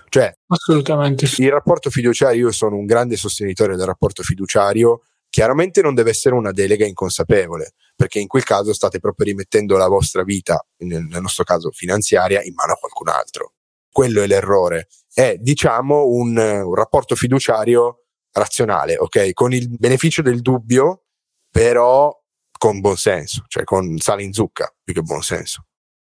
Cioè, 0.08 0.34
assolutamente 0.48 1.26
sì. 1.26 1.42
Il 1.42 1.50
rapporto 1.50 1.90
fiduciario, 1.90 2.46
io 2.46 2.52
sono 2.52 2.76
un 2.76 2.84
grande 2.84 3.16
sostenitore 3.16 3.76
del 3.76 3.86
rapporto 3.86 4.22
fiduciario. 4.22 5.02
Chiaramente 5.30 5.80
non 5.80 5.94
deve 5.94 6.10
essere 6.10 6.34
una 6.34 6.50
delega 6.50 6.84
inconsapevole, 6.84 7.72
perché 7.96 8.18
in 8.18 8.26
quel 8.26 8.44
caso 8.44 8.74
state 8.74 8.98
proprio 8.98 9.26
rimettendo 9.26 9.78
la 9.78 9.88
vostra 9.88 10.22
vita, 10.24 10.62
nel, 10.78 11.06
nostro 11.08 11.44
caso 11.44 11.70
finanziaria, 11.70 12.42
in 12.42 12.52
mano 12.54 12.74
a 12.74 12.76
qualcun 12.76 13.08
altro. 13.08 13.54
Quello 13.90 14.22
è 14.22 14.26
l'errore. 14.26 14.88
È, 15.12 15.36
diciamo, 15.38 16.06
un, 16.06 16.36
un 16.36 16.74
rapporto 16.74 17.14
fiduciario 17.14 18.04
razionale, 18.32 18.96
ok? 18.98 19.32
Con 19.32 19.54
il 19.54 19.70
beneficio 19.70 20.20
del 20.20 20.42
dubbio, 20.42 21.04
però 21.50 22.21
con 22.62 22.78
buon 22.78 22.96
senso, 22.96 23.42
cioè 23.48 23.64
con 23.64 23.98
sale 23.98 24.22
in 24.22 24.32
zucca 24.32 24.72
più 24.84 24.94
che 24.94 25.02
buon 25.02 25.22
senso. 25.22 25.64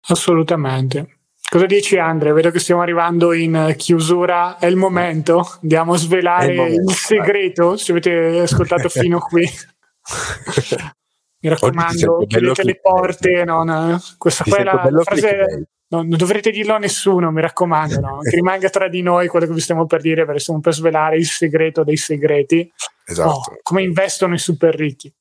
Assolutamente. 0.09 1.21
Cosa 1.49 1.65
dici 1.65 1.97
Andre? 1.97 2.31
Vedo 2.31 2.51
che 2.51 2.59
stiamo 2.59 2.83
arrivando 2.83 3.33
in 3.33 3.73
chiusura, 3.75 4.59
è 4.59 4.67
il 4.67 4.75
momento, 4.75 5.57
andiamo 5.63 5.93
a 5.93 5.97
svelare 5.97 6.51
il, 6.51 6.57
momento, 6.57 6.91
il 6.91 6.95
segreto, 6.95 7.75
se 7.75 7.91
avete 7.91 8.41
ascoltato 8.41 8.87
fino 8.87 9.17
qui. 9.17 9.41
Mi 11.41 11.49
raccomando, 11.49 12.23
chiudete 12.27 12.63
le 12.63 12.79
porte, 12.79 13.43
non, 13.45 13.99
questa 14.19 14.43
qua 14.43 14.57
è 14.57 14.63
la 14.63 14.91
frase, 15.01 15.69
no, 15.87 16.03
non 16.03 16.17
dovrete 16.17 16.51
dirlo 16.51 16.75
a 16.75 16.77
nessuno, 16.77 17.31
mi 17.31 17.41
raccomando, 17.41 17.99
no? 17.99 18.19
che 18.29 18.35
rimanga 18.35 18.69
tra 18.69 18.87
di 18.89 19.01
noi 19.01 19.27
quello 19.27 19.47
che 19.47 19.53
vi 19.53 19.59
stiamo 19.59 19.87
per 19.87 20.01
dire, 20.01 20.23
perché 20.25 20.39
stiamo 20.39 20.59
per 20.59 20.75
svelare 20.75 21.17
il 21.17 21.25
segreto 21.25 21.83
dei 21.83 21.97
segreti. 21.97 22.71
Esatto. 23.07 23.29
Oh, 23.29 23.41
come 23.63 23.81
investono 23.81 24.35
i 24.35 24.39
super 24.39 24.75
ricchi 24.75 25.11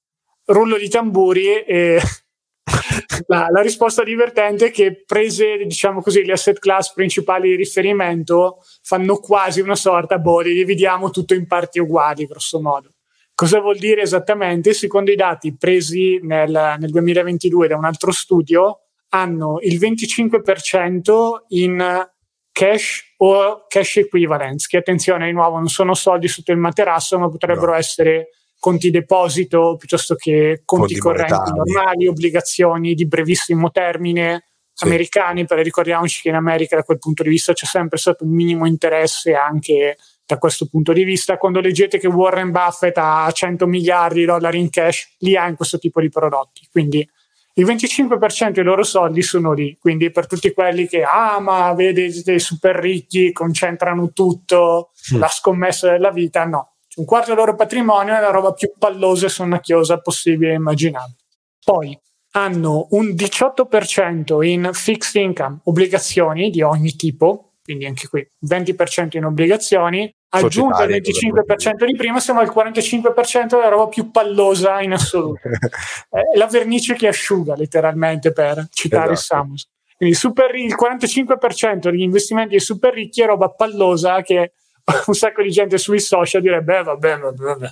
rullo 0.46 0.76
di 0.76 0.88
tamburi 0.88 1.62
e 1.64 2.00
la, 3.26 3.48
la, 3.50 3.60
risposta 3.60 4.02
divertente 4.02 4.66
è 4.66 4.70
che 4.70 5.02
prese, 5.04 5.56
diciamo 5.64 6.00
così, 6.00 6.24
le 6.24 6.32
asset 6.32 6.58
class 6.58 6.92
principali 6.92 7.50
di 7.50 7.56
riferimento 7.56 8.58
fanno 8.82 9.16
quasi 9.16 9.60
una 9.60 9.76
sorta, 9.76 10.18
boh, 10.18 10.40
li 10.40 10.54
dividiamo 10.54 11.10
tutto 11.10 11.34
in 11.34 11.46
parti 11.46 11.78
uguali, 11.78 12.26
grosso 12.26 12.60
modo. 12.60 12.90
Cosa 13.34 13.60
vuol 13.60 13.78
dire 13.78 14.02
esattamente? 14.02 14.74
Secondo 14.74 15.10
i 15.10 15.16
dati 15.16 15.56
presi 15.56 16.20
nel, 16.22 16.76
nel 16.78 16.90
2022 16.90 17.68
da 17.68 17.76
un 17.76 17.84
altro 17.84 18.12
studio, 18.12 18.82
hanno 19.08 19.58
il 19.60 19.78
25% 19.78 21.44
in 21.48 22.08
cash 22.52 23.14
o 23.16 23.64
cash 23.66 23.96
equivalents, 23.96 24.66
che 24.66 24.76
attenzione, 24.76 25.26
di 25.26 25.32
nuovo, 25.32 25.56
non 25.56 25.68
sono 25.68 25.94
soldi 25.94 26.28
sotto 26.28 26.52
il 26.52 26.58
materasso, 26.58 27.18
ma 27.18 27.28
potrebbero 27.28 27.72
no. 27.72 27.78
essere 27.78 28.28
conti 28.62 28.90
deposito 28.90 29.74
piuttosto 29.76 30.14
che 30.14 30.62
conti, 30.64 30.94
conti 30.94 30.98
correnti 30.98 31.32
monetari. 31.32 31.72
normali, 31.72 32.06
obbligazioni 32.06 32.94
di 32.94 33.08
brevissimo 33.08 33.72
termine 33.72 34.44
sì. 34.72 34.84
americani, 34.84 35.46
però 35.46 35.60
ricordiamoci 35.60 36.20
che 36.22 36.28
in 36.28 36.36
America 36.36 36.76
da 36.76 36.84
quel 36.84 37.00
punto 37.00 37.24
di 37.24 37.28
vista 37.28 37.54
c'è 37.54 37.66
sempre 37.66 37.98
stato 37.98 38.22
un 38.22 38.30
minimo 38.30 38.64
interesse 38.64 39.34
anche 39.34 39.96
da 40.24 40.38
questo 40.38 40.68
punto 40.68 40.92
di 40.92 41.02
vista. 41.02 41.38
Quando 41.38 41.58
leggete 41.58 41.98
che 41.98 42.06
Warren 42.06 42.52
Buffett 42.52 42.96
ha 42.98 43.28
100 43.32 43.66
miliardi 43.66 44.20
di 44.20 44.26
dollari 44.26 44.60
in 44.60 44.70
cash, 44.70 45.16
li 45.18 45.36
ha 45.36 45.48
in 45.48 45.56
questo 45.56 45.78
tipo 45.78 46.00
di 46.00 46.08
prodotti. 46.08 46.64
Quindi 46.70 47.04
il 47.54 47.66
25% 47.66 48.52
dei 48.52 48.62
loro 48.62 48.84
soldi 48.84 49.22
sono 49.22 49.52
lì. 49.54 49.76
Quindi 49.76 50.12
per 50.12 50.28
tutti 50.28 50.52
quelli 50.52 50.86
che, 50.86 51.02
ah, 51.02 51.40
ma 51.40 51.74
vedi, 51.74 52.22
dei 52.22 52.38
super 52.38 52.76
ricchi 52.76 53.32
concentrano 53.32 54.12
tutto, 54.12 54.92
mm. 55.12 55.18
la 55.18 55.26
scommessa 55.26 55.90
della 55.90 56.12
vita, 56.12 56.44
no 56.44 56.71
un 56.96 57.04
quarto 57.04 57.28
del 57.28 57.36
loro 57.36 57.54
patrimonio 57.54 58.14
è 58.14 58.20
la 58.20 58.30
roba 58.30 58.52
più 58.52 58.72
pallosa 58.78 59.26
e 59.26 59.30
sonnacchiosa 59.30 60.00
possibile 60.00 60.52
e 60.52 60.56
immaginabile. 60.56 61.16
Poi 61.64 61.98
hanno 62.32 62.86
un 62.90 63.08
18% 63.08 64.42
in 64.42 64.70
fixed 64.72 65.22
income, 65.22 65.60
obbligazioni 65.64 66.50
di 66.50 66.62
ogni 66.62 66.94
tipo, 66.96 67.52
quindi 67.62 67.86
anche 67.86 68.08
qui 68.08 68.26
20% 68.46 69.16
in 69.16 69.24
obbligazioni, 69.24 70.12
aggiunto 70.30 70.82
il 70.82 71.00
25% 71.02 71.84
di 71.84 71.94
prima, 71.94 72.20
siamo 72.20 72.40
al 72.40 72.52
45% 72.54 73.46
della 73.48 73.68
roba 73.68 73.88
più 73.88 74.10
pallosa 74.10 74.80
in 74.80 74.92
assoluto. 74.92 75.48
è 76.10 76.20
la 76.36 76.46
vernice 76.46 76.94
che 76.94 77.08
asciuga 77.08 77.54
letteralmente 77.54 78.32
per 78.32 78.66
citare 78.70 79.12
esatto. 79.12 79.42
Samus. 79.42 79.68
Quindi 79.96 80.16
super, 80.16 80.54
il 80.54 80.74
45% 80.74 81.90
degli 81.90 82.00
investimenti 82.00 82.50
dei 82.50 82.60
super 82.60 82.92
ricchi 82.92 83.22
è 83.22 83.26
roba 83.26 83.50
pallosa 83.50 84.22
che 84.22 84.52
un 85.06 85.14
sacco 85.14 85.42
di 85.42 85.50
gente 85.50 85.78
sui 85.78 86.00
social 86.00 86.42
direbbe 86.42 86.78
eh, 86.78 86.82
vabbè, 86.82 87.18
vabbè, 87.18 87.42
vabbè. 87.42 87.70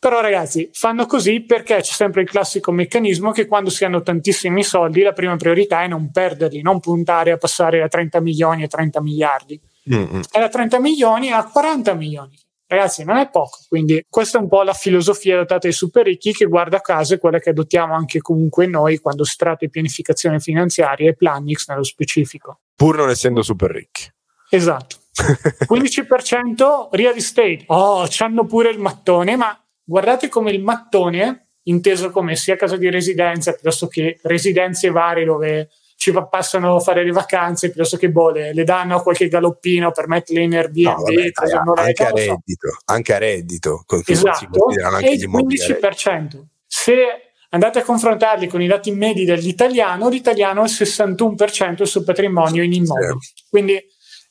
Però 0.00 0.20
ragazzi, 0.20 0.70
fanno 0.72 1.06
così 1.06 1.42
perché 1.42 1.76
c'è 1.76 1.92
sempre 1.92 2.22
il 2.22 2.28
classico 2.28 2.70
meccanismo 2.70 3.32
che 3.32 3.46
quando 3.46 3.68
si 3.68 3.84
hanno 3.84 4.02
tantissimi 4.02 4.62
soldi 4.62 5.02
la 5.02 5.12
prima 5.12 5.34
priorità 5.36 5.82
è 5.82 5.88
non 5.88 6.12
perderli, 6.12 6.62
non 6.62 6.78
puntare 6.78 7.32
a 7.32 7.36
passare 7.36 7.80
da 7.80 7.88
30 7.88 8.20
milioni 8.20 8.62
a 8.62 8.68
30 8.68 9.02
miliardi. 9.02 9.60
Mm-hmm. 9.92 10.20
E 10.30 10.38
da 10.38 10.48
30 10.48 10.78
milioni 10.78 11.32
a 11.32 11.44
40 11.44 11.94
milioni. 11.94 12.38
Ragazzi, 12.70 13.02
non 13.02 13.16
è 13.16 13.28
poco, 13.30 13.60
quindi 13.66 14.04
questa 14.08 14.38
è 14.38 14.42
un 14.42 14.48
po' 14.48 14.62
la 14.62 14.74
filosofia 14.74 15.34
adottata 15.34 15.66
ai 15.66 15.72
super 15.72 16.04
ricchi 16.04 16.32
che 16.32 16.44
guarda 16.44 16.80
caso 16.80 17.14
è 17.14 17.18
quella 17.18 17.38
che 17.38 17.50
adottiamo 17.50 17.94
anche 17.94 18.20
comunque 18.20 18.66
noi 18.66 18.98
quando 18.98 19.24
si 19.24 19.36
tratta 19.36 19.64
di 19.64 19.70
pianificazione 19.70 20.38
finanziaria 20.38 21.08
e 21.08 21.16
Planix 21.16 21.66
nello 21.68 21.82
specifico. 21.82 22.60
Pur 22.76 22.96
non 22.96 23.08
essendo 23.08 23.42
super 23.42 23.70
ricchi. 23.70 24.12
Esatto. 24.50 24.96
15% 25.68 26.88
real 26.92 27.16
estate. 27.16 27.64
Oh, 27.66 28.06
c'hanno 28.08 28.44
pure 28.44 28.70
il 28.70 28.78
mattone, 28.78 29.36
ma 29.36 29.58
guardate 29.82 30.28
come 30.28 30.50
il 30.50 30.62
mattone, 30.62 31.48
inteso 31.64 32.10
come 32.10 32.36
sia 32.36 32.56
casa 32.56 32.76
di 32.76 32.90
residenza 32.90 33.52
piuttosto 33.52 33.88
che 33.88 34.18
residenze 34.22 34.90
varie 34.90 35.24
dove 35.24 35.68
ci 35.98 36.12
passano 36.30 36.76
a 36.76 36.80
fare 36.80 37.04
le 37.04 37.10
vacanze 37.10 37.70
piuttosto 37.70 37.96
che 37.96 38.08
boh, 38.08 38.30
le, 38.30 38.54
le 38.54 38.62
danno 38.62 38.96
a 38.96 39.02
qualche 39.02 39.26
galoppino 39.26 39.90
per 39.90 40.06
metterle 40.06 40.42
in 40.42 40.54
Airbnb 40.54 40.86
no, 40.86 41.02
vabbè, 41.02 41.30
dai, 41.74 41.86
anche, 41.86 42.04
a 42.04 42.10
reddito, 42.10 42.68
so. 42.68 42.78
anche 42.84 43.14
a 43.14 43.18
reddito 43.18 43.84
esatto 44.06 44.68
e 45.00 45.12
il 45.12 45.28
15% 45.28 46.40
se 46.64 46.94
andate 47.50 47.80
a 47.80 47.82
confrontarli 47.82 48.46
con 48.46 48.62
i 48.62 48.68
dati 48.68 48.92
medi 48.92 49.24
dell'italiano 49.24 50.08
l'italiano 50.08 50.60
è 50.60 50.66
il 50.66 50.70
61% 50.70 51.74
del 51.74 51.86
suo 51.88 52.04
patrimonio 52.04 52.62
in 52.62 52.74
immobili 52.74 53.16
sì. 53.20 53.44
quindi 53.50 53.84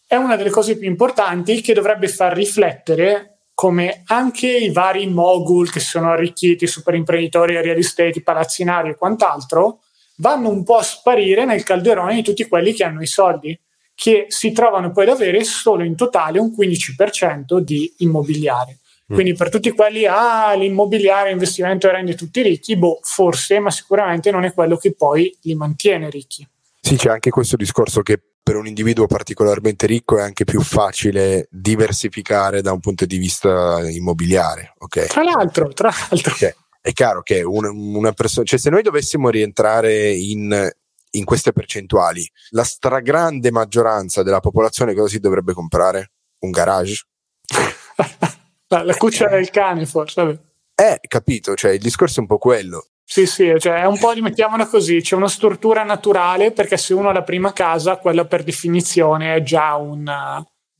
è 0.08 0.16
una 0.16 0.38
delle 0.38 0.50
cose 0.50 0.78
più 0.78 0.88
importanti 0.88 1.60
che 1.62 1.74
dovrebbe 1.74 2.08
far 2.08 2.34
riflettere 2.34 3.42
come 3.54 4.04
anche 4.06 4.48
i 4.48 4.72
vari 4.72 5.08
mogul 5.08 5.70
che 5.70 5.80
sono 5.80 6.12
arricchiti, 6.12 6.66
super 6.66 6.94
imprenditori, 6.94 7.60
real 7.60 7.78
estate, 7.78 8.22
palazzinari 8.22 8.92
e 8.92 8.96
quant'altro, 8.96 9.80
vanno 10.18 10.50
un 10.50 10.64
po' 10.64 10.78
a 10.78 10.84
sparire 10.84 11.44
nel 11.44 11.64
calderone 11.64 12.16
di 12.16 12.24
tutti 12.24 12.48
quelli 12.48 12.72
che 12.72 12.84
hanno 12.84 13.02
i 13.02 13.08
soldi, 13.08 13.60
che 13.96 14.26
si 14.30 14.52
trovano 14.52 14.92
poi 14.92 15.06
ad 15.06 15.16
avere 15.16 15.44
solo 15.44 15.84
in 15.84 15.96
totale 15.96 16.40
un 16.40 16.54
15% 16.56 17.58
di 17.58 17.92
immobiliare. 17.98 18.78
Mm. 19.12 19.16
Quindi 19.16 19.34
per 19.34 19.50
tutti 19.50 19.72
quelli, 19.72 20.06
ah, 20.06 20.54
l'immobiliare, 20.54 21.32
investimento 21.32 21.90
rende 21.90 22.14
tutti 22.14 22.42
ricchi, 22.44 22.78
boh, 22.78 23.00
forse, 23.02 23.60
ma 23.60 23.72
sicuramente 23.72 24.30
non 24.30 24.44
è 24.44 24.54
quello 24.54 24.78
che 24.78 24.94
poi 24.94 25.36
li 25.42 25.56
mantiene 25.56 26.10
ricchi. 26.12 26.48
Sì, 26.80 26.96
c'è 26.96 27.10
anche 27.10 27.32
questo 27.32 27.56
discorso 27.56 28.04
che 28.04 28.22
per 28.48 28.56
un 28.56 28.66
individuo 28.66 29.08
particolarmente 29.08 29.86
ricco 29.88 30.18
è 30.18 30.22
anche 30.22 30.46
più 30.46 30.62
facile 30.62 31.50
diversificare 31.52 32.62
da 32.62 32.72
un 32.72 32.80
punto 32.80 33.06
di 33.06 33.18
vista 33.18 33.82
immobiliare. 33.90 34.74
Okay? 34.78 35.08
Tra 35.08 35.22
l'altro, 35.22 35.68
tra 35.74 35.90
l'altro. 35.90 36.34
Cioè, 36.34 36.56
è 36.80 36.94
chiaro 36.94 37.24
che 37.24 37.42
una, 37.42 37.70
una 37.72 38.14
persona, 38.14 38.46
cioè 38.46 38.58
se 38.58 38.70
noi 38.70 38.84
dovessimo 38.84 39.30
rientrare 39.30 40.12
in, 40.12 40.66
in 41.10 41.26
queste 41.26 41.52
percentuali, 41.52 42.26
la 42.52 42.64
stragrande 42.64 43.52
maggioranza 43.52 44.24
della 44.24 44.40
popolazione 44.40 44.94
cosa 44.94 45.10
si 45.10 45.20
dovrebbe 45.20 45.52
comprare? 45.52 46.12
Un 46.40 46.52
garage? 46.52 47.04
la, 48.70 48.84
la 48.84 48.96
cuccia 48.96 49.28
del 49.28 49.50
cane, 49.50 49.86
forse. 49.86 50.24
Vabbè. 50.24 50.40
Eh, 50.74 51.00
capito, 51.06 51.54
cioè 51.56 51.72
il 51.72 51.82
discorso 51.82 52.20
è 52.20 52.22
un 52.22 52.28
po' 52.28 52.38
quello. 52.38 52.92
Sì, 53.10 53.26
sì, 53.26 53.54
cioè 53.58 53.84
è 53.84 53.86
un 53.86 53.98
po' 53.98 54.14
mettiamola 54.20 54.68
così, 54.68 55.00
c'è 55.00 55.16
una 55.16 55.30
struttura 55.30 55.84
naturale 55.84 56.52
perché 56.52 56.76
se 56.76 56.94
uno 56.94 57.08
ha 57.08 57.14
la 57.14 57.24
prima 57.24 57.54
casa, 57.54 57.96
quella 58.00 58.26
per 58.26 58.44
definizione 58.44 59.34
è 59.34 59.42
già 59.42 59.76
un, 59.76 60.04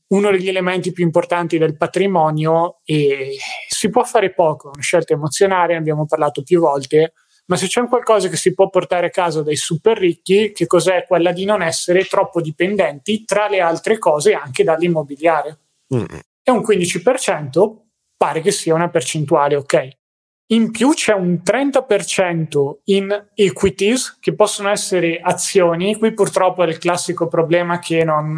uno 0.08 0.30
degli 0.30 0.46
elementi 0.46 0.92
più 0.92 1.04
importanti 1.04 1.56
del 1.56 1.78
patrimonio 1.78 2.80
e 2.84 3.38
si 3.66 3.88
può 3.88 4.04
fare 4.04 4.34
poco, 4.34 4.70
una 4.74 4.82
scelta 4.82 5.14
emozionale, 5.14 5.72
ne 5.72 5.78
abbiamo 5.78 6.04
parlato 6.04 6.42
più 6.42 6.60
volte, 6.60 7.14
ma 7.46 7.56
se 7.56 7.66
c'è 7.66 7.80
un 7.80 7.88
qualcosa 7.88 8.28
che 8.28 8.36
si 8.36 8.52
può 8.52 8.68
portare 8.68 9.06
a 9.06 9.10
casa 9.10 9.42
dai 9.42 9.56
super 9.56 9.96
ricchi, 9.96 10.52
che 10.52 10.66
cos'è? 10.66 11.06
Quella 11.06 11.32
di 11.32 11.46
non 11.46 11.62
essere 11.62 12.04
troppo 12.04 12.42
dipendenti, 12.42 13.24
tra 13.24 13.48
le 13.48 13.60
altre 13.60 13.96
cose, 13.96 14.34
anche 14.34 14.64
dall'immobiliare. 14.64 15.58
Mm. 15.94 16.04
E 16.42 16.50
un 16.50 16.60
15% 16.60 17.76
pare 18.18 18.42
che 18.42 18.50
sia 18.50 18.74
una 18.74 18.90
percentuale 18.90 19.56
ok. 19.56 19.97
In 20.50 20.70
più 20.70 20.94
c'è 20.94 21.12
un 21.12 21.40
30% 21.44 22.78
in 22.84 23.28
equities, 23.34 24.16
che 24.18 24.34
possono 24.34 24.70
essere 24.70 25.20
azioni. 25.20 25.96
Qui 25.96 26.14
purtroppo 26.14 26.64
è 26.64 26.66
il 26.68 26.78
classico 26.78 27.28
problema 27.28 27.78
che 27.78 28.02
non, 28.02 28.32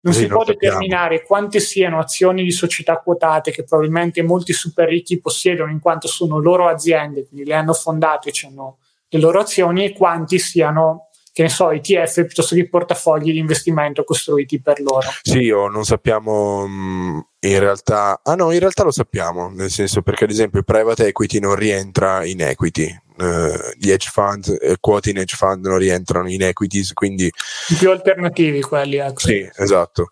non 0.00 0.12
sì, 0.14 0.20
si 0.20 0.26
può 0.28 0.44
determinare 0.44 1.24
quante 1.24 1.58
siano 1.58 1.98
azioni 1.98 2.44
di 2.44 2.52
società 2.52 2.98
quotate 2.98 3.50
che 3.50 3.64
probabilmente 3.64 4.22
molti 4.22 4.52
super 4.52 4.88
ricchi 4.88 5.20
possiedono 5.20 5.72
in 5.72 5.80
quanto 5.80 6.06
sono 6.06 6.38
loro 6.38 6.68
aziende, 6.68 7.26
quindi 7.26 7.44
le 7.44 7.54
hanno 7.54 7.72
fondate 7.72 8.30
e 8.30 8.46
hanno 8.46 8.78
le 9.08 9.18
loro 9.18 9.40
azioni, 9.40 9.84
e 9.86 9.92
quanti 9.92 10.38
siano 10.38 11.08
che 11.38 11.44
ne 11.44 11.50
so, 11.50 11.70
ETF 11.70 12.24
piuttosto 12.24 12.56
che 12.56 12.68
portafogli 12.68 13.30
di 13.30 13.38
investimento 13.38 14.02
costruiti 14.02 14.60
per 14.60 14.80
loro. 14.80 15.06
Sì, 15.22 15.48
o 15.50 15.68
non 15.68 15.84
sappiamo 15.84 16.66
mm, 16.66 17.18
in 17.40 17.58
realtà, 17.60 18.20
ah 18.22 18.34
no, 18.34 18.50
in 18.50 18.58
realtà 18.58 18.82
lo 18.82 18.90
sappiamo, 18.90 19.48
nel 19.50 19.70
senso 19.70 20.02
perché 20.02 20.24
ad 20.24 20.30
esempio 20.30 20.58
il 20.58 20.64
private 20.64 21.06
equity 21.06 21.38
non 21.38 21.54
rientra 21.54 22.24
in 22.24 22.42
equity, 22.42 22.86
uh, 23.18 23.76
gli 23.76 23.90
hedge 23.90 24.10
fund, 24.10 24.58
eh, 24.60 24.76
quote 24.80 25.10
in 25.10 25.18
hedge 25.18 25.36
fund 25.36 25.64
non 25.64 25.78
rientrano 25.78 26.28
in 26.28 26.42
equities, 26.42 26.92
quindi... 26.92 27.30
Più 27.78 27.90
alternativi 27.90 28.60
quelli, 28.60 28.96
ecco. 28.96 29.20
Sì, 29.20 29.48
esatto. 29.56 30.08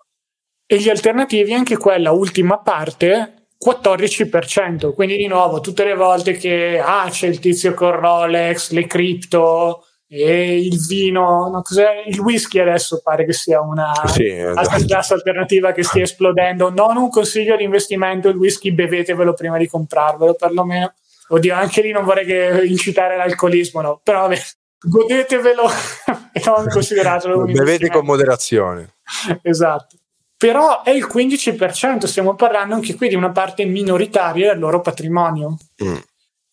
E 0.66 0.78
gli 0.78 0.88
alternativi, 0.88 1.52
anche 1.52 1.76
quella 1.76 2.12
ultima 2.12 2.58
parte, 2.58 3.48
14%, 3.64 4.92
quindi 4.92 5.16
di 5.16 5.26
nuovo 5.26 5.60
tutte 5.60 5.84
le 5.84 5.94
volte 5.94 6.32
che 6.32 6.78
ah, 6.78 7.08
c'è 7.10 7.26
il 7.26 7.38
tizio 7.38 7.74
con 7.74 7.92
Rolex, 7.92 8.70
le 8.70 8.86
cripto, 8.86 9.84
e 10.08 10.60
il 10.60 10.78
vino, 10.86 11.48
no, 11.48 11.62
il 12.06 12.20
whisky 12.20 12.60
adesso 12.60 13.00
pare 13.02 13.24
che 13.24 13.32
sia 13.32 13.60
una 13.60 13.92
sì, 14.06 14.28
esatto. 14.28 14.84
classe 14.84 15.14
alternativa 15.14 15.72
che 15.72 15.82
stia 15.82 16.04
esplodendo. 16.04 16.70
Non 16.70 16.96
un 16.96 17.10
consiglio 17.10 17.56
di 17.56 17.64
investimento, 17.64 18.28
il 18.28 18.36
whisky 18.36 18.70
bevetevelo 18.70 19.34
prima 19.34 19.58
di 19.58 19.66
comprarvelo, 19.66 20.34
perlomeno. 20.34 20.94
Oddio, 21.28 21.54
anche 21.54 21.82
lì 21.82 21.90
non 21.90 22.04
vorrei 22.04 22.24
che 22.24 22.62
incitare 22.66 23.16
l'alcolismo, 23.16 23.80
no? 23.80 24.00
però 24.00 24.22
vabbè, 24.22 24.40
godetevelo 24.78 25.62
e 26.32 26.42
non 26.44 26.68
consideratelo 26.68 27.42
Bevete 27.42 27.90
con 27.90 28.04
moderazione. 28.04 28.94
esatto. 29.42 29.96
Però 30.38 30.82
è 30.82 30.90
il 30.90 31.08
15%, 31.12 32.04
stiamo 32.04 32.34
parlando 32.34 32.74
anche 32.74 32.94
qui 32.94 33.08
di 33.08 33.14
una 33.16 33.32
parte 33.32 33.64
minoritaria 33.64 34.52
del 34.52 34.60
loro 34.60 34.80
patrimonio. 34.82 35.56
Mm 35.82 35.96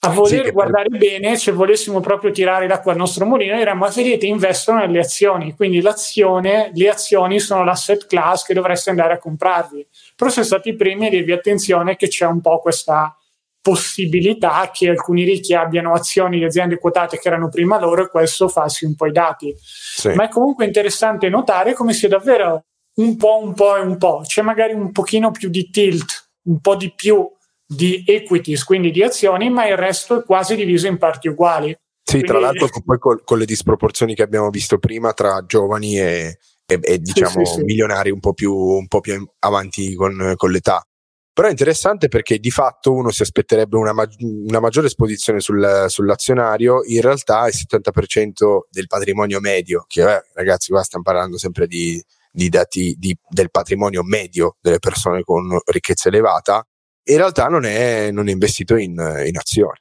a 0.05 0.09
voler 0.09 0.45
sì, 0.45 0.51
guardare 0.51 0.89
per... 0.89 0.99
bene, 0.99 1.37
se 1.37 1.51
volessimo 1.51 2.01
proprio 2.01 2.31
tirare 2.31 2.67
l'acqua 2.67 2.91
al 2.91 2.97
nostro 2.97 3.25
mulino, 3.25 3.55
diremmo, 3.55 3.87
vedete, 3.87 4.25
investono 4.25 4.79
nelle 4.79 4.99
azioni, 4.99 5.55
quindi 5.55 5.81
l'azione, 5.81 6.71
le 6.73 6.89
azioni 6.89 7.39
sono 7.39 7.63
l'asset 7.63 8.05
class 8.05 8.43
che 8.43 8.53
dovreste 8.53 8.89
andare 8.89 9.13
a 9.13 9.17
comprarvi. 9.17 9.87
Però 10.15 10.29
siamo 10.29 10.47
stati 10.47 10.69
i 10.69 10.75
primi 10.75 11.07
a 11.07 11.09
dirvi 11.09 11.31
attenzione 11.31 11.95
che 11.95 12.09
c'è 12.09 12.25
un 12.25 12.41
po' 12.41 12.59
questa 12.59 13.15
possibilità 13.61 14.69
che 14.73 14.89
alcuni 14.89 15.23
ricchi 15.23 15.53
abbiano 15.53 15.93
azioni 15.93 16.37
di 16.37 16.43
aziende 16.43 16.77
quotate 16.77 17.17
che 17.17 17.29
erano 17.29 17.47
prima 17.47 17.79
loro 17.79 18.03
e 18.03 18.09
questo 18.09 18.49
farsi 18.49 18.83
un 18.83 18.95
po' 18.95 19.05
i 19.05 19.13
dati. 19.13 19.55
Sì. 19.57 20.09
Ma 20.09 20.25
è 20.25 20.27
comunque 20.27 20.65
interessante 20.65 21.29
notare 21.29 21.73
come 21.73 21.93
sia 21.93 22.09
davvero 22.09 22.65
un 22.95 23.15
po', 23.15 23.39
un 23.41 23.53
po' 23.53 23.77
e 23.77 23.79
un 23.79 23.97
po'. 23.97 24.21
C'è 24.25 24.41
magari 24.41 24.73
un 24.73 24.91
pochino 24.91 25.31
più 25.31 25.47
di 25.47 25.69
tilt, 25.69 26.31
un 26.47 26.59
po' 26.59 26.75
di 26.75 26.91
più 26.93 27.25
di 27.75 28.03
equities, 28.05 28.63
quindi 28.63 28.91
di 28.91 29.03
azioni, 29.03 29.49
ma 29.49 29.67
il 29.67 29.77
resto 29.77 30.19
è 30.19 30.23
quasi 30.23 30.55
diviso 30.55 30.87
in 30.87 30.97
parti 30.97 31.27
uguali. 31.27 31.75
Sì, 32.03 32.19
quindi... 32.19 32.27
tra 32.27 32.39
l'altro 32.39 32.69
poi 32.83 32.97
con, 32.97 33.21
con, 33.23 33.37
le 33.37 33.45
disproporzioni 33.45 34.13
che 34.13 34.23
abbiamo 34.23 34.49
visto 34.49 34.77
prima 34.77 35.13
tra 35.13 35.45
giovani 35.45 35.97
e, 35.97 36.37
e, 36.65 36.79
e 36.81 36.99
diciamo 36.99 37.45
sì, 37.45 37.45
sì, 37.45 37.53
sì. 37.59 37.63
milionari 37.63 38.11
un 38.11 38.19
po' 38.19 38.33
più, 38.33 38.53
un 38.53 38.87
po 38.87 38.99
più 38.99 39.25
avanti 39.39 39.93
con, 39.95 40.33
con, 40.35 40.51
l'età. 40.51 40.85
Però 41.33 41.47
è 41.47 41.51
interessante 41.51 42.09
perché 42.09 42.37
di 42.37 42.51
fatto 42.51 42.93
uno 42.93 43.09
si 43.09 43.23
aspetterebbe 43.23 43.75
una, 43.77 43.93
mag- 43.93 44.13
una 44.19 44.59
maggiore 44.59 44.87
esposizione 44.87 45.39
sul, 45.39 45.85
sull'azionario, 45.87 46.81
in 46.85 47.01
realtà 47.01 47.47
il 47.47 47.55
70% 47.55 48.67
del 48.69 48.85
patrimonio 48.87 49.39
medio, 49.39 49.85
che 49.87 50.01
eh, 50.01 50.21
ragazzi 50.33 50.71
qua 50.71 50.83
stiamo 50.83 51.03
parlando 51.03 51.37
sempre 51.37 51.65
di, 51.65 52.03
di 52.31 52.49
dati 52.49 52.95
di, 52.99 53.17
del 53.29 53.49
patrimonio 53.49 54.03
medio 54.03 54.57
delle 54.61 54.79
persone 54.79 55.23
con 55.23 55.57
ricchezza 55.65 56.09
elevata, 56.09 56.63
in 57.05 57.17
realtà 57.17 57.47
non 57.47 57.65
è, 57.65 58.11
non 58.11 58.27
è 58.27 58.31
investito 58.31 58.75
in, 58.75 58.93
in 59.25 59.37
azioni. 59.37 59.79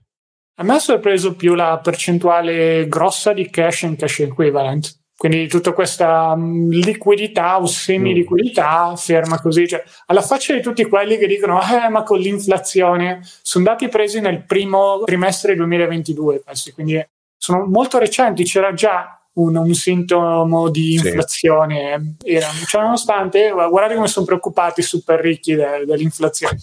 A 0.57 0.65
me 0.65 0.75
ha 0.75 0.79
sorpreso 0.79 1.35
più 1.35 1.55
la 1.55 1.81
percentuale 1.83 2.87
grossa 2.89 3.33
di 3.33 3.49
cash 3.49 3.85
and 3.85 3.97
cash 3.97 4.21
equivalent. 4.21 5.01
Quindi 5.23 5.47
tutta 5.47 5.73
questa 5.73 6.35
mm, 6.35 6.71
liquidità 6.71 7.61
o 7.61 7.67
semi-liquidità 7.67 8.91
mm. 8.91 8.95
ferma 8.95 9.41
così, 9.41 9.69
cioè, 9.69 9.81
alla 10.07 10.21
faccia 10.21 10.53
di 10.53 10.61
tutti 10.61 10.85
quelli 10.85 11.17
che 11.17 11.29
dicono 11.29 11.61
eh, 11.63 11.89
ma 11.91 12.03
con 12.03 12.19
l'inflazione 12.19 13.21
sono 13.41 13.65
dati 13.65 13.89
presi 13.89 14.19
nel 14.19 14.45
primo 14.45 15.03
trimestre 15.05 15.55
2022 15.55 16.43
questi, 16.43 16.73
quindi 16.73 17.01
sono 17.37 17.67
molto 17.67 17.99
recenti, 17.99 18.43
c'era 18.43 18.73
già 18.73 19.17
un, 19.35 19.55
un 19.55 19.75
sintomo 19.75 20.69
di 20.71 20.95
inflazione, 20.95 22.17
sì. 22.19 22.29
Era, 22.35 22.49
cioè, 22.67 22.83
nonostante 22.83 23.51
guardate 23.51 23.95
come 23.95 24.09
sono 24.09 24.27
preoccupati 24.27 24.81
i 24.81 24.83
super 24.83 25.21
ricchi 25.21 25.55
de, 25.55 25.85
dell'inflazione. 25.87 26.59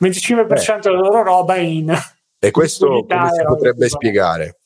25% 0.00 0.80
della 0.80 0.98
loro 0.98 1.22
roba 1.22 1.56
in... 1.56 1.96
E 2.40 2.50
questo 2.52 3.04
come 3.08 3.30
si 3.32 3.42
potrebbe 3.44 3.88
spiegare? 3.88 4.58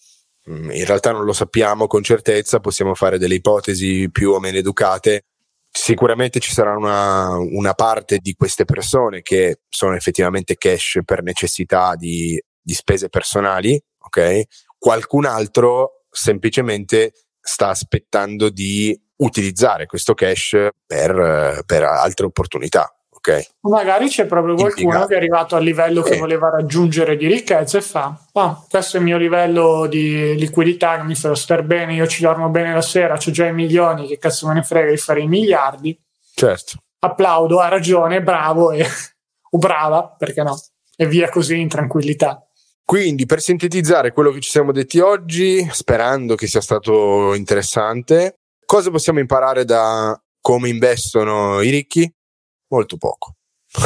Mm, 0.50 0.70
in 0.72 0.84
realtà 0.84 1.12
non 1.12 1.24
lo 1.24 1.32
sappiamo 1.32 1.86
con 1.86 2.02
certezza, 2.02 2.60
possiamo 2.60 2.94
fare 2.94 3.18
delle 3.18 3.36
ipotesi 3.36 4.10
più 4.10 4.32
o 4.32 4.40
meno 4.40 4.58
educate. 4.58 5.24
Sicuramente 5.70 6.38
ci 6.38 6.52
sarà 6.52 6.76
una, 6.76 7.36
una 7.36 7.72
parte 7.72 8.18
di 8.18 8.34
queste 8.34 8.66
persone 8.66 9.22
che 9.22 9.60
sono 9.70 9.94
effettivamente 9.94 10.56
cash 10.56 10.98
per 11.04 11.22
necessità 11.22 11.94
di, 11.96 12.40
di 12.60 12.74
spese 12.74 13.08
personali, 13.08 13.82
ok? 13.98 14.42
Qualcun 14.76 15.24
altro 15.24 16.04
semplicemente 16.10 17.12
sta 17.40 17.68
aspettando 17.68 18.50
di 18.50 18.94
utilizzare 19.16 19.86
questo 19.86 20.12
cash 20.12 20.68
per, 20.86 21.62
per 21.64 21.82
altre 21.84 22.26
opportunità 22.26 22.94
ok? 23.22 23.50
Magari 23.60 24.08
c'è 24.08 24.26
proprio 24.26 24.54
qualcuno 24.54 24.86
Impiegato. 24.86 25.06
che 25.06 25.14
è 25.14 25.16
arrivato 25.16 25.54
al 25.54 25.62
livello 25.62 26.02
che 26.02 26.14
eh. 26.14 26.18
voleva 26.18 26.50
raggiungere 26.50 27.16
di 27.16 27.28
ricchezza 27.28 27.78
e 27.78 27.80
fa, 27.80 28.18
oh, 28.32 28.66
questo 28.68 28.96
è 28.96 29.00
il 29.00 29.06
mio 29.06 29.16
livello 29.16 29.86
di 29.86 30.36
liquidità 30.36 30.96
che 30.96 31.04
mi 31.04 31.14
fa 31.14 31.32
stare 31.36 31.62
bene, 31.62 31.94
io 31.94 32.06
ci 32.08 32.22
dormo 32.22 32.48
bene 32.48 32.74
la 32.74 32.82
sera, 32.82 33.14
ho 33.14 33.30
già 33.30 33.46
i 33.46 33.54
milioni, 33.54 34.08
che 34.08 34.18
cazzo 34.18 34.48
me 34.48 34.54
ne 34.54 34.62
frega 34.62 34.90
di 34.90 34.96
fare 34.96 35.20
i 35.20 35.28
miliardi. 35.28 35.96
Certo. 36.34 36.78
Applaudo, 36.98 37.60
ha 37.60 37.68
ragione, 37.68 38.22
bravo 38.22 38.72
e, 38.72 38.84
o 39.50 39.58
brava, 39.58 40.14
perché 40.18 40.42
no? 40.42 40.60
E 40.96 41.06
via 41.06 41.28
così 41.28 41.60
in 41.60 41.68
tranquillità. 41.68 42.44
Quindi, 42.84 43.26
per 43.26 43.40
sintetizzare 43.40 44.12
quello 44.12 44.32
che 44.32 44.40
ci 44.40 44.50
siamo 44.50 44.72
detti 44.72 44.98
oggi, 44.98 45.66
sperando 45.70 46.34
che 46.34 46.46
sia 46.46 46.60
stato 46.60 47.32
interessante, 47.34 48.40
cosa 48.66 48.90
possiamo 48.90 49.20
imparare 49.20 49.64
da 49.64 50.20
come 50.40 50.68
investono 50.68 51.62
i 51.62 51.70
ricchi? 51.70 52.12
Molto 52.72 52.96
poco. 52.96 53.36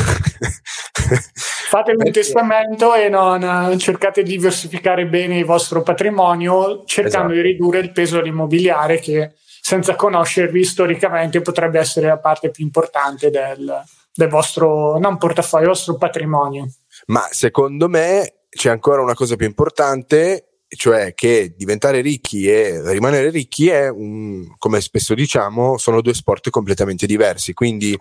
Fate 1.69 1.95
un 1.97 2.11
testamento 2.11 2.95
e 2.95 3.09
non 3.09 3.77
cercate 3.79 4.23
di 4.23 4.31
diversificare 4.31 5.07
bene 5.07 5.39
il 5.39 5.45
vostro 5.45 5.83
patrimonio 5.83 6.85
cercando 6.85 7.33
esatto. 7.33 7.35
di 7.35 7.41
ridurre 7.41 7.81
il 7.81 7.93
peso 7.93 8.17
dell'immobiliare 8.17 8.99
che 8.99 9.35
senza 9.61 9.97
conoscervi 9.97 10.65
storicamente 10.65 11.41
potrebbe 11.41 11.81
essere 11.81 12.07
la 12.07 12.19
parte 12.19 12.51
più 12.51 12.65
importante 12.65 13.31
del, 13.31 13.83
del 14.15 14.29
vostro 14.29 14.99
non 14.99 15.19
portafoglio, 15.19 15.69
vostro 15.69 15.97
patrimonio. 15.97 16.69
Ma 17.07 17.27
secondo 17.31 17.89
me 17.89 18.45
c'è 18.49 18.71
ancora 18.71 19.03
una 19.03 19.15
cosa 19.15 19.37
più 19.37 19.47
importante 19.47 20.56
cioè 20.69 21.15
che 21.15 21.55
diventare 21.57 22.01
ricchi 22.01 22.51
e 22.51 22.83
rimanere 22.91 23.31
ricchi 23.31 23.69
è 23.69 23.89
un, 23.89 24.55
come 24.59 24.81
spesso 24.81 25.15
diciamo, 25.15 25.79
sono 25.79 26.01
due 26.01 26.15
sport 26.15 26.51
completamente 26.51 27.07
diversi, 27.07 27.53
quindi 27.53 27.97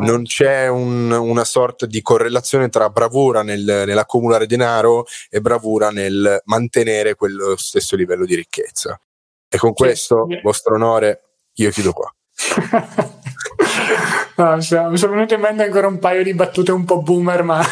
non 0.00 0.24
c'è 0.24 0.68
un, 0.68 1.10
una 1.10 1.44
sorta 1.44 1.86
di 1.86 2.02
correlazione 2.02 2.68
tra 2.68 2.90
bravura 2.90 3.42
nel, 3.42 3.84
nell'accumulare 3.86 4.46
denaro 4.46 5.06
e 5.30 5.40
bravura 5.40 5.90
nel 5.90 6.40
mantenere 6.44 7.14
quello 7.14 7.56
stesso 7.56 7.94
livello 7.94 8.24
di 8.24 8.34
ricchezza. 8.34 9.00
E 9.48 9.56
con 9.56 9.72
questo, 9.72 10.26
sì. 10.28 10.40
vostro 10.42 10.74
onore, 10.74 11.22
io 11.54 11.70
chiudo 11.70 11.92
qua. 11.92 12.12
no, 14.36 14.56
mi 14.56 14.62
sono 14.62 15.12
venute 15.12 15.34
in 15.34 15.40
mente 15.40 15.62
ancora 15.62 15.86
un 15.86 15.98
paio 15.98 16.22
di 16.22 16.34
battute 16.34 16.72
un 16.72 16.84
po' 16.84 17.00
boomer, 17.00 17.42
ma 17.42 17.64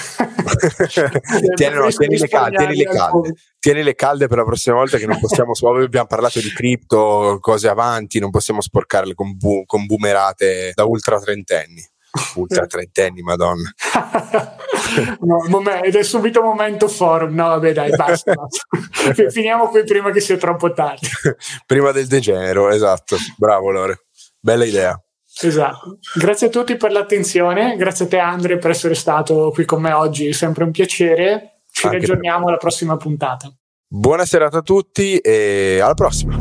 tieni, 1.55 1.75
no, 1.77 1.89
tieni, 1.89 2.19
le 2.19 2.29
calde, 2.29 2.57
tieni, 2.57 2.77
le 2.77 2.85
calde, 2.85 3.35
tieni 3.59 3.83
le 3.83 3.95
calde 3.95 4.27
per 4.27 4.39
la 4.39 4.45
prossima 4.45 4.77
volta 4.77 4.99
che 4.99 5.07
non 5.07 5.19
possiamo 5.19 5.53
abbiamo 5.83 6.07
parlato 6.07 6.41
di 6.41 6.51
cripto 6.51 7.39
cose 7.41 7.69
avanti 7.69 8.19
non 8.19 8.31
possiamo 8.31 8.61
sporcarle 8.61 9.15
con, 9.15 9.37
bu- 9.37 9.65
con 9.67 9.87
boomerate 9.87 10.73
da 10.75 10.85
ultra 10.85 11.19
trentenni. 11.19 11.83
Ultra 12.37 12.67
trentenni 12.67 13.21
madonna. 13.23 13.71
No, 15.21 15.45
mom- 15.49 15.81
ed 15.83 15.95
è 15.95 16.03
subito 16.03 16.43
momento 16.43 16.89
forum. 16.89 17.35
No 17.35 17.49
vabbè 17.49 17.73
dai 17.73 17.91
basta, 17.91 18.33
basta. 18.33 19.31
finiamo 19.31 19.69
qui 19.69 19.85
prima 19.85 20.11
che 20.11 20.21
sia 20.21 20.37
troppo 20.37 20.73
tardi. 20.73 21.09
Prima 21.67 21.91
del 21.91 22.07
degenero 22.07 22.71
esatto. 22.71 23.17
Bravo 23.37 23.71
Lore. 23.71 24.07
Bella 24.41 24.65
idea 24.65 24.99
Esatto. 25.43 25.99
Grazie 26.15 26.47
a 26.47 26.51
tutti 26.51 26.77
per 26.77 26.93
l'attenzione, 26.93 27.77
grazie 27.77 28.07
a 28.07 28.09
te 28.09 28.19
Andre 28.19 28.59
per 28.59 28.71
essere 28.71 28.95
stato 28.95 29.51
qui 29.53 29.65
con 29.65 29.83
me 29.83 29.93
oggi, 29.93 30.29
è 30.29 30.33
sempre 30.33 30.65
un 30.65 30.71
piacere. 30.71 31.61
Ci 31.71 31.87
Anche 31.87 31.99
aggiorniamo 31.99 32.47
alla 32.49 32.57
prossima 32.57 32.97
puntata. 32.97 33.53
Buona 33.89 34.25
serata 34.25 34.59
a 34.59 34.63
tutti 34.63 35.19
e 35.19 35.79
alla 35.81 35.95
prossima. 35.95 36.37